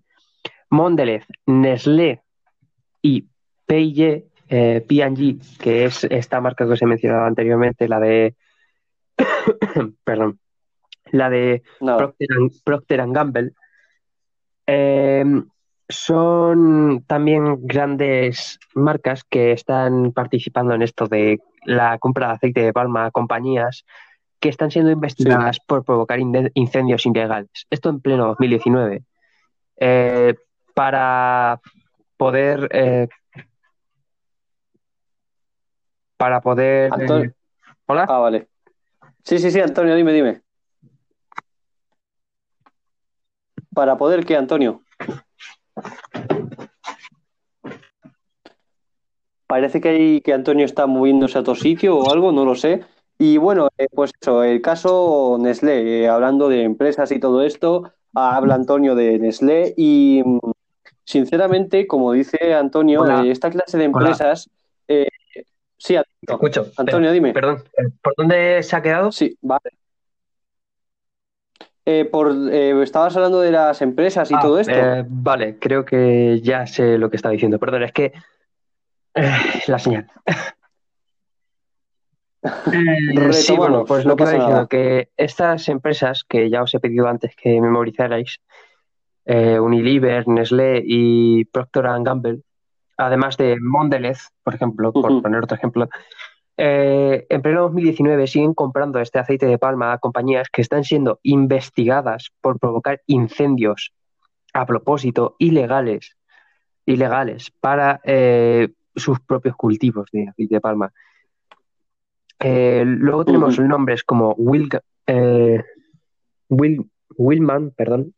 Mondelez, 0.70 1.24
Nestlé 1.46 2.22
y 3.02 3.24
P&G, 3.66 4.24
eh, 4.50 4.84
P&G, 4.86 5.58
que 5.58 5.86
es 5.86 6.04
esta 6.04 6.40
marca 6.40 6.64
que 6.64 6.74
os 6.74 6.80
he 6.82 6.86
mencionado 6.86 7.24
anteriormente, 7.24 7.88
la 7.88 7.98
de, 7.98 8.36
perdón, 10.04 10.38
la 11.10 11.30
de. 11.30 11.62
Procter, 11.98 12.28
and- 12.36 12.52
Procter 12.64 13.06
Gamble, 13.08 13.52
eh, 14.66 15.24
son 15.88 17.02
también 17.06 17.66
grandes 17.66 18.58
marcas 18.74 19.24
que 19.24 19.52
están 19.52 20.12
participando 20.12 20.74
en 20.74 20.82
esto 20.82 21.06
de 21.06 21.38
la 21.64 21.98
compra 21.98 22.28
de 22.28 22.34
aceite 22.34 22.60
de 22.60 22.72
palma 22.74 23.06
a 23.06 23.10
compañías 23.10 23.84
que 24.40 24.50
están 24.50 24.70
siendo 24.70 24.90
investigadas 24.90 25.58
por 25.66 25.84
provocar 25.84 26.18
incendios 26.54 27.06
ilegales. 27.06 27.50
Esto 27.70 27.88
en 27.88 28.00
pleno 28.00 28.26
2019. 28.28 29.02
Eh, 29.78 30.34
para 30.74 31.60
poder 32.16 32.68
eh, 32.70 33.08
para 36.16 36.40
poder 36.40 36.92
Antonio- 36.92 37.30
eh, 37.30 37.34
hola 37.86 38.06
Ah, 38.08 38.18
vale. 38.18 38.48
Sí, 39.28 39.38
sí, 39.38 39.50
sí, 39.50 39.60
Antonio, 39.60 39.94
dime, 39.94 40.14
dime. 40.14 40.40
¿Para 43.74 43.98
poder 43.98 44.24
qué, 44.24 44.38
Antonio? 44.38 44.80
Parece 49.46 49.82
que, 49.82 49.90
hay, 49.90 50.20
que 50.22 50.32
Antonio 50.32 50.64
está 50.64 50.86
moviéndose 50.86 51.36
a 51.36 51.42
otro 51.42 51.54
sitio 51.54 51.98
o 51.98 52.10
algo, 52.10 52.32
no 52.32 52.46
lo 52.46 52.54
sé. 52.54 52.86
Y 53.18 53.36
bueno, 53.36 53.68
eh, 53.76 53.88
pues 53.94 54.12
eso, 54.18 54.42
el 54.44 54.62
caso 54.62 55.36
Nestlé, 55.38 56.04
eh, 56.04 56.08
hablando 56.08 56.48
de 56.48 56.62
empresas 56.62 57.12
y 57.12 57.20
todo 57.20 57.42
esto, 57.42 57.92
habla 58.14 58.54
Antonio 58.54 58.94
de 58.94 59.18
Nestlé 59.18 59.74
y 59.76 60.22
mm, 60.24 60.38
sinceramente, 61.04 61.86
como 61.86 62.12
dice 62.12 62.54
Antonio, 62.54 63.06
eh, 63.06 63.30
esta 63.30 63.50
clase 63.50 63.76
de 63.76 63.84
empresas... 63.84 64.48
eh, 65.78 65.82
sí, 65.82 65.94
Te 65.94 66.00
Antonio, 66.32 66.34
escucho 66.34 66.72
Antonio, 66.76 67.12
dime. 67.12 67.32
perdón 67.32 67.64
¿por 68.02 68.14
dónde 68.16 68.62
se 68.62 68.76
ha 68.76 68.82
quedado? 68.82 69.12
Sí, 69.12 69.36
vale. 69.40 69.70
Eh, 71.90 72.04
por, 72.04 72.30
eh, 72.52 72.82
estabas 72.82 73.16
hablando 73.16 73.40
de 73.40 73.50
las 73.50 73.80
empresas 73.80 74.30
y 74.30 74.34
Ah, 74.34 74.40
todo 74.42 74.58
esto. 74.58 74.72
eh, 74.74 75.04
vale, 75.08 75.58
creo 75.58 75.86
que 75.86 76.38
ya 76.42 76.66
sé 76.66 76.98
lo 76.98 77.08
que 77.08 77.16
estaba 77.16 77.32
diciendo. 77.32 77.58
Perdón, 77.58 77.82
es 77.84 77.92
que 77.92 78.12
eh, 79.14 79.32
la 79.68 79.78
señal. 79.78 80.06
Eh, 82.42 83.32
sí, 83.32 83.56
bueno, 83.56 83.84
pues 83.84 84.04
no 84.04 84.10
lo 84.12 84.16
que 84.16 84.22
pasa 84.24 84.36
diciendo, 84.36 84.54
nada. 84.54 84.66
que 84.68 85.08
estas 85.16 85.68
empresas 85.68 86.22
que 86.24 86.48
ya 86.48 86.62
os 86.62 86.72
he 86.72 86.78
pedido 86.78 87.08
antes 87.08 87.34
que 87.34 87.60
memorizarais, 87.60 88.38
eh, 89.24 89.58
Unilever, 89.58 90.28
Nestlé 90.28 90.82
y 90.84 91.44
Procter 91.46 91.86
and 91.86 92.06
Gamble, 92.06 92.42
además 92.98 93.36
de 93.38 93.56
Mondelez, 93.60 94.28
por 94.42 94.54
ejemplo, 94.54 94.92
por 94.92 95.22
poner 95.22 95.42
otro 95.42 95.56
ejemplo, 95.56 95.88
eh, 96.56 97.24
en 97.28 97.40
pleno 97.40 97.62
2019 97.62 98.26
siguen 98.26 98.52
comprando 98.52 98.98
este 99.00 99.18
aceite 99.20 99.46
de 99.46 99.58
palma 99.58 99.92
a 99.92 99.98
compañías 99.98 100.48
que 100.50 100.60
están 100.60 100.82
siendo 100.84 101.20
investigadas 101.22 102.30
por 102.40 102.58
provocar 102.58 103.00
incendios 103.06 103.92
a 104.52 104.66
propósito 104.66 105.36
ilegales, 105.38 106.16
ilegales 106.84 107.52
para 107.60 108.00
eh, 108.02 108.68
sus 108.96 109.20
propios 109.20 109.54
cultivos 109.56 110.08
de 110.12 110.28
aceite 110.28 110.56
de 110.56 110.60
palma. 110.60 110.92
Eh, 112.40 112.84
luego 112.86 113.24
tenemos 113.24 113.58
nombres 113.58 114.02
como 114.04 114.34
eh, 115.06 115.62
Will- 116.48 116.90
Willman, 117.16 117.70
perdón, 117.72 118.14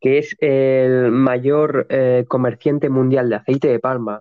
que 0.00 0.18
es 0.18 0.36
el 0.40 1.10
mayor 1.10 1.86
eh, 1.88 2.24
comerciante 2.28 2.88
mundial 2.88 3.28
de 3.28 3.36
aceite 3.36 3.68
de 3.68 3.78
palma, 3.78 4.20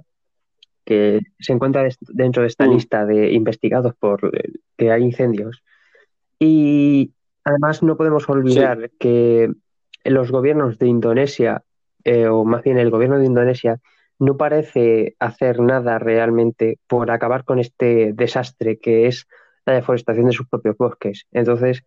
que 0.85 1.21
se 1.39 1.53
encuentra 1.53 1.87
dentro 2.01 2.43
de 2.43 2.47
esta 2.47 2.67
Mm. 2.67 2.71
lista 2.71 3.05
de 3.05 3.31
investigados 3.33 3.95
por 3.95 4.31
eh, 4.33 4.51
que 4.77 4.91
hay 4.91 5.03
incendios. 5.03 5.63
Y 6.39 7.11
además 7.43 7.81
no 7.83 7.97
podemos 7.97 8.29
olvidar 8.29 8.91
que 8.99 9.51
los 10.03 10.31
gobiernos 10.31 10.77
de 10.77 10.87
Indonesia, 10.87 11.63
eh, 12.03 12.27
o 12.27 12.45
más 12.45 12.63
bien 12.63 12.77
el 12.77 12.91
gobierno 12.91 13.17
de 13.17 13.25
Indonesia, 13.25 13.79
no 14.19 14.37
parece 14.37 15.15
hacer 15.19 15.59
nada 15.59 15.99
realmente 15.99 16.79
por 16.87 17.11
acabar 17.11 17.43
con 17.43 17.59
este 17.59 18.13
desastre 18.13 18.77
que 18.77 19.07
es 19.07 19.27
la 19.65 19.73
deforestación 19.73 20.27
de 20.27 20.33
sus 20.33 20.47
propios 20.47 20.77
bosques. 20.77 21.25
Entonces, 21.31 21.83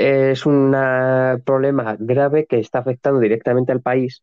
es 0.00 0.46
un 0.46 0.74
problema 1.44 1.96
grave 1.98 2.46
que 2.46 2.58
está 2.58 2.80
afectando 2.80 3.20
directamente 3.20 3.72
al 3.72 3.80
país, 3.80 4.22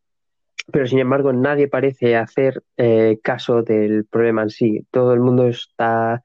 pero 0.71 0.88
sin 0.88 0.99
embargo 0.99 1.32
nadie 1.34 1.67
parece 1.67 2.15
hacer 2.15 2.63
eh, 2.78 3.19
caso 3.23 3.63
del 3.63 4.05
problema 4.05 4.43
en 4.43 4.49
sí. 4.49 4.86
Todo 4.91 5.13
el 5.13 5.19
mundo 5.19 5.47
está 5.47 6.23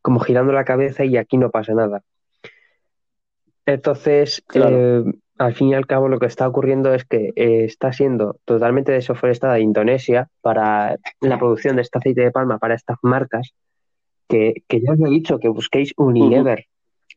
como 0.00 0.20
girando 0.20 0.52
la 0.52 0.64
cabeza 0.64 1.04
y 1.04 1.16
aquí 1.16 1.36
no 1.36 1.50
pasa 1.50 1.74
nada. 1.74 2.02
Entonces, 3.66 4.42
Claro. 4.46 4.76
eh, 4.78 5.04
al 5.38 5.54
fin 5.54 5.68
y 5.68 5.74
al 5.74 5.86
cabo, 5.86 6.08
lo 6.08 6.18
que 6.18 6.26
está 6.26 6.46
ocurriendo 6.46 6.94
es 6.94 7.04
que 7.04 7.32
eh, 7.34 7.64
está 7.64 7.92
siendo 7.92 8.38
totalmente 8.44 8.92
desforestada 8.92 9.58
Indonesia 9.58 10.28
para 10.42 10.98
la 11.20 11.38
producción 11.38 11.76
de 11.76 11.82
este 11.82 11.98
aceite 11.98 12.20
de 12.20 12.30
palma 12.30 12.58
para 12.58 12.74
estas 12.74 12.98
marcas, 13.02 13.54
que, 14.28 14.62
que 14.68 14.80
ya 14.80 14.92
os 14.92 15.00
he 15.00 15.08
dicho 15.10 15.38
que 15.38 15.48
busquéis 15.48 15.92
Unilever 15.96 16.66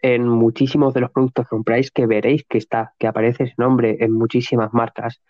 en 0.02 0.28
muchísimos 0.28 0.94
de 0.94 1.02
los 1.02 1.12
productos 1.12 1.46
que 1.46 1.50
compráis, 1.50 1.92
que 1.92 2.06
veréis 2.06 2.46
que 2.48 2.58
está, 2.58 2.94
que 3.00 3.08
aparece 3.08 3.46
ese 3.46 3.56
nombre 3.58 3.98
en 4.00 4.12
muchísimas 4.12 4.74
marcas, 4.74 5.22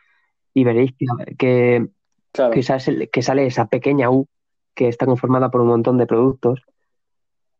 y 0.54 0.64
veréis 0.64 0.94
que, 0.98 1.36
que, 1.38 1.88
Claro. 2.32 2.54
que 2.54 2.62
sale, 2.62 3.10
que 3.10 3.22
sale 3.22 3.46
esa 3.48 3.68
pequeña 3.68 4.12
U 4.12 4.28
que 4.76 4.88
está 4.88 5.06
conformada 5.06 5.50
por 5.50 5.62
un 5.62 5.68
montón 5.70 5.98
de 5.98 6.06
productos 6.06 6.62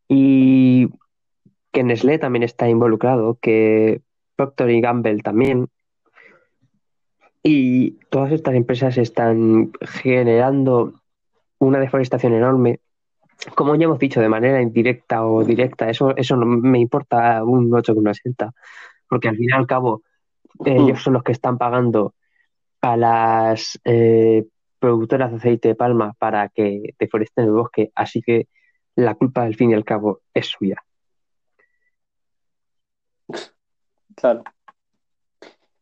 y 0.08 0.90
que 1.72 1.84
Nestlé 1.84 2.20
también 2.20 2.44
está 2.44 2.70
involucrado, 2.70 3.40
que 3.42 4.02
Procter 4.36 4.70
y 4.70 4.82
Gamble 4.82 5.22
también. 5.22 5.68
Y 7.44 7.92
todas 8.10 8.32
estas 8.32 8.56
empresas 8.56 8.98
están 8.98 9.72
generando 9.82 10.94
una 11.60 11.80
deforestación 11.80 12.34
enorme. 12.34 12.80
Como 13.56 13.76
ya 13.76 13.86
hemos 13.86 14.00
dicho, 14.00 14.20
de 14.20 14.30
manera 14.30 14.62
indirecta 14.62 15.26
o 15.26 15.44
directa, 15.44 15.90
eso, 15.90 16.16
eso 16.16 16.36
no 16.36 16.46
me 16.46 16.80
importa 16.80 17.44
un 17.44 17.70
8,80, 17.70 18.52
porque 19.08 19.30
al 19.30 19.38
fin 19.38 19.50
y 19.50 19.54
al 19.54 19.68
cabo 19.68 20.02
ellos 20.66 21.04
son 21.04 21.14
los 21.14 21.24
que 21.24 21.34
están 21.34 21.58
pagando 21.58 22.16
a 22.82 22.98
las 22.98 23.80
eh, 23.86 24.46
productoras 24.80 25.32
de 25.32 25.38
aceite 25.38 25.68
de 25.70 25.76
palma 25.76 26.14
para 26.18 26.50
que 26.50 26.96
deforesten 27.00 27.46
el 27.46 27.52
bosque, 27.52 27.92
así 27.96 28.22
que 28.22 28.48
la 28.96 29.16
culpa 29.16 29.44
al 29.44 29.56
fin 29.56 29.72
y 29.72 29.74
al 29.76 29.86
cabo 29.86 30.22
es 30.34 30.48
suya. 30.48 30.84
Claro. 34.16 34.44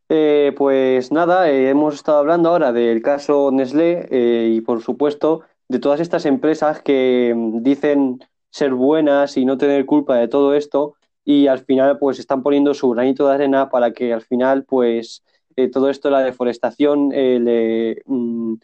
Eh, 0.09 0.53
pues 0.55 1.11
nada, 1.11 1.49
eh, 1.49 1.69
hemos 1.69 1.95
estado 1.95 2.19
hablando 2.19 2.49
ahora 2.49 2.71
del 2.71 3.01
caso 3.01 3.49
Nestlé 3.51 4.07
eh, 4.11 4.49
y 4.53 4.61
por 4.61 4.83
supuesto 4.83 5.41
de 5.67 5.79
todas 5.79 5.99
estas 5.99 6.25
empresas 6.25 6.81
que 6.81 7.33
mm, 7.35 7.63
dicen 7.63 8.19
ser 8.49 8.73
buenas 8.73 9.37
y 9.37 9.45
no 9.45 9.57
tener 9.57 9.85
culpa 9.85 10.17
de 10.17 10.27
todo 10.27 10.53
esto 10.53 10.95
y 11.25 11.47
al 11.47 11.59
final 11.59 11.97
pues 11.97 12.19
están 12.19 12.43
poniendo 12.43 12.73
su 12.73 12.89
granito 12.91 13.27
de 13.27 13.33
arena 13.33 13.69
para 13.69 13.91
que 13.91 14.13
al 14.13 14.21
final 14.21 14.63
pues 14.63 15.23
todo 15.71 15.89
esto 15.89 16.09
la 16.09 16.21
deforestación 16.21 17.09
le, 17.09 18.01
mm, 18.05 18.55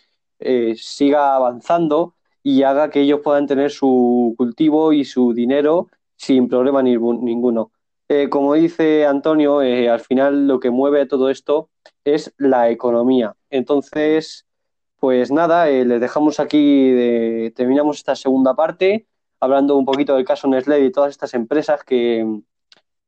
siga 0.75 1.35
avanzando 1.35 2.13
y 2.43 2.63
haga 2.63 2.89
que 2.89 3.01
ellos 3.01 3.21
puedan 3.23 3.47
tener 3.47 3.71
su 3.71 4.33
cultivo 4.37 4.93
y 4.93 5.05
su 5.05 5.33
dinero 5.33 5.89
sin 6.15 6.47
problema 6.47 6.83
ninguno. 6.83 7.71
Eh, 8.07 8.29
como 8.29 8.53
dice 8.55 9.05
Antonio, 9.05 9.61
eh, 9.61 9.89
al 9.89 10.01
final 10.01 10.47
lo 10.47 10.59
que 10.59 10.69
mueve 10.69 11.05
todo 11.05 11.29
esto 11.29 11.69
es 12.03 12.33
la 12.37 12.69
economía. 12.69 13.35
Entonces, 13.49 14.45
pues 15.01 15.31
nada, 15.31 15.67
eh, 15.67 15.83
les 15.83 15.99
dejamos 15.99 16.39
aquí, 16.39 17.51
terminamos 17.55 17.97
esta 17.97 18.15
segunda 18.15 18.55
parte, 18.55 19.07
hablando 19.39 19.75
un 19.75 19.83
poquito 19.83 20.15
del 20.15 20.25
caso 20.25 20.47
Nestlé 20.47 20.85
y 20.85 20.91
todas 20.91 21.09
estas 21.09 21.33
empresas 21.33 21.83
que 21.83 22.23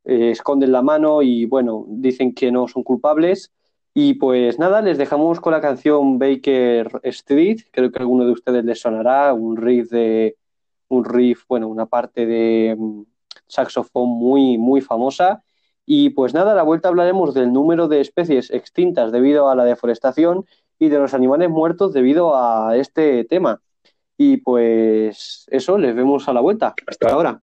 esconden 0.03 0.71
la 0.71 0.81
mano 0.81 1.21
y, 1.21 1.45
bueno, 1.45 1.85
dicen 1.87 2.33
que 2.33 2.51
no 2.51 2.67
son 2.67 2.81
culpables. 2.83 3.53
Y 3.93 4.15
pues 4.15 4.57
nada, 4.57 4.81
les 4.81 4.97
dejamos 4.97 5.39
con 5.39 5.53
la 5.53 5.61
canción 5.61 6.17
Baker 6.17 6.99
Street, 7.03 7.61
creo 7.71 7.91
que 7.91 7.99
a 7.99 8.01
alguno 8.01 8.25
de 8.25 8.31
ustedes 8.31 8.65
les 8.65 8.81
sonará, 8.81 9.33
un 9.35 9.55
riff 9.55 9.91
de, 9.91 10.37
un 10.87 11.05
riff, 11.05 11.45
bueno, 11.47 11.67
una 11.67 11.85
parte 11.85 12.25
de 12.25 12.75
saxofón 13.45 14.09
muy, 14.09 14.57
muy 14.57 14.81
famosa. 14.81 15.43
Y 15.85 16.09
pues 16.11 16.33
nada, 16.33 16.53
a 16.53 16.55
la 16.55 16.63
vuelta 16.63 16.87
hablaremos 16.89 17.35
del 17.35 17.53
número 17.53 17.87
de 17.87 18.01
especies 18.01 18.49
extintas 18.49 19.11
debido 19.11 19.49
a 19.49 19.55
la 19.55 19.65
deforestación 19.65 20.45
y 20.80 20.89
de 20.89 20.97
los 20.97 21.13
animales 21.13 21.49
muertos 21.49 21.93
debido 21.93 22.36
a 22.36 22.76
este 22.78 23.26
tema. 23.26 23.61
Y 24.17 24.38
pues 24.38 25.45
eso, 25.49 25.78
les 25.78 25.95
vemos 25.95 26.28
a 26.28 26.34
la 26.34 26.41
vuelta. 26.41 26.74
Hasta 26.88 27.09
ahora. 27.09 27.41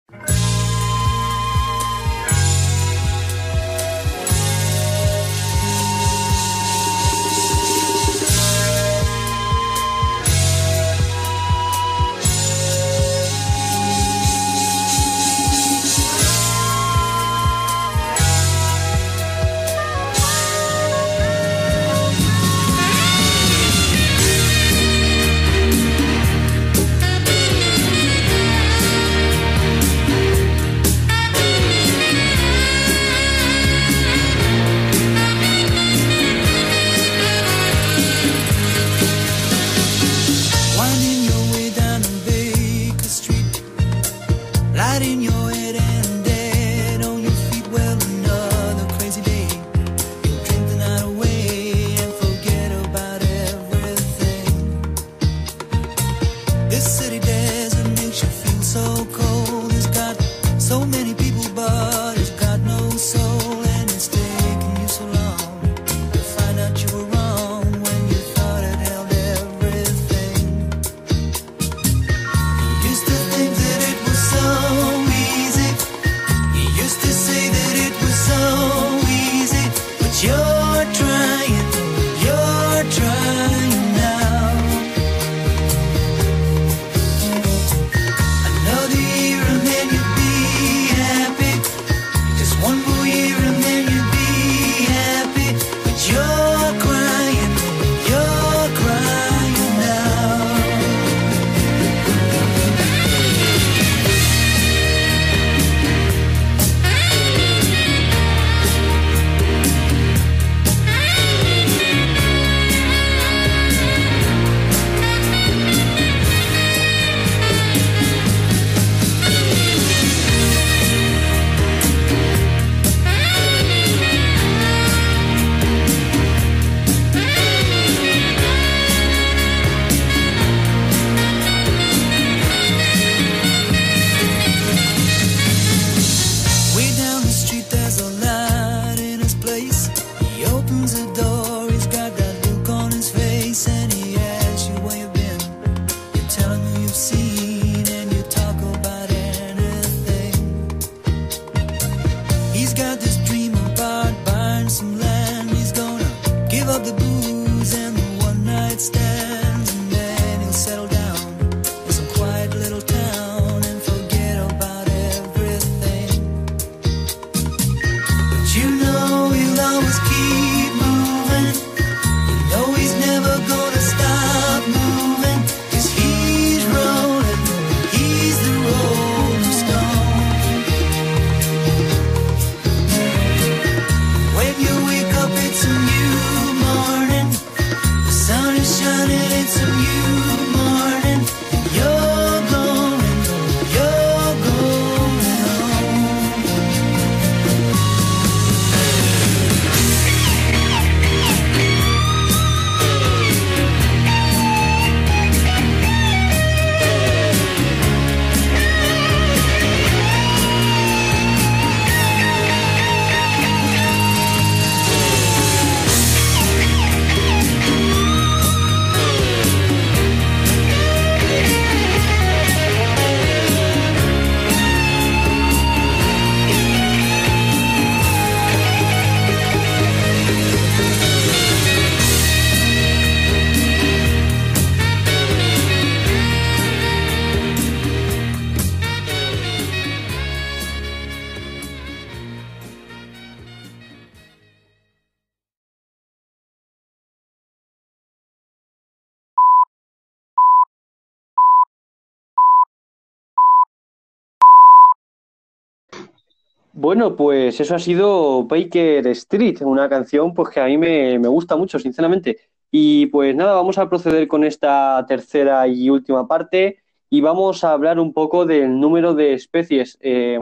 Bueno, 256.87 257.17
pues 257.17 257.59
eso 257.59 257.75
ha 257.75 257.79
sido 257.79 258.45
Baker 258.45 259.05
Street, 259.07 259.57
una 259.59 259.89
canción 259.89 260.33
pues 260.33 260.47
que 260.47 260.61
a 260.61 260.67
mí 260.67 260.77
me, 260.77 261.19
me 261.19 261.27
gusta 261.27 261.57
mucho, 261.57 261.79
sinceramente. 261.79 262.37
Y 262.71 263.07
pues 263.07 263.35
nada, 263.35 263.55
vamos 263.55 263.77
a 263.77 263.89
proceder 263.89 264.25
con 264.29 264.45
esta 264.45 265.05
tercera 265.05 265.67
y 265.67 265.89
última 265.89 266.29
parte 266.29 266.77
y 267.09 267.19
vamos 267.19 267.65
a 267.65 267.73
hablar 267.73 267.99
un 267.99 268.13
poco 268.13 268.45
del 268.45 268.79
número 268.79 269.15
de 269.15 269.33
especies 269.33 269.97
eh, 269.99 270.39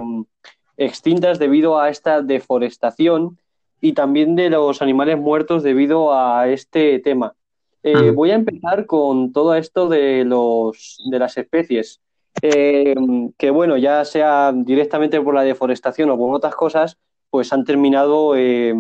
extintas 0.78 1.40
debido 1.40 1.80
a 1.80 1.90
esta 1.90 2.22
deforestación 2.22 3.40
y 3.82 3.94
también 3.94 4.36
de 4.36 4.52
los 4.52 4.84
animales 4.84 5.18
muertos 5.18 5.64
debido 5.64 6.14
a 6.14 6.48
este 6.48 7.00
tema. 7.00 7.34
Eh, 7.82 8.12
voy 8.12 8.30
a 8.30 8.36
empezar 8.36 8.86
con 8.86 9.34
todo 9.34 9.56
esto 9.56 9.90
de, 9.90 10.24
los, 10.24 11.02
de 11.10 11.18
las 11.18 11.38
especies. 11.40 12.02
Eh, 12.42 12.96
que 13.38 13.50
bueno, 13.50 13.78
ya 13.78 14.04
sea 14.06 14.52
directamente 14.54 15.22
por 15.22 15.34
la 15.34 15.44
deforestación 15.44 16.10
o 16.10 16.18
por 16.18 16.36
otras 16.36 16.56
cosas, 16.56 16.98
pues 17.30 17.52
han 17.54 17.64
terminado 17.64 18.36
eh, 18.36 18.74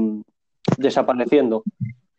desapareciendo. 0.78 1.64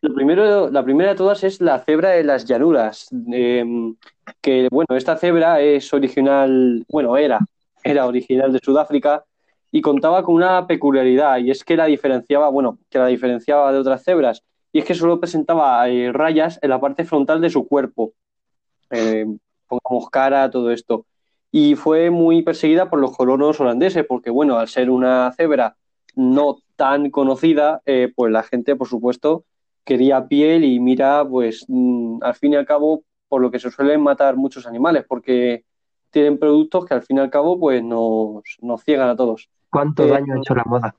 Lo 0.01 0.13
primero, 0.13 0.69
la 0.69 0.83
primera 0.83 1.11
de 1.11 1.15
todas 1.15 1.43
es 1.43 1.59
la 1.61 1.79
cebra 1.79 2.11
de 2.11 2.23
las 2.23 2.45
llanuras, 2.45 3.07
eh, 3.33 3.65
que 4.41 4.67
bueno, 4.71 4.95
esta 4.95 5.17
cebra 5.17 5.59
es 5.61 5.91
original, 5.93 6.85
bueno, 6.87 7.17
era, 7.17 7.39
era 7.83 8.05
original 8.05 8.53
de 8.53 8.59
Sudáfrica 8.59 9.23
y 9.71 9.81
contaba 9.81 10.23
con 10.23 10.35
una 10.35 10.67
peculiaridad 10.67 11.39
y 11.39 11.51
es 11.51 11.63
que 11.63 11.75
la 11.75 11.85
diferenciaba, 11.85 12.49
bueno, 12.49 12.77
que 12.89 12.99
la 12.99 13.07
diferenciaba 13.07 13.71
de 13.71 13.79
otras 13.79 14.03
cebras 14.03 14.43
y 14.71 14.79
es 14.79 14.85
que 14.85 14.93
solo 14.93 15.19
presentaba 15.19 15.85
rayas 16.11 16.59
en 16.61 16.69
la 16.69 16.79
parte 16.79 17.03
frontal 17.03 17.41
de 17.41 17.49
su 17.49 17.67
cuerpo. 17.67 18.13
pongamos 19.67 20.09
cara, 20.11 20.49
todo 20.51 20.71
esto 20.71 21.05
y 21.59 21.75
fue 21.75 22.11
muy 22.11 22.43
perseguida 22.43 22.87
por 22.87 22.99
los 22.99 23.17
colonos 23.17 23.59
holandeses, 23.59 24.05
porque 24.07 24.29
bueno, 24.29 24.57
al 24.57 24.67
ser 24.67 24.91
una 24.91 25.31
cebra 25.31 25.75
no 26.15 26.57
tan 26.75 27.09
conocida, 27.09 27.81
eh, 27.87 28.13
pues 28.15 28.31
la 28.31 28.43
gente, 28.43 28.75
por 28.75 28.87
supuesto, 28.87 29.43
quería 29.83 30.27
piel 30.27 30.63
y 30.63 30.79
mira, 30.79 31.25
pues 31.27 31.65
mm, 31.67 32.19
al 32.21 32.35
fin 32.35 32.53
y 32.53 32.57
al 32.57 32.67
cabo, 32.67 33.01
por 33.27 33.41
lo 33.41 33.49
que 33.49 33.57
se 33.57 33.71
suelen 33.71 34.01
matar 34.01 34.35
muchos 34.35 34.67
animales, 34.67 35.03
porque 35.07 35.63
tienen 36.11 36.37
productos 36.37 36.85
que 36.85 36.93
al 36.93 37.01
fin 37.01 37.17
y 37.17 37.21
al 37.21 37.31
cabo, 37.31 37.59
pues 37.59 37.83
nos, 37.83 38.43
nos 38.61 38.83
ciegan 38.83 39.09
a 39.09 39.15
todos. 39.15 39.49
¿Cuánto 39.71 40.03
Eh, 40.03 40.09
daño 40.09 40.35
ha 40.35 40.37
hecho 40.37 40.53
la 40.53 40.63
moda? 40.63 40.95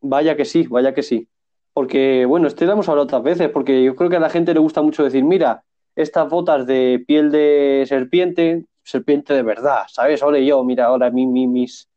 Vaya 0.00 0.36
que 0.36 0.44
sí, 0.44 0.64
vaya 0.68 0.94
que 0.94 1.02
sí. 1.02 1.26
Porque, 1.72 2.24
bueno, 2.26 2.46
esto 2.46 2.64
lo 2.66 2.72
hemos 2.72 2.88
hablado 2.88 3.04
otras 3.06 3.22
veces, 3.24 3.48
porque 3.48 3.82
yo 3.82 3.96
creo 3.96 4.10
que 4.10 4.16
a 4.16 4.20
la 4.20 4.30
gente 4.30 4.54
le 4.54 4.60
gusta 4.60 4.80
mucho 4.80 5.02
decir, 5.02 5.24
mira, 5.24 5.64
estas 5.96 6.28
botas 6.28 6.66
de 6.66 7.02
piel 7.04 7.32
de 7.32 7.84
serpiente, 7.88 8.66
serpiente 8.82 9.34
de 9.34 9.42
verdad, 9.42 9.82
¿sabes? 9.88 10.22
Ahora 10.22 10.38
yo, 10.38 10.62
mira, 10.64 10.86
ahora 10.86 11.10
mi, 11.10 11.26
mi- 11.26 11.46
mis, 11.46 11.88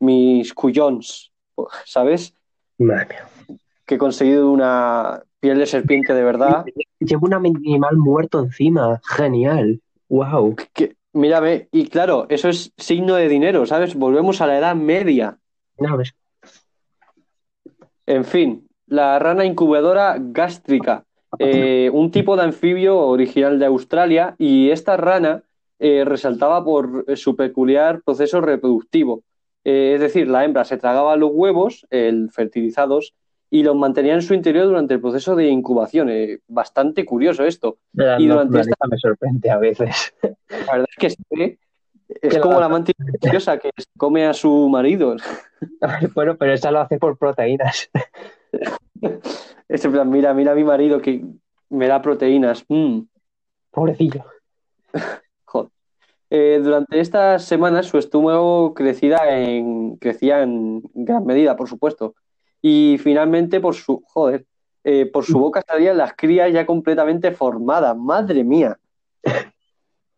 mis 0.00 0.52
cuyons, 0.52 1.32
¿sabes? 1.84 2.34
Madre 2.78 3.06
mía. 3.08 3.58
Que 3.86 3.96
he 3.96 3.98
conseguido 3.98 4.50
una 4.50 5.22
piel 5.40 5.58
de 5.58 5.66
serpiente 5.66 6.14
de 6.14 6.24
verdad. 6.24 6.64
Llevo 6.98 7.26
un 7.26 7.34
animal 7.34 7.96
muerto 7.96 8.40
encima. 8.40 9.00
Genial. 9.04 9.80
Wow. 10.08 10.56
Que, 10.72 10.96
mírame, 11.12 11.68
y 11.70 11.88
claro, 11.88 12.26
eso 12.28 12.48
es 12.48 12.72
signo 12.76 13.14
de 13.14 13.28
dinero, 13.28 13.66
¿sabes? 13.66 13.94
Volvemos 13.94 14.40
a 14.40 14.46
la 14.46 14.58
Edad 14.58 14.74
Media. 14.74 15.38
No, 15.78 15.96
ves. 15.96 16.14
En 18.06 18.24
fin, 18.24 18.68
la 18.86 19.18
rana 19.18 19.44
incubadora 19.44 20.16
gástrica, 20.18 21.04
eh, 21.38 21.90
un 21.92 22.10
tipo 22.10 22.36
de 22.36 22.42
anfibio 22.42 22.98
original 22.98 23.58
de 23.58 23.66
Australia, 23.66 24.34
y 24.38 24.70
esta 24.70 24.96
rana 24.96 25.42
eh, 25.86 26.02
resaltaba 26.06 26.64
por 26.64 27.04
su 27.16 27.36
peculiar 27.36 28.00
proceso 28.02 28.40
reproductivo. 28.40 29.22
Eh, 29.64 29.92
es 29.96 30.00
decir, 30.00 30.28
la 30.28 30.42
hembra 30.44 30.64
se 30.64 30.78
tragaba 30.78 31.14
los 31.16 31.30
huevos, 31.32 31.86
el 31.90 32.30
fertilizados, 32.30 33.14
y 33.50 33.62
los 33.62 33.76
mantenía 33.76 34.14
en 34.14 34.22
su 34.22 34.32
interior 34.32 34.64
durante 34.66 34.94
el 34.94 35.00
proceso 35.02 35.36
de 35.36 35.48
incubación. 35.48 36.08
Eh, 36.08 36.38
bastante 36.48 37.04
curioso 37.04 37.44
esto. 37.44 37.76
La 37.92 38.18
Y 38.18 38.26
durante 38.26 38.56
naturaleza 38.56 38.86
me 38.90 38.96
sorprende 38.98 39.50
a 39.50 39.58
veces. 39.58 40.14
La 40.66 40.72
verdad 40.72 40.86
es 40.88 40.96
que 40.96 41.10
sí, 41.10 41.22
¿eh? 41.38 41.58
es 42.22 42.34
Que 42.34 42.40
como 42.40 42.54
la- 42.54 42.60
la 42.60 42.66
amante 42.66 42.92
religiosa 42.98 43.58
que 43.58 43.70
se 43.76 43.84
come 43.98 44.24
a 44.26 44.32
su 44.32 44.68
marido. 44.70 45.16
bueno, 46.14 46.36
pero 46.38 46.52
esa 46.54 46.70
lo 46.70 46.80
hace 46.80 46.98
por 46.98 47.18
proteínas. 47.18 47.90
Es 49.68 49.84
en 49.84 49.92
plan, 49.92 50.08
mira, 50.08 50.32
mira 50.34 50.52
a 50.52 50.54
mi 50.54 50.62
marido 50.64 51.00
que 51.00 51.24
me 51.70 51.88
da 51.88 52.00
proteínas. 52.00 52.64
Mm. 52.68 53.00
Pobrecillo. 53.70 54.24
Eh, 56.36 56.58
durante 56.60 56.98
estas 56.98 57.44
semanas 57.44 57.86
su 57.86 57.96
estómago 57.96 58.74
crecía 58.74 59.18
en, 59.38 59.94
crecía 59.98 60.42
en 60.42 60.82
gran 60.92 61.24
medida, 61.24 61.54
por 61.54 61.68
supuesto. 61.68 62.16
Y 62.60 62.98
finalmente 63.00 63.60
por 63.60 63.76
su, 63.76 64.02
joder, 64.04 64.44
eh, 64.82 65.06
por 65.06 65.24
su 65.24 65.38
boca 65.38 65.62
salían 65.64 65.96
las 65.96 66.14
crías 66.14 66.52
ya 66.52 66.66
completamente 66.66 67.30
formadas. 67.30 67.96
Madre 67.96 68.42
mía. 68.42 68.76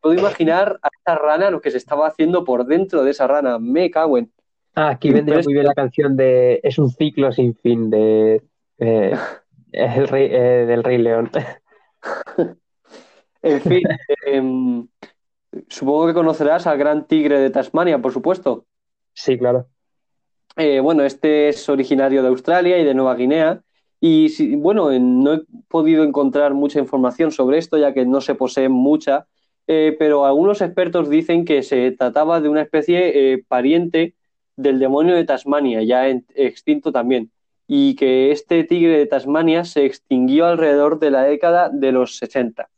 Puedo 0.01 0.19
imaginar 0.19 0.79
a 0.81 0.89
esta 0.91 1.17
rana 1.17 1.51
lo 1.51 1.61
que 1.61 1.71
se 1.71 1.77
estaba 1.77 2.07
haciendo 2.07 2.45
por 2.45 2.65
dentro 2.65 3.05
de 3.05 3.11
esa 3.11 3.27
rana. 3.27 3.59
Me 3.59 3.91
cago 3.91 4.17
en. 4.17 4.33
Ah, 4.75 4.89
aquí 4.89 5.11
vendría 5.11 5.43
muy 5.45 5.53
bien 5.53 5.67
la 5.67 5.75
canción 5.75 6.17
de 6.17 6.61
Es 6.63 6.79
un 6.79 6.91
ciclo 6.91 7.31
sin 7.31 7.55
fin 7.57 7.91
de 7.91 8.43
eh, 8.79 9.15
el 9.73 10.09
rey, 10.09 10.31
del 10.31 10.83
Rey 10.83 10.97
León. 10.97 11.31
En 13.43 13.61
fin, 13.61 13.83
em, 14.25 14.89
supongo 15.69 16.07
que 16.07 16.15
conocerás 16.15 16.67
al 16.67 16.79
gran 16.79 17.07
tigre 17.07 17.39
de 17.41 17.51
Tasmania, 17.51 18.01
por 18.01 18.13
supuesto. 18.13 18.67
Sí, 19.15 19.39
claro. 19.39 19.69
Eh, 20.57 20.81
bueno, 20.81 21.03
este 21.05 21.49
es 21.49 21.69
originario 21.69 22.23
de 22.23 22.29
Australia 22.29 22.79
y 22.79 22.85
de 22.85 22.95
Nueva 22.95 23.15
Guinea. 23.15 23.63
Y 24.01 24.29
si- 24.31 24.57
bueno, 24.57 24.91
eh, 24.91 24.99
no 25.01 25.35
he 25.35 25.43
podido 25.69 26.05
encontrar 26.05 26.55
mucha 26.55 26.79
información 26.79 27.31
sobre 27.33 27.59
esto, 27.59 27.77
ya 27.79 27.93
que 27.93 28.05
no 28.07 28.21
se 28.21 28.35
posee 28.35 28.69
mucha, 28.69 29.27
eh, 29.67 29.97
pero 29.99 30.25
algunos 30.27 30.61
expertos 30.63 31.09
dicen 31.11 31.45
que 31.45 31.63
se 31.63 31.91
trataba 31.93 32.41
de 32.41 32.49
una 32.49 32.63
especie 32.63 33.33
eh, 33.35 33.45
pariente 33.49 34.15
del 34.57 34.79
demonio 34.79 35.15
de 35.15 35.25
Tasmania, 35.25 35.83
ya 35.83 36.09
en- 36.09 36.25
extinto 36.35 36.93
también, 36.93 37.31
y 37.67 37.97
que 37.97 38.31
este 38.31 38.65
tigre 38.65 38.97
de 38.99 39.07
Tasmania 39.07 39.65
se 39.65 39.85
extinguió 39.85 40.47
alrededor 40.47 40.99
de 41.01 41.11
la 41.11 41.23
década 41.25 41.69
de 41.71 41.93
los 41.93 42.17
60. 42.17 42.69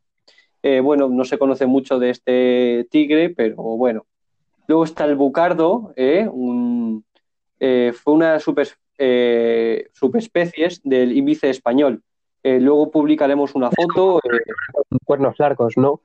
Eh, 0.63 0.81
bueno, 0.81 1.09
no 1.09 1.25
se 1.25 1.39
conoce 1.39 1.67
mucho 1.67 1.99
de 1.99 2.11
este 2.11 2.87
tigre, 2.91 3.31
pero 3.31 3.57
bueno. 3.57 4.07
Luego 4.67 4.85
está 4.85 5.05
el 5.05 5.17
bucardo, 5.17 5.93
¿eh? 5.97 6.29
Un, 6.31 7.05
eh, 7.59 7.93
fue 7.95 8.15
una 8.15 8.39
super, 8.39 8.69
eh, 8.99 9.89
subespecies 9.93 10.81
del 10.85 11.17
íbice 11.17 11.51
español. 11.51 12.03
Luego 12.43 12.91
publicaremos 12.91 13.55
una 13.55 13.71
foto. 13.71 14.21
Cuernos 15.05 15.39
largos, 15.39 15.77
¿no? 15.77 16.01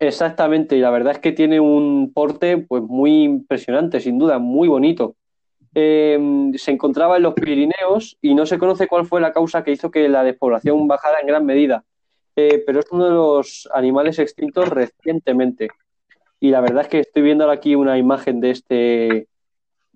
exactamente, 0.00 0.76
y 0.76 0.80
la 0.80 0.90
verdad 0.90 1.12
es 1.12 1.18
que 1.20 1.32
tiene 1.32 1.60
un 1.60 2.12
porte 2.12 2.58
pues, 2.58 2.82
muy 2.82 3.22
impresionante, 3.22 4.00
sin 4.00 4.18
duda, 4.18 4.38
muy 4.38 4.66
bonito. 4.66 5.14
Eh, 5.74 6.18
se 6.56 6.72
encontraba 6.72 7.18
en 7.18 7.22
los 7.22 7.34
Pirineos 7.34 8.18
y 8.20 8.34
no 8.34 8.44
se 8.46 8.58
conoce 8.58 8.88
cuál 8.88 9.06
fue 9.06 9.20
la 9.20 9.32
causa 9.32 9.62
que 9.62 9.70
hizo 9.70 9.90
que 9.90 10.08
la 10.08 10.24
despoblación 10.24 10.88
bajara 10.88 11.20
en 11.20 11.28
gran 11.28 11.46
medida, 11.46 11.84
Eh, 12.36 12.62
pero 12.66 12.80
es 12.80 12.86
uno 12.90 13.04
de 13.04 13.10
los 13.10 13.68
animales 13.74 14.18
extintos 14.18 14.68
recientemente. 14.68 15.68
Y 16.38 16.50
la 16.50 16.60
verdad 16.60 16.82
es 16.82 16.88
que 16.88 17.00
estoy 17.00 17.22
viendo 17.22 17.50
aquí 17.50 17.74
una 17.74 17.98
imagen 17.98 18.40
de 18.40 18.50
este, 18.50 19.28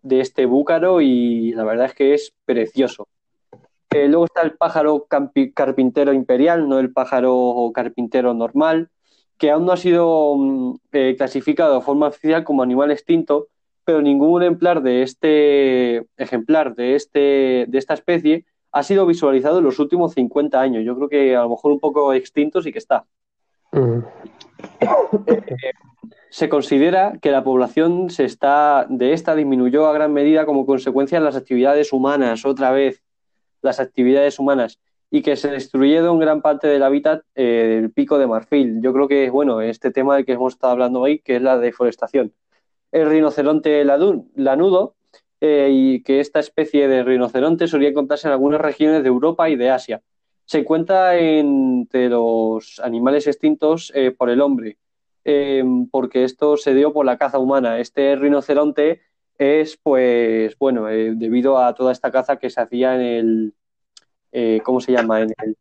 de 0.02 0.20
este 0.20 0.46
búcaro 0.46 1.00
y 1.00 1.52
la 1.52 1.64
verdad 1.64 1.86
es 1.86 1.94
que 1.94 2.14
es 2.14 2.32
precioso. 2.44 3.08
Eh, 3.90 4.08
luego 4.08 4.26
está 4.26 4.42
el 4.42 4.56
pájaro 4.56 5.06
carpintero 5.54 6.12
imperial, 6.12 6.68
no 6.68 6.78
el 6.80 6.92
pájaro 6.92 7.70
carpintero 7.72 8.34
normal, 8.34 8.90
que 9.38 9.50
aún 9.50 9.66
no 9.66 9.72
ha 9.72 9.76
sido 9.76 10.34
mm, 10.36 10.74
eh, 10.92 11.14
clasificado 11.16 11.76
de 11.76 11.84
forma 11.84 12.08
oficial 12.08 12.44
como 12.44 12.62
animal 12.62 12.90
extinto, 12.90 13.48
pero 13.84 14.02
ningún 14.02 14.42
ejemplar 14.42 14.82
de 14.82 15.02
este 15.02 16.06
ejemplar 16.16 16.74
de 16.74 16.96
este 16.96 17.66
de 17.68 17.78
esta 17.78 17.94
especie 17.94 18.44
ha 18.74 18.82
sido 18.82 19.06
visualizado 19.06 19.58
en 19.58 19.64
los 19.64 19.78
últimos 19.78 20.14
50 20.14 20.60
años. 20.60 20.84
Yo 20.84 20.96
creo 20.96 21.08
que 21.08 21.36
a 21.36 21.42
lo 21.42 21.50
mejor 21.50 21.70
un 21.70 21.78
poco 21.78 22.12
extinto 22.12 22.60
sí 22.60 22.72
que 22.72 22.80
está. 22.80 23.06
Mm. 23.70 24.00
Se 26.28 26.48
considera 26.48 27.12
que 27.22 27.30
la 27.30 27.44
población 27.44 28.10
se 28.10 28.24
está, 28.24 28.86
de 28.88 29.12
esta 29.12 29.36
disminuyó 29.36 29.86
a 29.86 29.92
gran 29.92 30.12
medida 30.12 30.44
como 30.44 30.66
consecuencia 30.66 31.20
de 31.20 31.24
las 31.24 31.36
actividades 31.36 31.92
humanas, 31.92 32.44
otra 32.44 32.72
vez, 32.72 33.04
las 33.62 33.78
actividades 33.78 34.40
humanas, 34.40 34.80
y 35.08 35.22
que 35.22 35.36
se 35.36 35.52
destruyeron 35.52 36.18
gran 36.18 36.42
parte 36.42 36.66
del 36.66 36.82
hábitat 36.82 37.22
eh, 37.36 37.78
del 37.80 37.92
pico 37.92 38.18
de 38.18 38.26
marfil. 38.26 38.80
Yo 38.82 38.92
creo 38.92 39.06
que, 39.06 39.30
bueno, 39.30 39.60
este 39.60 39.92
tema 39.92 40.16
del 40.16 40.26
que 40.26 40.32
hemos 40.32 40.54
estado 40.54 40.72
hablando 40.72 41.00
hoy, 41.00 41.20
que 41.20 41.36
es 41.36 41.42
la 41.42 41.58
deforestación. 41.58 42.34
El 42.90 43.08
rinoceronte 43.08 43.84
lanudo, 43.84 44.93
eh, 45.46 45.68
y 45.70 46.02
que 46.02 46.20
esta 46.20 46.40
especie 46.40 46.88
de 46.88 47.02
rinoceronte 47.02 47.68
solía 47.68 47.90
encontrarse 47.90 48.26
en 48.26 48.32
algunas 48.32 48.62
regiones 48.62 49.02
de 49.02 49.10
Europa 49.10 49.50
y 49.50 49.56
de 49.56 49.68
Asia. 49.68 50.00
Se 50.46 50.60
encuentra 50.60 51.18
entre 51.18 52.08
los 52.08 52.80
animales 52.82 53.26
extintos 53.26 53.92
eh, 53.94 54.10
por 54.10 54.30
el 54.30 54.40
hombre, 54.40 54.78
eh, 55.22 55.62
porque 55.90 56.24
esto 56.24 56.56
se 56.56 56.72
dio 56.72 56.94
por 56.94 57.04
la 57.04 57.18
caza 57.18 57.38
humana. 57.38 57.78
Este 57.78 58.16
rinoceronte 58.16 59.02
es, 59.36 59.76
pues, 59.76 60.56
bueno, 60.58 60.88
eh, 60.88 61.12
debido 61.14 61.58
a 61.58 61.74
toda 61.74 61.92
esta 61.92 62.10
caza 62.10 62.38
que 62.38 62.48
se 62.48 62.62
hacía 62.62 62.94
en 62.94 63.52
el, 64.32 64.62
¿cómo 64.62 64.80
se 64.80 64.92
llama? 64.92 65.20
En 65.20 65.34
el, 65.44 65.56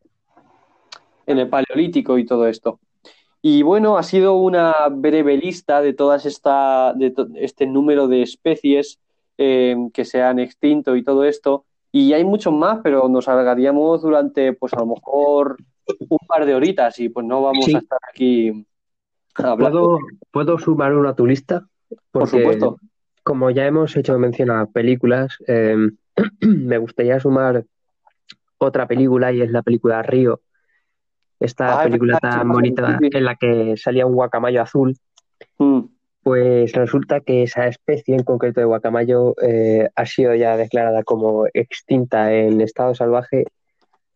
en 1.26 1.40
el 1.40 1.50
Paleolítico 1.50 2.18
y 2.18 2.26
todo 2.26 2.48
esto. 2.48 2.80
Y 3.42 3.64
bueno, 3.64 3.98
ha 3.98 4.04
sido 4.04 4.36
una 4.36 4.74
breve 4.90 5.36
lista 5.36 5.82
de 5.82 5.92
todas 5.92 6.26
esta, 6.26 6.94
de 6.94 7.14
este 7.36 7.66
número 7.66 8.08
de 8.08 8.22
especies 8.22 9.02
eh, 9.38 9.76
que 9.94 10.06
se 10.06 10.22
han 10.22 10.40
extinto 10.40 10.96
y 10.96 11.04
todo 11.04 11.24
esto. 11.24 11.66
Y 11.92 12.14
hay 12.14 12.24
muchos 12.24 12.54
más, 12.54 12.80
pero 12.84 13.08
nos 13.08 13.28
alargaríamos 13.28 14.02
durante, 14.02 14.54
pues 14.54 14.74
a 14.74 14.80
lo 14.80 14.88
mejor 14.88 15.58
un 16.10 16.18
par 16.28 16.46
de 16.46 16.56
horitas 16.56 17.00
y 17.00 17.10
pues 17.10 17.26
no 17.26 17.42
vamos 17.42 17.66
Sí. 17.66 17.76
a 17.76 17.80
estar 17.80 18.00
aquí 18.10 18.66
hablando. 19.36 19.82
¿Puedo, 19.84 19.98
¿puedo 20.32 20.60
sumar 20.60 20.94
uno 20.96 21.10
a 21.10 21.16
tu 21.16 21.26
lista? 21.28 21.68
Por 22.12 22.28
supuesto. 22.28 22.78
como 23.24 23.50
ya 23.52 23.66
hemos 23.66 23.96
hecho 23.96 24.18
mención 24.20 24.50
a 24.52 24.66
películas, 24.66 25.38
eh, 25.48 25.76
me 26.42 26.78
gustaría 26.78 27.20
sumar 27.20 27.64
otra 28.58 28.88
película 28.88 29.32
y 29.32 29.42
es 29.42 29.52
la 29.52 29.62
película 29.62 30.02
Río. 30.02 30.42
Esta 31.40 31.80
Ah, 31.80 31.84
película 31.84 32.18
tan 32.20 32.50
bonita 32.50 32.98
sí, 33.00 33.10
sí. 33.12 33.18
en 33.18 33.24
la 33.26 33.36
que 33.36 33.76
salía 33.78 34.06
un 34.06 34.14
guacamayo 34.16 34.62
azul. 34.62 34.96
Mm, 35.58 35.80
Pues 36.24 36.72
resulta 36.72 37.20
que 37.20 37.44
esa 37.44 37.68
especie 37.68 38.16
en 38.16 38.24
concreto 38.24 38.62
de 38.62 38.66
guacamayo 38.66 39.36
eh, 39.42 39.90
ha 39.94 40.06
sido 40.06 40.34
ya 40.36 40.56
declarada 40.56 41.04
como 41.04 41.48
extinta 41.54 42.34
en 42.34 42.62
estado 42.62 42.96
salvaje 42.96 43.46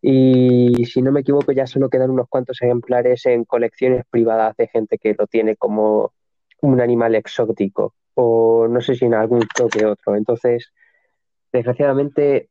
y 0.01 0.86
si 0.86 1.01
no 1.01 1.12
me 1.12 1.20
equivoco 1.20 1.51
ya 1.51 1.68
solo 1.68 1.89
quedan 1.89 2.12
unos 2.12 2.30
cuantos 2.30 2.62
ejemplares 2.62 3.26
en 3.26 3.43
colecciones 3.43 4.05
privadas 4.10 4.55
de 4.55 4.68
gente 4.68 4.97
que 4.97 5.16
lo 5.20 5.28
tiene 5.28 5.58
como 5.58 6.14
un 6.62 6.80
animal 6.80 7.14
exótico 7.16 7.93
o 8.14 8.68
no 8.70 8.80
sé 8.80 8.95
si 8.95 9.05
en 9.05 9.14
algún 9.14 9.41
toque 9.53 9.86
otro. 9.86 10.16
Entonces, 10.16 10.72
desgraciadamente, 11.51 12.49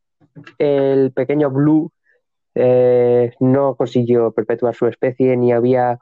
el 0.58 1.12
pequeño 1.12 1.50
Blue 1.50 1.90
eh, 2.54 3.32
no 3.40 3.74
consiguió 3.74 4.32
perpetuar 4.32 4.74
su 4.74 4.86
especie 4.86 5.36
ni 5.36 5.52
había 5.52 5.98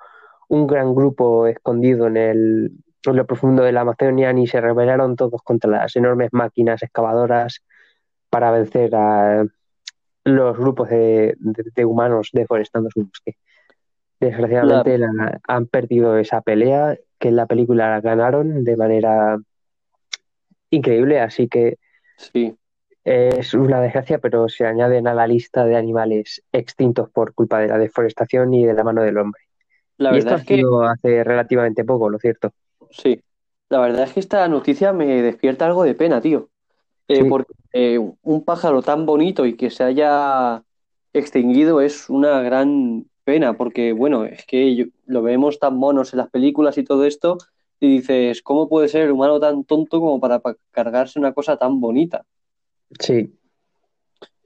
un 0.49 0.67
gran 0.67 0.95
grupo 0.95 1.47
escondido 1.47 2.09
en 2.09 2.17
el 2.17 2.84
en 3.11 3.17
lo 3.19 3.27
profundo 3.27 3.63
de 3.63 3.73
la 3.73 3.83
Amazonia 3.83 4.33
ni 4.33 4.47
se 4.47 4.61
rebelaron 4.61 5.17
todos 5.17 5.43
contra 5.43 5.71
las 5.71 5.97
enormes 5.97 6.31
máquinas 6.33 6.83
excavadoras 6.83 7.63
para 8.31 8.51
vencer 8.53 8.95
a 8.97 9.47
los 10.25 10.59
grupos 10.59 10.91
de, 10.91 11.37
de- 11.39 11.73
de 11.75 11.85
humanos 11.85 12.31
deforestando 12.33 12.91
su 12.91 13.05
bosque. 13.07 13.37
Desgraciadamente 14.21 14.99
la- 14.99 15.41
han 15.49 15.67
perdido 15.67 16.19
esa 16.19 16.43
pelea 16.43 16.97
que 17.19 17.29
en 17.29 17.37
la 17.37 17.47
película 17.47 17.91
la 17.91 18.01
ganaron 18.01 18.65
de 18.65 18.77
manera 18.77 19.39
increíble, 20.71 21.21
así 21.21 21.49
que 21.49 21.79
sí. 22.17 22.57
es 23.05 23.55
una 23.55 23.81
desgracia, 23.81 24.19
pero 24.19 24.49
se 24.49 24.67
añaden 24.67 25.07
a 25.07 25.15
la 25.15 25.27
lista 25.27 25.65
de 25.65 25.77
animales 25.77 26.43
extintos 26.53 27.11
por 27.11 27.35
culpa 27.35 27.59
de 27.61 27.69
la 27.69 27.79
deforestación 27.79 28.53
y 28.55 28.65
de 28.67 28.75
la 28.75 28.85
mano 28.85 29.03
del 29.03 29.19
hombre. 29.19 29.43
La 29.99 30.11
y 30.11 30.19
esto 30.19 30.35
verdad 30.35 30.37
ha 30.37 30.41
es 30.41 30.45
que 30.45 30.63
sido 30.63 30.83
hace 30.85 31.25
relativamente 31.25 31.85
poco, 31.85 32.11
lo 32.11 32.19
cierto. 32.19 32.53
Sí, 32.97 33.20
la 33.68 33.80
verdad 33.80 34.05
es 34.05 34.12
que 34.12 34.20
esta 34.20 34.47
noticia 34.49 34.92
me 34.92 35.22
despierta 35.22 35.66
algo 35.66 35.84
de 35.84 35.95
pena, 35.95 36.20
tío. 36.20 36.51
Eh, 37.09 37.24
Sí. 37.24 37.28
porque 37.28 37.53
eh, 37.72 37.99
un 37.99 38.45
pájaro 38.45 38.82
tan 38.82 39.07
bonito 39.07 39.47
y 39.47 39.57
que 39.57 39.70
se 39.70 39.84
haya 39.84 40.62
extinguido 41.12 41.80
es 41.80 42.09
una 42.11 42.40
gran 42.42 43.07
pena, 43.24 43.57
porque 43.57 43.92
bueno, 43.92 44.24
es 44.24 44.47
que 44.47 44.74
yo- 44.76 44.86
lo 45.07 45.22
vemos 45.22 45.59
tan 45.59 45.76
monos 45.76 46.12
en 46.12 46.18
las 46.18 46.30
películas 46.30 46.78
y 46.78 46.84
todo 46.84 47.05
esto, 47.05 47.38
y 47.80 47.88
dices, 47.99 48.42
¿cómo 48.42 48.68
puede 48.68 48.88
ser 48.88 49.03
el 49.03 49.12
humano 49.12 49.40
tan 49.40 49.64
tonto 49.64 50.01
como 50.01 50.20
para 50.20 50.40
pa- 50.40 50.57
cargarse 50.70 51.18
una 51.18 51.34
cosa 51.34 51.57
tan 51.57 51.80
bonita? 51.80 52.24
Sí, 53.01 53.34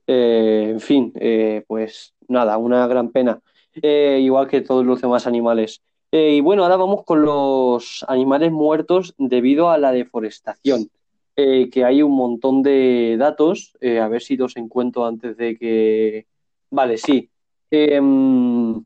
Eh, 0.07 0.69
en 0.71 0.81
fin, 0.81 1.13
eh, 1.17 1.65
pues 1.67 2.15
nada, 2.29 2.57
una 2.59 2.87
gran 2.87 3.11
pena. 3.11 3.41
Igual 3.83 4.49
que 4.49 4.61
todos 4.63 4.85
los 4.85 5.01
demás 5.01 5.27
animales. 5.27 5.83
Eh, 6.11 6.37
y 6.37 6.41
bueno, 6.41 6.63
ahora 6.63 6.77
vamos 6.77 7.05
con 7.05 7.23
los 7.23 8.05
animales 8.09 8.51
muertos 8.51 9.15
debido 9.19 9.71
a 9.71 9.79
la 9.79 9.93
deforestación. 9.93 10.89
Eh, 11.37 11.71
que 11.71 11.85
hay 11.85 12.03
un 12.03 12.13
montón 12.17 12.63
de 12.63 13.17
datos, 13.19 13.77
eh, 13.81 14.01
a 14.01 14.09
ver 14.09 14.23
si 14.23 14.37
los 14.37 14.57
encuentro 14.57 15.07
antes 15.07 15.37
de 15.37 15.57
que... 15.57 16.27
Vale, 16.71 16.99
sí. 16.99 17.31
Em, 17.71 18.83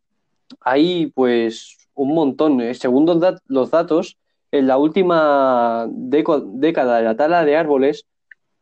hay 0.60 1.06
pues 1.14 1.78
un 1.94 2.12
montón. 2.14 2.60
Según 2.74 3.06
los, 3.06 3.20
dat- 3.20 3.40
los 3.46 3.70
datos, 3.70 4.18
en 4.50 4.66
la 4.66 4.76
última 4.76 5.86
década 5.90 6.98
de 6.98 7.04
la 7.04 7.16
tala 7.16 7.44
de 7.44 7.56
árboles, 7.56 8.04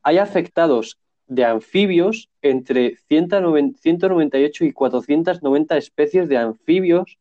hay 0.03 0.19
afectados 0.19 0.99
de 1.27 1.45
anfibios 1.45 2.29
entre 2.43 2.97
190 3.09 3.79
198 3.81 4.65
y 4.67 4.73
490 4.73 5.77
especies 5.77 6.29
de 6.29 6.37
anfibios 6.37 7.19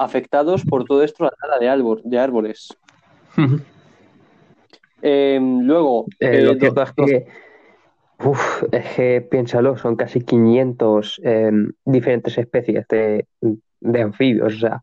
afectados 0.00 0.64
por 0.64 0.84
todo 0.84 1.02
esto 1.04 1.24
la 1.24 1.30
tala 1.40 1.58
de, 1.58 1.68
árbol, 1.68 2.00
de 2.04 2.18
árboles. 2.18 2.76
Eh, 5.02 5.38
luego, 5.40 6.06
Eh, 6.18 6.38
eh, 6.38 6.42
lo 6.42 6.52
es 6.52 6.92
que, 6.92 7.26
uf, 8.18 8.64
es 8.72 8.94
que 8.96 9.20
piénsalo, 9.30 9.76
son 9.76 9.96
casi 9.96 10.20
500 10.20 11.20
eh, 11.24 11.50
diferentes 11.84 12.36
especies 12.38 12.86
de, 12.88 13.26
de 13.80 14.02
anfibios. 14.02 14.54
O 14.56 14.58
sea, 14.58 14.82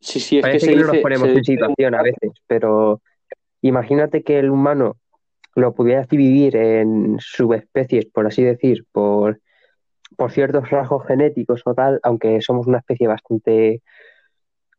sí, 0.00 0.20
sí, 0.20 0.38
es 0.38 0.42
que 0.44 0.48
parece 0.48 0.66
se 0.66 0.72
que 0.72 0.76
no 0.76 0.82
nos 0.82 0.92
dice- 0.92 1.02
ponemos 1.02 1.28
en 1.28 1.34
dice- 1.36 1.52
situación 1.52 1.94
a 1.94 2.02
veces, 2.02 2.32
pero 2.46 3.00
imagínate 3.62 4.22
que 4.22 4.38
el 4.38 4.50
humano 4.50 4.96
lo 5.54 5.74
pudieras 5.74 6.08
dividir 6.08 6.56
en 6.56 7.16
subespecies, 7.18 8.06
por 8.06 8.26
así 8.26 8.42
decir, 8.42 8.84
por, 8.92 9.40
por 10.16 10.30
ciertos 10.32 10.70
rasgos 10.70 11.06
genéticos 11.06 11.62
o 11.64 11.74
tal, 11.74 11.98
aunque 12.02 12.40
somos 12.40 12.66
una 12.66 12.78
especie 12.78 13.06
bastante 13.08 13.82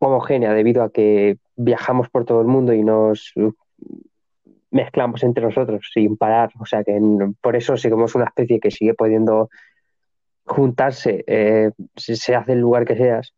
homogénea 0.02 0.54
debido 0.54 0.84
a 0.84 0.91
que 0.91 1.38
viajamos 1.56 2.10
por 2.10 2.26
todo 2.26 2.41
el 2.41 2.47
mundo 2.47 2.74
y 2.74 2.84
nos 2.84 3.34
mezclamos 4.72 5.24
entre 5.24 5.43
nosotros 5.43 5.89
sin 5.93 6.18
parar. 6.18 6.52
O 6.60 6.66
sea 6.66 6.84
que 6.84 6.99
por 7.41 7.56
eso 7.56 7.78
somos 7.78 8.16
una 8.16 8.26
especie 8.26 8.60
que 8.60 8.72
sigue 8.72 8.93
pudiendo 8.93 9.49
juntarse, 10.45 11.24
eh, 11.28 11.72
se 11.95 12.36
hace 12.36 12.54
el 12.54 12.60
lugar 12.60 12.86
que 12.86 12.95
seas. 12.95 13.34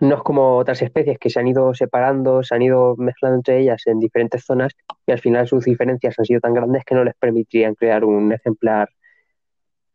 No 0.00 0.16
es 0.16 0.22
como 0.22 0.56
otras 0.56 0.80
especies 0.82 1.18
que 1.18 1.28
se 1.28 1.40
han 1.40 1.48
ido 1.48 1.74
separando, 1.74 2.44
se 2.44 2.54
han 2.54 2.62
ido 2.62 2.94
mezclando 2.96 3.36
entre 3.36 3.58
ellas 3.58 3.82
en 3.86 3.98
diferentes 3.98 4.44
zonas 4.44 4.72
y 5.04 5.10
al 5.10 5.18
final 5.18 5.48
sus 5.48 5.64
diferencias 5.64 6.16
han 6.18 6.24
sido 6.24 6.40
tan 6.40 6.54
grandes 6.54 6.84
que 6.84 6.94
no 6.94 7.02
les 7.02 7.14
permitirían 7.16 7.74
crear 7.74 8.04
un 8.04 8.32
ejemplar 8.32 8.88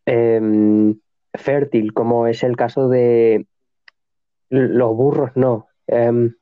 em, 0.06 0.99
fértil, 1.34 1.93
como 1.93 2.28
es 2.28 2.43
el 2.43 2.58
caso 2.58 2.89
de 2.89 3.47
los 4.49 4.95
burros, 4.95 5.32
no. 5.36 5.68
Em, 5.88 6.34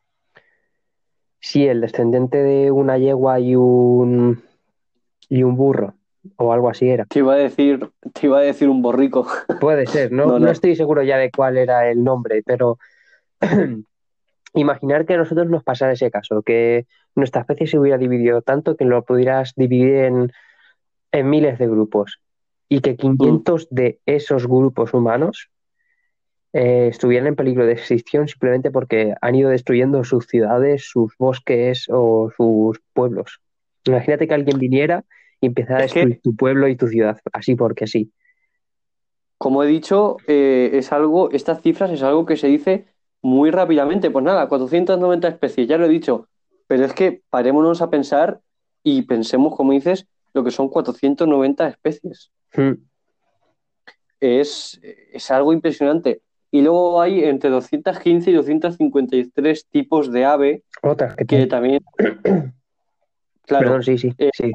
sí, 1.39 1.67
el 1.67 1.81
descendente 1.81 2.37
de 2.37 2.71
una 2.71 2.97
yegua 2.97 3.39
y 3.39 3.55
un 3.55 4.41
y 5.29 5.43
un 5.43 5.55
burro, 5.55 5.93
o 6.35 6.51
algo 6.51 6.69
así 6.69 6.89
era. 6.89 7.05
Te 7.05 7.19
iba 7.19 7.33
a 7.33 7.37
decir, 7.37 7.89
te 8.13 8.27
iba 8.27 8.39
a 8.39 8.41
decir 8.41 8.67
un 8.69 8.81
borrico. 8.81 9.25
Puede 9.61 9.87
ser, 9.87 10.11
no, 10.11 10.25
No, 10.25 10.31
no. 10.33 10.39
no 10.39 10.51
estoy 10.51 10.75
seguro 10.75 11.03
ya 11.03 11.17
de 11.17 11.31
cuál 11.31 11.57
era 11.57 11.89
el 11.89 12.03
nombre, 12.03 12.43
pero 12.45 12.77
imaginar 14.53 15.05
que 15.05 15.13
a 15.13 15.17
nosotros 15.17 15.49
nos 15.49 15.63
pasara 15.63 15.93
ese 15.93 16.11
caso, 16.11 16.41
que 16.41 16.85
nuestra 17.15 17.41
especie 17.41 17.67
se 17.67 17.79
hubiera 17.79 17.97
dividido 17.97 18.41
tanto 18.41 18.75
que 18.75 18.85
lo 18.85 19.03
pudieras 19.03 19.53
dividir 19.55 19.95
en, 19.95 20.31
en 21.11 21.29
miles 21.29 21.57
de 21.59 21.67
grupos 21.67 22.19
y 22.67 22.79
que 22.81 22.95
500 22.95 23.67
de 23.69 23.99
esos 24.05 24.47
grupos 24.47 24.93
humanos 24.93 25.49
eh, 26.53 26.87
estuvieran 26.89 27.27
en 27.27 27.35
peligro 27.35 27.65
de 27.65 27.73
extinción 27.73 28.27
simplemente 28.27 28.71
porque 28.71 29.13
han 29.21 29.35
ido 29.35 29.49
destruyendo 29.49 30.03
sus 30.03 30.27
ciudades, 30.27 30.83
sus 30.89 31.15
bosques 31.17 31.87
o 31.89 32.31
sus 32.35 32.79
pueblos. 32.93 33.39
Imagínate 33.85 34.27
que 34.27 34.33
alguien 34.33 34.59
viniera 34.59 35.05
y 35.39 35.47
empezara 35.47 35.79
a 35.79 35.87
que- 35.87 35.99
destruir 35.99 36.21
tu 36.21 36.35
pueblo 36.35 36.67
y 36.67 36.75
tu 36.75 36.87
ciudad, 36.87 37.19
así 37.33 37.55
porque 37.55 37.87
sí. 37.87 38.11
Como 39.37 39.63
he 39.63 39.67
dicho, 39.67 40.17
eh, 40.27 40.69
es 40.73 40.91
algo, 40.91 41.31
estas 41.31 41.61
cifras 41.61 41.89
es 41.89 42.03
algo 42.03 42.25
que 42.27 42.37
se 42.37 42.47
dice 42.47 42.85
muy 43.23 43.49
rápidamente. 43.49 44.11
Pues 44.11 44.23
nada, 44.23 44.47
490 44.47 45.27
especies, 45.29 45.67
ya 45.67 45.77
lo 45.77 45.85
he 45.85 45.89
dicho. 45.89 46.27
Pero 46.67 46.85
es 46.85 46.93
que 46.93 47.23
parémonos 47.29 47.81
a 47.81 47.89
pensar 47.89 48.39
y 48.83 49.01
pensemos, 49.03 49.55
como 49.55 49.71
dices, 49.71 50.07
lo 50.33 50.43
que 50.43 50.51
son 50.51 50.69
490 50.69 51.67
especies. 51.67 52.31
Mm. 52.55 52.73
Es, 54.19 54.79
es 54.83 55.31
algo 55.31 55.53
impresionante. 55.53 56.21
Y 56.51 56.61
luego 56.61 57.01
hay 57.01 57.23
entre 57.23 57.49
215 57.49 58.29
y 58.29 58.33
253 58.33 59.65
tipos 59.67 60.11
de 60.11 60.25
ave 60.25 60.63
Otras 60.83 61.15
que 61.15 61.25
que 61.25 61.47
también... 61.47 61.81
Claro, 63.45 63.65
Perdón, 63.65 63.83
sí, 63.83 63.97
sí, 63.97 64.13
Eh, 64.17 64.29
sí. 64.33 64.51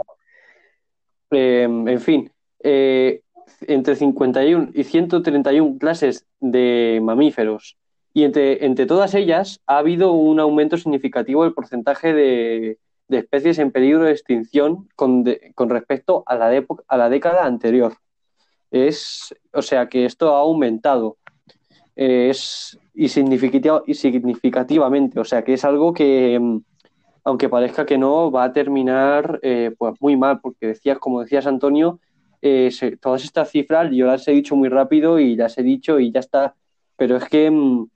Eh, 1.33 1.63
en 1.65 2.01
fin, 2.01 2.31
eh, 2.61 3.21
entre 3.63 3.97
51 3.97 4.71
y 4.75 4.85
131 4.85 5.79
clases 5.79 6.27
de 6.41 7.01
mamíferos. 7.03 7.77
Y 8.15 8.25
entre, 8.25 8.65
entre 8.65 8.87
todas 8.87 9.15
ellas 9.15 9.61
ha 9.67 9.79
habido 9.79 10.13
un 10.13 10.41
aumento 10.41 10.77
significativo 10.79 11.45
del 11.45 11.53
porcentaje 11.53 12.15
de, 12.15 12.79
de 13.09 13.19
especies 13.19 13.59
en 13.59 13.71
peligro 13.73 14.05
de 14.05 14.13
extinción 14.13 14.89
con, 14.97 15.25
de- 15.25 15.53
con 15.55 15.69
respecto 15.69 16.23
a 16.27 16.37
la, 16.37 16.65
a 16.89 16.97
la 16.97 17.09
década 17.11 17.45
anterior. 17.45 17.95
Es, 18.71 19.35
o 19.53 19.63
sea 19.63 19.89
que 19.89 20.07
esto 20.07 20.35
ha 20.35 20.39
aumentado. 20.41 21.19
Eh, 21.97 22.29
es, 22.31 22.79
y, 22.95 23.09
significativa- 23.09 23.83
y 23.87 23.95
significativamente. 23.95 25.19
O 25.19 25.25
sea 25.25 25.43
que 25.43 25.55
es 25.55 25.65
algo 25.65 25.93
que, 25.93 26.39
mm, 26.39 26.59
aunque 27.25 27.49
parezca 27.49 27.85
que 27.87 27.99
no, 27.99 28.31
va 28.31 28.45
a 28.45 28.53
terminar 28.53 29.41
eh, 29.43 29.73
pues 29.77 29.95
muy 30.01 30.17
mal, 30.17 30.41
porque 30.41 30.69
decías, 30.69 30.99
como 30.99 31.23
decías 31.23 31.47
Antonio, 31.47 31.99
eh, 32.43 32.71
se- 32.71 32.97
todas 32.99 33.25
estas 33.25 33.51
cifras 33.51 33.91
yo 33.93 34.07
las 34.07 34.29
he 34.29 34.33
dicho 34.33 34.55
muy 34.57 34.69
rápido 34.69 35.19
y 35.19 35.35
las 35.37 35.57
he 35.59 35.63
dicho 35.63 35.99
y 35.99 36.13
ya 36.13 36.21
está. 36.21 36.55
Pero 36.97 37.17
es 37.17 37.25
que 37.25 37.51
mm, 37.51 37.89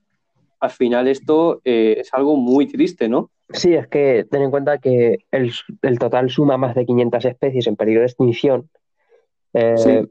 al 0.61 0.71
final 0.71 1.07
esto 1.09 1.61
es 1.65 2.13
algo 2.13 2.37
muy 2.37 2.67
triste, 2.67 3.09
¿no? 3.09 3.31
Sí, 3.53 3.75
es 3.75 3.89
que 3.89 4.27
ten 4.31 4.43
en 4.43 4.51
cuenta 4.51 4.79
que 4.79 5.19
el, 5.31 5.53
el 5.83 5.99
total 5.99 6.31
suma 6.31 6.57
más 6.57 6.75
de 6.75 6.87
500 6.87 7.25
especies 7.25 7.67
en 7.67 7.77
peligro 7.77 8.01
de 8.01 8.07
extinción. 8.07 8.69
Sí. 9.53 10.09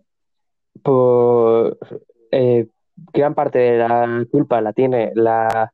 por, 0.83 1.77
eh, 2.31 2.67
gran 3.13 3.33
parte 3.35 3.59
de 3.59 3.77
la 3.77 4.25
culpa 4.31 4.61
la 4.61 4.73
tiene 4.73 5.11
la, 5.15 5.73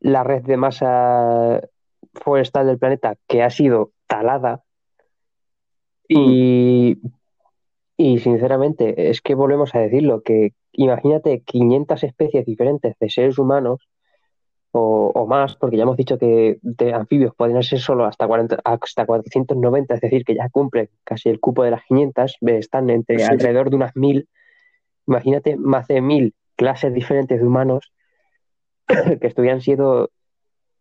la 0.00 0.24
red 0.24 0.42
de 0.42 0.56
masa 0.56 1.60
forestal 2.14 2.66
del 2.66 2.78
planeta 2.78 3.16
que 3.26 3.42
ha 3.42 3.50
sido 3.50 3.92
talada. 4.06 4.62
Y, 6.08 6.98
y 7.96 8.18
sinceramente, 8.18 9.10
es 9.10 9.20
que 9.20 9.34
volvemos 9.34 9.74
a 9.74 9.80
decirlo, 9.80 10.22
que 10.22 10.52
imagínate 10.72 11.42
500 11.42 12.02
especies 12.04 12.46
diferentes 12.46 12.96
de 12.98 13.10
seres 13.10 13.38
humanos 13.38 13.88
o, 14.70 15.10
o 15.14 15.26
más, 15.26 15.56
porque 15.56 15.76
ya 15.76 15.82
hemos 15.82 15.96
dicho 15.96 16.18
que 16.18 16.58
de 16.62 16.92
anfibios 16.94 17.34
pueden 17.34 17.62
ser 17.62 17.78
solo 17.80 18.04
hasta, 18.04 18.26
40, 18.26 18.58
hasta 18.64 19.04
490, 19.04 19.94
es 19.94 20.00
decir, 20.00 20.24
que 20.24 20.34
ya 20.34 20.48
cumplen 20.48 20.88
casi 21.04 21.28
el 21.28 21.40
cupo 21.40 21.62
de 21.64 21.72
las 21.72 21.82
500, 21.84 22.36
ve, 22.40 22.58
están 22.58 22.88
entre 22.90 23.18
Sí. 23.18 23.24
alrededor 23.24 23.70
de 23.70 23.76
unas 23.76 23.96
1000. 23.96 24.28
Imagínate 25.08 25.56
más 25.56 25.88
de 25.88 26.00
1000 26.00 26.34
clases 26.54 26.92
diferentes 26.94 27.40
de 27.40 27.46
humanos 27.46 27.92
que 29.20 29.26
estuvieran 29.26 29.60
siendo 29.60 30.10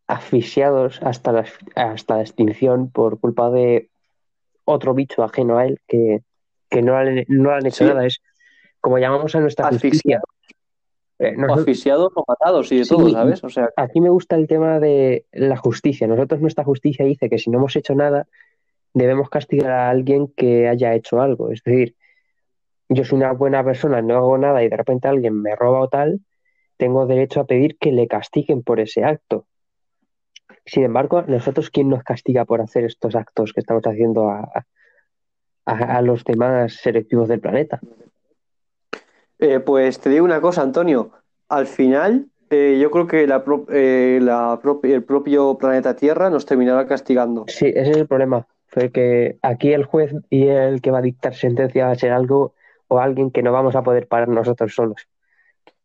asfixiados 0.05 1.01
hasta 1.01 1.31
la, 1.31 1.45
hasta 1.75 2.15
la 2.17 2.21
extinción 2.21 2.91
por 2.91 3.19
culpa 3.19 3.49
de 3.49 3.89
otro 4.65 4.93
bicho 4.93 5.23
ajeno 5.23 5.57
a 5.57 5.65
él 5.65 5.79
que, 5.87 6.21
que 6.69 6.81
no, 6.81 6.95
han, 6.97 7.23
no 7.27 7.51
han 7.51 7.65
hecho 7.65 7.83
Sí. 7.83 7.85
nada. 7.85 8.05
Es 8.05 8.19
como 8.81 8.99
llamamos 8.99 9.35
a 9.35 9.39
nuestra 9.39 9.67
justicia. 9.69 10.17
Asfixiados, 10.17 10.23
Eh, 11.19 11.29
o 11.35 11.41
nosotros- 11.41 11.59
asfixiados 11.59 12.11
o 12.15 12.23
matados 12.27 12.71
y 12.71 12.77
de 12.77 12.83
Sí, 12.85 12.89
todo, 12.89 13.09
¿sabes? 13.09 13.43
O 13.43 13.49
sea, 13.49 13.69
Aquí 13.75 14.01
me 14.01 14.09
gusta 14.09 14.35
el 14.35 14.47
tema 14.47 14.79
de 14.79 15.25
la 15.31 15.57
justicia. 15.57 16.05
Nosotros, 16.07 16.39
nuestra 16.41 16.63
justicia 16.63 17.05
dice 17.05 17.29
que 17.29 17.39
si 17.39 17.49
no 17.49 17.57
hemos 17.57 17.75
hecho 17.75 17.95
nada, 17.95 18.27
debemos 18.93 19.29
castigar 19.29 19.71
a 19.71 19.89
alguien 19.89 20.27
que 20.35 20.67
haya 20.67 20.93
hecho 20.93 21.19
algo. 21.21 21.51
Es 21.51 21.63
decir, 21.63 21.95
yo 22.89 23.03
soy 23.03 23.17
una 23.17 23.33
buena 23.33 23.63
persona, 23.63 24.01
no 24.01 24.15
hago 24.17 24.37
nada 24.37 24.63
y 24.63 24.69
de 24.69 24.77
repente 24.77 25.07
alguien 25.07 25.41
me 25.41 25.55
roba 25.55 25.79
o 25.79 25.89
tal, 25.89 26.21
tengo 26.77 27.05
derecho 27.05 27.41
a 27.41 27.45
pedir 27.45 27.77
que 27.77 27.91
le 27.91 28.07
castiguen 28.07 28.63
por 28.63 28.79
ese 28.79 29.03
acto. 29.03 29.45
Sin 30.65 30.83
embargo, 30.83 31.21
nosotros, 31.23 31.69
¿quién 31.69 31.89
nos 31.89 32.03
castiga 32.03 32.45
por 32.45 32.61
hacer 32.61 32.83
estos 32.85 33.15
actos 33.15 33.53
que 33.53 33.59
estamos 33.61 33.83
haciendo 33.85 34.29
a, 34.29 34.65
a- 35.65 35.97
a 35.97 36.01
los 36.01 36.23
demás 36.23 36.73
seres 36.73 37.07
vivos 37.07 37.27
del 37.27 37.39
planeta? 37.39 37.79
Eh, 39.39 39.59
pues 39.59 39.99
te 39.99 40.09
digo 40.09 40.25
una 40.25 40.41
cosa, 40.41 40.61
Antonio. 40.61 41.11
Al 41.49 41.67
final, 41.67 42.27
eh, 42.49 42.79
yo 42.81 42.91
creo 42.91 43.07
que 43.07 43.27
la 43.27 43.43
pro- 43.43 43.65
eh, 43.69 44.19
la 44.21 44.59
el 44.83 45.03
propio 45.03 45.57
planeta 45.57 45.95
Tierra 45.95 46.29
nos 46.29 46.45
terminará 46.45 46.87
castigando. 46.87 47.45
Sí, 47.47 47.67
ese 47.67 47.91
es 47.91 47.97
el 47.97 48.07
problema. 48.07 48.47
Fue 48.67 48.91
que 48.91 49.37
aquí 49.41 49.71
el 49.73 49.85
juez 49.85 50.13
y 50.29 50.47
el 50.47 50.81
que 50.81 50.91
va 50.91 50.99
a 50.99 51.01
dictar 51.03 51.33
sentencia 51.35 51.85
va 51.85 51.91
a 51.91 51.95
ser 51.95 52.11
algo 52.11 52.53
o 52.87 52.99
alguien 52.99 53.31
que 53.31 53.43
no 53.43 53.51
vamos 53.51 53.75
a 53.75 53.83
poder 53.83 54.07
parar 54.07 54.29
nosotros 54.29 54.73
solos. 54.73 55.07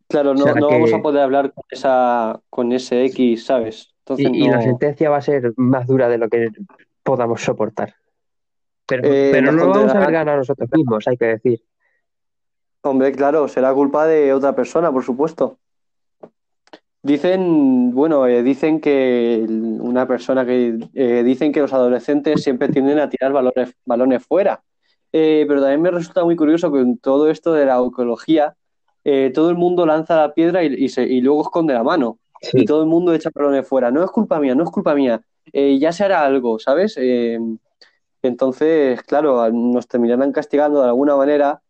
Claro, 0.09 0.35
no, 0.35 0.41
O 0.41 0.45
sea 0.45 0.55
no 0.55 0.69
que- 0.69 0.75
vamos 0.75 0.93
a 0.93 1.03
poder 1.03 1.23
hablar 1.23 1.53
con 1.53 1.65
esa, 1.71 2.41
con 2.51 2.73
ese 2.73 3.05
X, 3.07 3.47
¿sabes? 3.47 3.95
Entonces 4.01 4.27
Y, 4.33 4.45
y 4.45 4.49
la 4.49 4.61
sentencia 4.63 5.11
va 5.11 5.17
a 5.19 5.23
ser 5.23 5.53
más 5.57 5.87
dura 5.87 6.09
de 6.09 6.19
lo 6.19 6.29
que 6.29 6.49
podamos 7.03 7.41
soportar. 7.43 7.95
Pero, 8.87 9.03
Eh, 9.05 9.31
pero 9.33 9.53
no 9.53 9.65
lo 9.65 9.69
vamos 9.69 9.95
a 9.95 10.01
ver 10.01 10.13
ganar 10.13 10.39
nosotros 10.39 10.69
mismos, 10.73 11.07
hay 11.09 11.17
que 11.17 11.25
decir. 11.27 11.63
Hombre, 12.83 13.13
claro, 13.13 13.47
será 13.49 13.73
culpa 13.73 14.07
de 14.07 14.33
otra 14.35 14.55
persona, 14.55 14.91
por 14.91 15.05
supuesto. 15.05 15.59
Dicen, 17.05 17.93
bueno, 17.93 18.27
eh, 18.29 18.43
dicen 18.43 18.81
que 18.81 19.45
una 19.49 20.07
persona 20.07 20.47
que 20.47 20.79
eh, 20.95 21.23
dicen 21.25 21.51
que 21.53 21.61
los 21.61 21.73
adolescentes 21.73 22.43
siempre 22.43 22.69
tienden 22.69 22.99
a 23.01 23.09
tirar 23.09 23.33
balones, 23.33 23.75
balones 23.85 24.25
fuera. 24.25 24.63
Eh, 25.13 25.45
pero 25.47 25.61
también 25.61 25.83
me 25.83 25.91
resulta 25.91 26.25
muy 26.25 26.37
curioso 26.37 26.73
que 26.73 26.81
en 26.81 26.99
todo 26.99 27.29
esto 27.31 27.53
de 27.53 27.67
la 27.67 27.79
ecología, 27.85 28.55
eh, 29.05 29.31
todo 29.35 29.51
el 29.51 29.57
mundo 29.57 29.85
lanza 29.85 30.17
la 30.17 30.33
piedra 30.33 30.65
y, 30.65 30.75
y 30.85 30.89
se- 30.89 31.05
y 31.05 31.21
luego 31.21 31.43
esconde 31.43 31.75
la 31.75 31.83
mano. 31.83 32.19
Y 32.53 32.65
todo 32.65 32.81
el 32.83 32.89
mundo 32.89 33.13
echa 33.15 33.31
balones 33.35 33.69
fuera. 33.69 33.91
No 33.91 34.03
es 34.05 34.11
culpa 34.11 34.41
mía, 34.41 34.55
no 34.55 34.65
es 34.65 34.71
culpa 34.71 34.95
mía. 34.95 35.21
Eh, 35.53 35.79
ya 35.79 35.93
se 35.93 36.05
hará 36.05 36.25
algo, 36.25 36.59
¿sabes? 36.59 36.97
Entonces, 38.23 39.03
claro, 39.03 39.51
nos 39.51 39.87
terminarán 39.89 40.33
castigando 40.33 40.81
de 40.83 40.89
alguna 40.89 41.17
manera. 41.17 41.61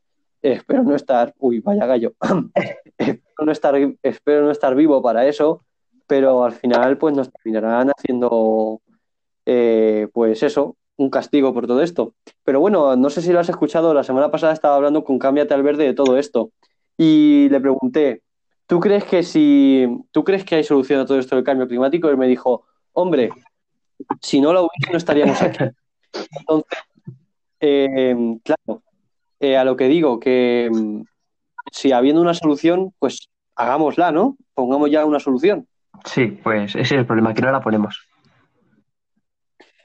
Espero 0.40 0.82
no 0.82 0.94
estar. 0.94 1.34
Uy, 1.38 1.60
vaya 1.60 1.86
gallo. 1.86 2.14
espero, 2.98 3.20
no 3.44 3.52
estar, 3.52 3.74
espero 4.02 4.44
no 4.44 4.50
estar 4.50 4.74
vivo 4.74 5.00
para 5.02 5.26
eso, 5.26 5.62
pero 6.06 6.44
al 6.44 6.52
final, 6.52 6.98
pues 6.98 7.14
nos 7.14 7.30
terminarán 7.32 7.90
haciendo, 7.96 8.80
pues 10.12 10.42
eso, 10.42 10.76
un 11.02 11.10
castigo 11.10 11.52
por 11.52 11.66
todo 11.66 11.82
esto. 11.82 12.14
Pero 12.44 12.60
bueno, 12.60 12.96
no 12.96 13.10
sé 13.10 13.22
si 13.22 13.32
lo 13.32 13.40
has 13.40 13.48
escuchado. 13.48 13.94
La 13.94 14.04
semana 14.04 14.30
pasada 14.30 14.52
estaba 14.52 14.76
hablando 14.76 15.04
con 15.04 15.18
Cámbiate 15.18 15.54
al 15.54 15.62
Verde 15.62 15.84
de 15.84 15.94
todo 15.94 16.18
esto. 16.18 16.50
Y 16.96 17.48
le 17.50 17.60
pregunté, 17.60 18.22
¿tú 18.66 18.80
crees 18.80 19.04
que 19.04 19.22
si 19.22 19.86
tú 20.10 20.24
crees 20.24 20.44
que 20.44 20.56
hay 20.56 20.64
solución 20.64 21.00
a 21.00 21.06
todo 21.06 21.18
esto 21.18 21.36
del 21.36 21.44
cambio 21.44 21.68
climático? 21.68 22.08
Y 22.08 22.10
él 22.10 22.16
me 22.16 22.28
dijo, 22.28 22.64
hombre, 22.92 23.30
si 24.20 24.40
no 24.40 24.52
lo 24.52 24.62
hubiese 24.62 24.92
no 24.92 24.98
estaríamos 24.98 25.40
aquí. 25.42 25.64
Entonces, 26.38 26.78
eh, 27.60 28.38
claro, 28.44 28.82
eh, 29.40 29.56
a 29.56 29.64
lo 29.64 29.76
que 29.76 29.88
digo, 29.88 30.20
que 30.20 30.70
mm, 30.72 31.02
si 31.70 31.92
habiendo 31.92 32.20
una 32.20 32.34
solución, 32.34 32.92
pues 32.98 33.28
hagámosla, 33.56 34.12
¿no? 34.12 34.36
Pongamos 34.54 34.90
ya 34.90 35.04
una 35.04 35.20
solución. 35.20 35.66
sí, 36.04 36.26
pues 36.26 36.70
ese 36.74 36.80
es 36.80 36.92
el 36.92 37.06
problema, 37.06 37.34
que 37.34 37.42
no 37.42 37.52
la 37.52 37.60
ponemos. 37.60 38.06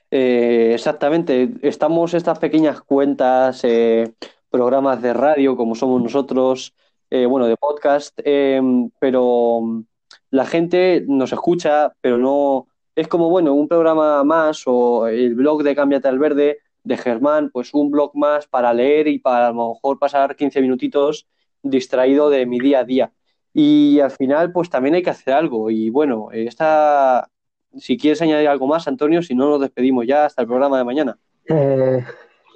Eh, 0.10 0.72
exactamente, 0.74 1.50
estamos 1.62 2.14
estas 2.14 2.40
pequeñas 2.40 2.82
cuentas, 2.82 3.62
eh, 3.64 4.14
programas 4.50 5.02
de 5.02 5.14
radio 5.14 5.58
como 5.58 5.76
somos 5.76 6.02
nosotros, 6.02 6.74
eh, 7.10 7.26
bueno, 7.26 7.48
de 7.48 7.58
podcast, 7.58 8.18
eh, 8.24 8.62
pero 9.00 9.84
la 10.30 10.46
gente 10.46 11.04
nos 11.08 11.32
escucha, 11.34 11.94
pero 12.02 12.18
no, 12.18 12.68
es 12.96 13.08
como, 13.08 13.30
bueno, 13.30 13.54
un 13.54 13.68
programa 13.68 14.24
más 14.24 14.64
o 14.66 15.08
el 15.08 15.36
blog 15.36 15.64
de 15.64 15.76
Cámbiate 15.76 16.08
al 16.08 16.20
Verde 16.20 16.60
de 16.84 16.98
Germán, 16.98 17.50
pues 17.52 17.74
un 17.74 17.92
blog 17.92 18.16
más 18.16 18.48
para 18.48 18.74
leer 18.74 19.08
y 19.08 19.20
para 19.20 19.48
a 19.48 19.52
lo 19.52 19.74
mejor 19.74 20.00
pasar 20.00 20.36
15 20.36 20.62
minutitos 20.62 21.28
distraído 21.62 22.30
de 22.30 22.46
mi 22.46 22.60
día 22.60 22.80
a 22.80 22.84
día. 22.86 23.14
Y 23.54 24.00
al 24.00 24.12
final, 24.12 24.52
pues 24.52 24.70
también 24.70 24.96
hay 24.96 25.04
que 25.04 25.10
hacer 25.10 25.34
algo. 25.34 25.70
Y 25.70 25.90
bueno, 25.90 26.30
esta, 26.32 27.30
si 27.76 27.98
quieres 27.98 28.22
añadir 28.22 28.48
algo 28.48 28.68
más, 28.68 28.88
Antonio, 28.88 29.22
si 29.22 29.36
no 29.36 29.50
nos 29.50 29.62
despedimos 29.62 30.06
ya 30.08 30.26
hasta 30.26 30.42
el 30.42 30.48
programa 30.48 30.78
de 30.78 30.84
mañana. 30.84 31.18
Eh, 31.50 32.04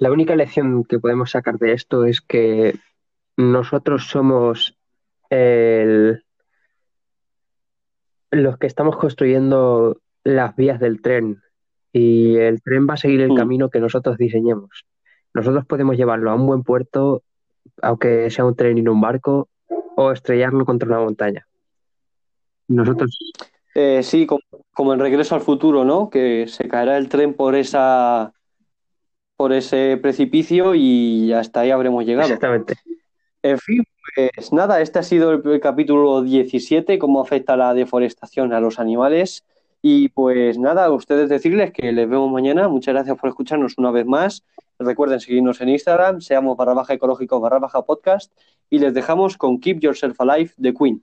la 0.00 0.10
única 0.12 0.34
lección 0.36 0.84
que 0.84 0.98
podemos 0.98 1.30
sacar 1.30 1.58
de 1.58 1.72
esto 1.72 2.04
es 2.04 2.20
que 2.20 2.74
nosotros 3.36 4.08
somos 4.08 4.76
el- 5.30 6.24
los 8.30 8.58
que 8.58 8.66
estamos 8.66 8.96
construyendo 8.96 10.00
las 10.24 10.54
vías 10.56 10.80
del 10.80 11.00
tren 11.02 11.42
y 11.92 12.36
el 12.36 12.62
tren 12.62 12.86
va 12.88 12.94
a 12.94 12.98
seguir 12.98 13.20
el 13.20 13.32
Mm. 13.32 13.36
camino 13.36 13.70
que 13.70 13.80
nosotros 13.80 14.16
diseñemos. 14.16 14.86
Nosotros 15.34 15.66
podemos 15.66 15.96
llevarlo 15.96 16.30
a 16.30 16.34
un 16.34 16.46
buen 16.46 16.62
puerto, 16.62 17.22
aunque 17.80 18.30
sea 18.30 18.44
un 18.44 18.54
tren 18.56 18.78
y 18.78 18.82
no 18.82 18.92
un 18.92 19.00
barco, 19.00 19.48
o 19.96 20.10
estrellarlo 20.12 20.64
contra 20.64 20.88
una 20.88 21.00
montaña. 21.00 21.46
Nosotros, 22.68 23.18
Eh, 23.74 24.02
sí, 24.02 24.26
como, 24.26 24.42
como 24.72 24.92
en 24.92 25.00
Regreso 25.00 25.34
al 25.34 25.40
Futuro, 25.40 25.84
¿no? 25.84 26.10
Que 26.10 26.46
se 26.48 26.68
caerá 26.68 26.96
el 26.98 27.08
tren 27.08 27.34
por 27.34 27.54
esa, 27.54 28.32
por 29.36 29.52
ese 29.52 29.98
precipicio 30.00 30.74
y 30.74 31.32
hasta 31.32 31.60
ahí 31.60 31.70
habremos 31.70 32.04
llegado. 32.04 32.28
exactamente. 32.28 32.74
En 33.42 33.58
fin, 33.58 33.82
pues 34.14 34.52
nada, 34.52 34.80
este 34.80 34.98
ha 34.98 35.02
sido 35.02 35.32
el, 35.32 35.42
el 35.48 35.60
capítulo 35.60 36.22
17, 36.22 36.98
cómo 36.98 37.20
afecta 37.20 37.56
la 37.56 37.74
deforestación 37.74 38.52
a 38.52 38.60
los 38.60 38.78
animales. 38.78 39.44
Y 39.84 40.10
pues 40.10 40.58
nada, 40.58 40.84
a 40.84 40.92
ustedes 40.92 41.28
decirles 41.28 41.72
que 41.72 41.90
les 41.90 42.08
vemos 42.08 42.30
mañana. 42.30 42.68
Muchas 42.68 42.94
gracias 42.94 43.18
por 43.18 43.28
escucharnos 43.28 43.76
una 43.78 43.90
vez 43.90 44.06
más. 44.06 44.44
Recuerden 44.78 45.18
seguirnos 45.18 45.60
en 45.60 45.70
Instagram, 45.70 46.20
seamos 46.20 46.56
barra 46.56 46.74
baja 46.74 46.94
ecológico 46.94 47.40
barra 47.40 47.58
baja 47.58 47.82
podcast. 47.82 48.32
Y 48.70 48.78
les 48.78 48.94
dejamos 48.94 49.36
con 49.36 49.58
Keep 49.58 49.80
Yourself 49.80 50.20
Alive 50.20 50.52
de 50.56 50.72
Queen. 50.72 51.02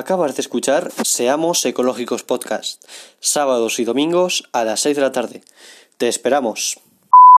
Acabas 0.00 0.34
de 0.34 0.40
escuchar 0.40 0.90
Seamos 1.04 1.62
Ecológicos 1.66 2.22
Podcast, 2.22 2.82
sábados 3.20 3.78
y 3.80 3.84
domingos 3.84 4.48
a 4.50 4.64
las 4.64 4.80
6 4.80 4.96
de 4.96 5.02
la 5.02 5.12
tarde. 5.12 5.44
Te 5.98 6.08
esperamos. 6.08 6.80